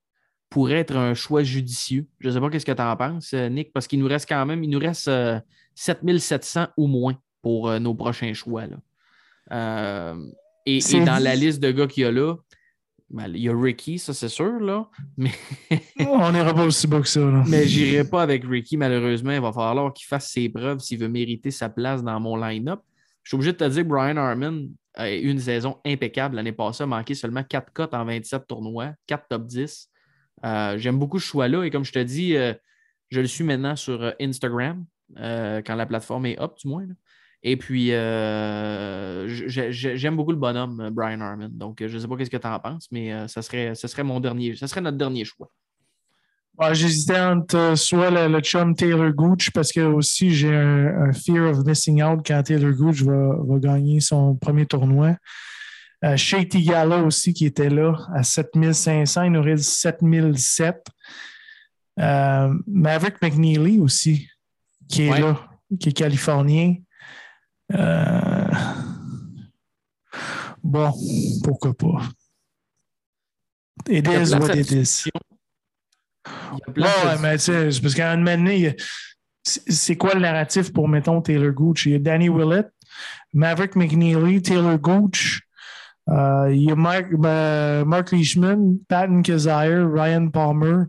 [0.56, 2.08] pourrait être un choix judicieux.
[2.20, 4.26] Je ne sais pas qu'est-ce que tu en penses, euh, Nick, parce qu'il nous reste
[4.28, 5.38] quand même, il nous reste euh,
[5.76, 8.64] 7700 ou moins pour euh, nos prochains choix.
[8.66, 10.16] là.
[10.66, 12.36] Et, dans la liste de gars qu'il y a là,
[13.10, 14.90] ben, il y a Ricky, ça c'est sûr, là.
[15.18, 15.32] Mais,
[16.00, 17.20] On n'ira pas aussi bas que ça.
[17.20, 17.44] Là.
[17.48, 19.32] mais j'irai pas avec Ricky, malheureusement.
[19.32, 22.80] Il va falloir qu'il fasse ses preuves s'il veut mériter sa place dans mon line-up.
[23.26, 26.52] Je suis obligé de te dire que Brian Harmon a eu une saison impeccable l'année
[26.54, 29.90] passée, a manqué seulement 4 cotes en 27 tournois, 4 top 10.
[30.46, 32.54] Euh, J'aime beaucoup ce choix-là et comme je te dis, euh,
[33.10, 34.86] je le suis maintenant sur euh, Instagram,
[35.18, 36.86] quand la plateforme est up, du moins.
[37.44, 41.50] Et puis, j'ai- j'ai- j'aime beaucoup le bonhomme, Brian Harmon.
[41.52, 44.04] Donc, je ne sais pas qu'est-ce que tu en penses, mais ça, serait, ça serait
[44.04, 45.50] mon dernier, ça serait notre dernier choix.
[46.72, 51.14] J'hésitais entre euh, soit le, le chum Taylor Gooch parce que aussi j'ai un, un
[51.14, 55.16] fear of missing out quand Taylor Gooch va, va gagner son premier tournoi.
[56.04, 60.86] Euh, Shea Tigala aussi qui était là à 7500, il nous reste 7007.
[62.00, 64.28] Euh, Maverick McNeely aussi
[64.88, 65.20] qui est Ouais.
[65.22, 65.40] là,
[65.80, 66.76] qui est californien.
[67.74, 68.48] Euh,
[70.64, 70.92] Bon,
[71.44, 72.02] pourquoi pas.
[73.88, 75.04] It is what it is.
[76.76, 78.76] Ouais, mais tu sais, c'est parce qu'à un moment donné,
[79.44, 81.86] c'est quoi le narratif pour, mettons, Taylor Gooch?
[81.86, 82.70] Il y a Danny Willett,
[83.34, 85.42] Maverick McNeely, Taylor Gooch,
[86.10, 90.86] euh, il y a Mark, euh, Mark Leishman, Patton Kazire, Ryan Palmer.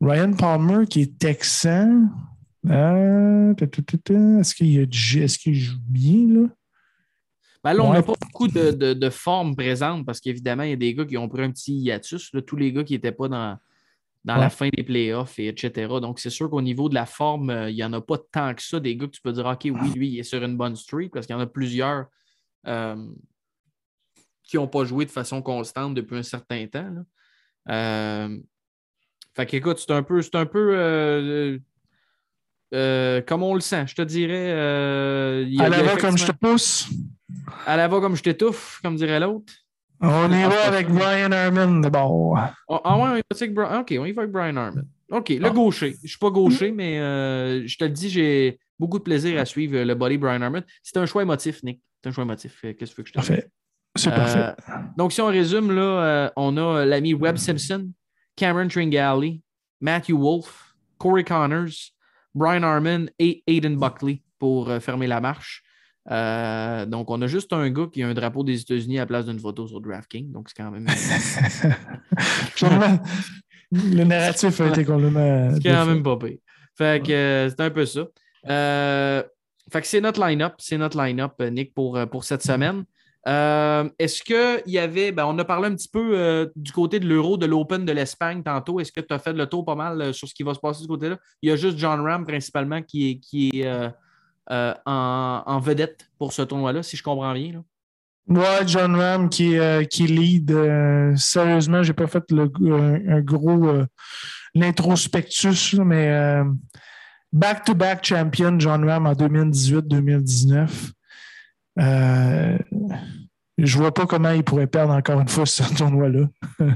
[0.00, 2.08] Ryan Palmer qui est texan.
[2.68, 3.54] Euh.
[3.60, 6.48] Est-ce qu'il y a du- est-ce qu'il joue bien, là?
[7.62, 7.96] Ben là, on Ouais.
[7.96, 11.04] n'a pas beaucoup de, de, de formes présentes parce qu'évidemment, il y a des gars
[11.04, 12.30] qui ont pris un petit hiatus.
[12.32, 13.58] là, tous les gars qui n'étaient pas dans,
[14.24, 15.88] dans la fin des playoffs, et etc.
[16.00, 18.54] Donc, c'est sûr qu'au niveau de la forme, euh, il n'y en a pas tant
[18.54, 18.78] que ça.
[18.78, 21.12] Des gars que tu peux dire, OK, oui, lui, il est sur une bonne streak
[21.12, 22.06] parce qu'il y en a plusieurs
[22.66, 23.06] euh,
[24.42, 26.90] qui n'ont pas joué de façon constante depuis un certain temps.
[26.90, 27.02] là.
[27.70, 28.38] Euh,
[29.34, 31.58] fait qu'écoute, c'est un peu, c'est un peu
[33.26, 34.50] comme on le sent, je te dirais.
[35.46, 36.88] il y a- À la va comme je te pousse.
[37.66, 39.52] à la va comme je t'étouffe, comme dirait l'autre.
[40.00, 40.88] On y Ah, va avec.
[40.88, 42.38] Brian Harmon d'abord.
[42.38, 43.80] Ah ah ouais, on y va avec Brian.
[43.80, 44.82] OK, on y va avec Brian Harmon.
[45.10, 45.50] OK, le Ah.
[45.50, 45.94] gaucher.
[46.02, 49.44] Je suis pas gaucher, mais euh, je te le dis, j'ai beaucoup de plaisir à
[49.44, 50.62] suivre le body Brian Harmon.
[50.82, 51.80] C'est un choix émotif, Nick.
[52.02, 52.58] C'est un choix émotif.
[52.64, 53.28] Euh, Qu'est-ce que tu veux que je te dise?
[53.28, 53.50] Parfait.
[53.96, 54.54] C'est Euh, parfait.
[54.96, 57.90] donc, si on résume, là, euh, on a l'ami Webb Simpson,
[58.36, 59.42] Cameron Tringali,
[59.80, 61.90] Matthew Wolf, Corey Connors,
[62.34, 65.62] Brian Harmon et Aiden Buckley pour euh, fermer la marche.
[66.10, 69.06] Euh, donc, on a juste un gars qui a un drapeau des États-Unis à la
[69.06, 70.32] place d'une photo sur DraftKings.
[70.32, 70.86] Donc, c'est quand même,
[73.72, 75.54] le narratif a été complètement.
[75.54, 76.38] c'est quand même pas pire.
[76.76, 78.06] Fait que euh, c'est un peu ça.
[78.48, 79.22] Euh,
[79.70, 80.54] fait que c'est notre line-up.
[80.58, 82.84] C'est notre line-up, euh, Nick, pour, euh, pour cette semaine.
[83.28, 85.12] Euh, Est-ce qu'il y avait.
[85.12, 87.92] Ben, on a parlé un petit peu euh, du côté de l'Euro, de l'Open de
[87.92, 88.80] l'Espagne tantôt.
[88.80, 90.60] Est-ce que tu as fait le tour pas mal euh, sur ce qui va se
[90.60, 91.18] passer de ce côté-là?
[91.42, 93.90] Il y a juste John Ram principalement qui est, qui est
[94.50, 97.52] euh, euh, en, en vedette pour ce tournoi-là, si je comprends bien.
[97.52, 97.62] là.
[98.28, 100.50] Ouais, John Ram qui, euh, qui lead.
[100.52, 103.86] euh, sérieusement, j'ai pas fait le, un, un gros euh,
[104.54, 106.44] l'introspectus, mais euh,
[107.32, 110.92] back-to-back champion John Ram en 2018-2019.
[111.80, 112.58] Euh,
[113.58, 116.26] je vois pas comment il pourrait perdre encore une fois ce tournoi-là.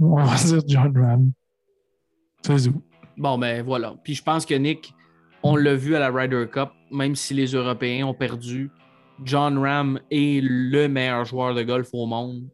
[0.00, 1.32] On va dire John Ram.
[2.42, 2.82] C'est tout.
[3.16, 3.94] Bon, ben voilà.
[4.02, 4.94] Puis je pense que Nick,
[5.42, 8.70] on l'a vu à la Ryder Cup, même si les Européens ont perdu,
[9.24, 12.44] John Ram est le meilleur joueur de golf au monde.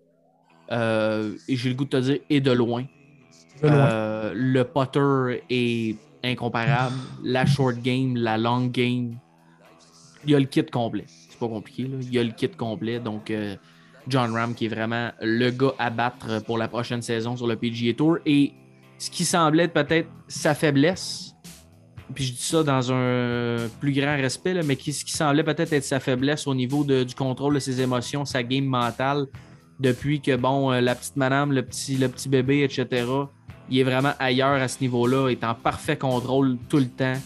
[0.70, 2.84] Euh, et j'ai le goût de te dire, et de loin.
[3.62, 3.76] De loin.
[3.76, 6.96] Euh, le putter est incomparable.
[7.24, 9.18] La short game, la long game.
[10.24, 11.04] Il y a le kit complet.
[11.06, 11.84] C'est pas compliqué.
[11.84, 11.96] Là.
[12.02, 13.00] Il y a le kit complet.
[13.00, 13.56] Donc, euh,
[14.08, 17.56] John Ram qui est vraiment le gars à battre pour la prochaine saison sur le
[17.56, 18.18] PGA Tour.
[18.26, 18.52] Et
[18.98, 21.27] ce qui semblait être peut-être sa faiblesse,
[22.14, 25.72] puis je dis ça dans un plus grand respect, mais qui- ce qui semblait peut-être
[25.72, 29.26] être sa faiblesse au niveau du contrôle de ses émotions, sa game mentale,
[29.80, 33.06] depuis que, bon, euh, la petite madame, le petit, le petit bébé, etc.,
[33.70, 37.16] il est vraiment ailleurs à ce niveau-là, est en parfait contrôle tout le temps.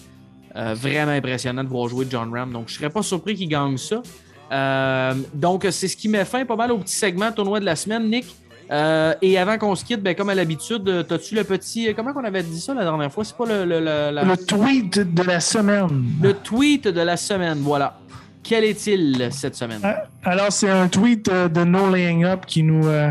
[0.54, 2.52] Euh, vraiment impressionnant de voir jouer John Ram.
[2.52, 4.02] Donc, je serais pas surpris qu'il gagne ça.
[4.52, 7.74] Euh, donc, c'est ce qui met fin pas mal au petit segment tournoi de la
[7.74, 8.26] semaine, Nick.
[8.72, 11.88] Euh, et avant qu'on se quitte, ben, comme à l'habitude, euh, t'as-tu le petit.
[11.88, 13.22] euh, Comment on avait dit ça la dernière fois?
[13.22, 16.04] C'est pas le, le- le- la- Le tweet de la semaine.
[16.22, 17.58] le tweet de la semaine.
[17.60, 17.98] Voilà.
[18.42, 19.80] Quel est-il cette semaine?
[20.24, 23.10] Alors, c'est un tweet de No Laying Up qui nous, euh,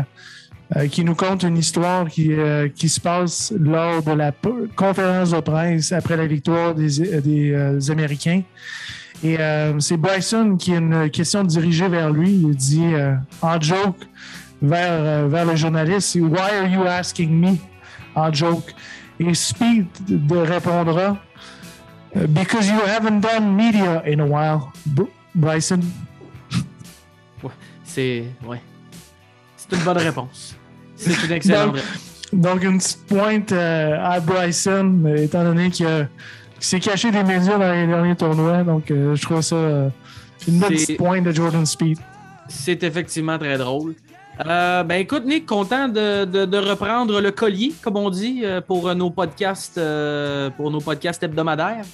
[0.90, 4.32] qui nous conte une histoire qui, euh, qui se passe lors de la
[4.74, 8.42] conférence de presse après la victoire des, des, euh, Américains.
[9.24, 9.36] Et
[9.78, 12.30] c'est Bryson qui a une question dirigée vers lui.
[12.32, 12.82] Il dit
[13.40, 13.94] en joke
[14.62, 17.56] vers, euh, vers le journaliste Why are you asking me?
[18.14, 18.74] en joke.
[19.18, 21.16] Et Speed de répondra
[22.14, 25.80] Because you haven't done media in a while, Br- Bryson.
[27.84, 28.24] C'est.
[28.46, 28.60] Ouais.
[29.56, 30.56] C'est une bonne réponse.
[30.96, 32.22] C'est une excellente Donc, réponse.
[32.32, 36.08] Donc, une petite pointe euh, à Bryson, euh, étant donné qu'il
[36.60, 38.62] s'est caché des médias dans les derniers tournois.
[38.62, 39.56] Donc, euh, je trouve ça
[40.48, 41.98] une bonne C'est- petite pointe de Jordan Speed.
[42.48, 43.94] C'est effectivement très drôle.
[44.46, 48.60] Euh, ben écoute, Nick, content de, de- de reprendre le collier, comme on dit, euh,
[48.60, 51.84] pour nos podcasts, euh, pour nos podcasts hebdomadaires.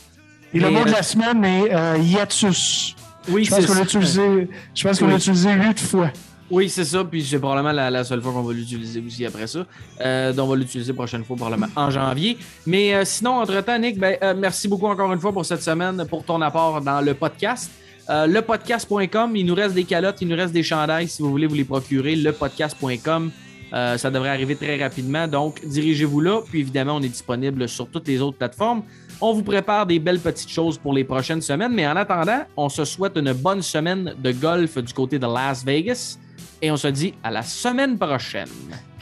[0.54, 2.94] Et le Mais, mot de euh, la semaine est euh, hiatus.
[3.28, 3.82] Oui, l'a ça.
[3.82, 5.10] utilisé, je pense qu'on Oui.
[5.12, 6.10] l'a utilisé huit fois.
[6.50, 7.04] Oui, c'est ça.
[7.04, 9.66] Puis c'est probablement la, la seule fois qu'on va l'utiliser aussi après ça.
[10.00, 12.38] Euh, donc on va l'utiliser prochaine fois, probablement en janvier.
[12.66, 16.06] Mais euh, sinon, entre-temps, Nick, ben, euh, merci beaucoup encore une fois pour cette semaine,
[16.08, 17.70] pour ton apport dans le podcast.
[18.10, 21.47] Euh, lepodcast.com, il nous reste des calottes, il nous reste des chandails si vous voulez
[21.47, 22.16] vous les procurer.
[22.16, 23.30] Lepodcast.com,
[23.74, 25.28] euh, ça devrait arriver très rapidement.
[25.28, 26.40] Donc, dirigez-vous là.
[26.48, 28.82] Puis évidemment, on est disponible sur toutes les autres plateformes.
[29.20, 31.72] On vous prépare des belles petites choses pour les prochaines semaines.
[31.74, 35.64] Mais en attendant, on se souhaite une bonne semaine de golf du côté de Las
[35.64, 36.18] Vegas.
[36.62, 38.48] Et on se dit à la semaine prochaine.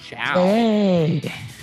[0.09, 1.56] Ciao!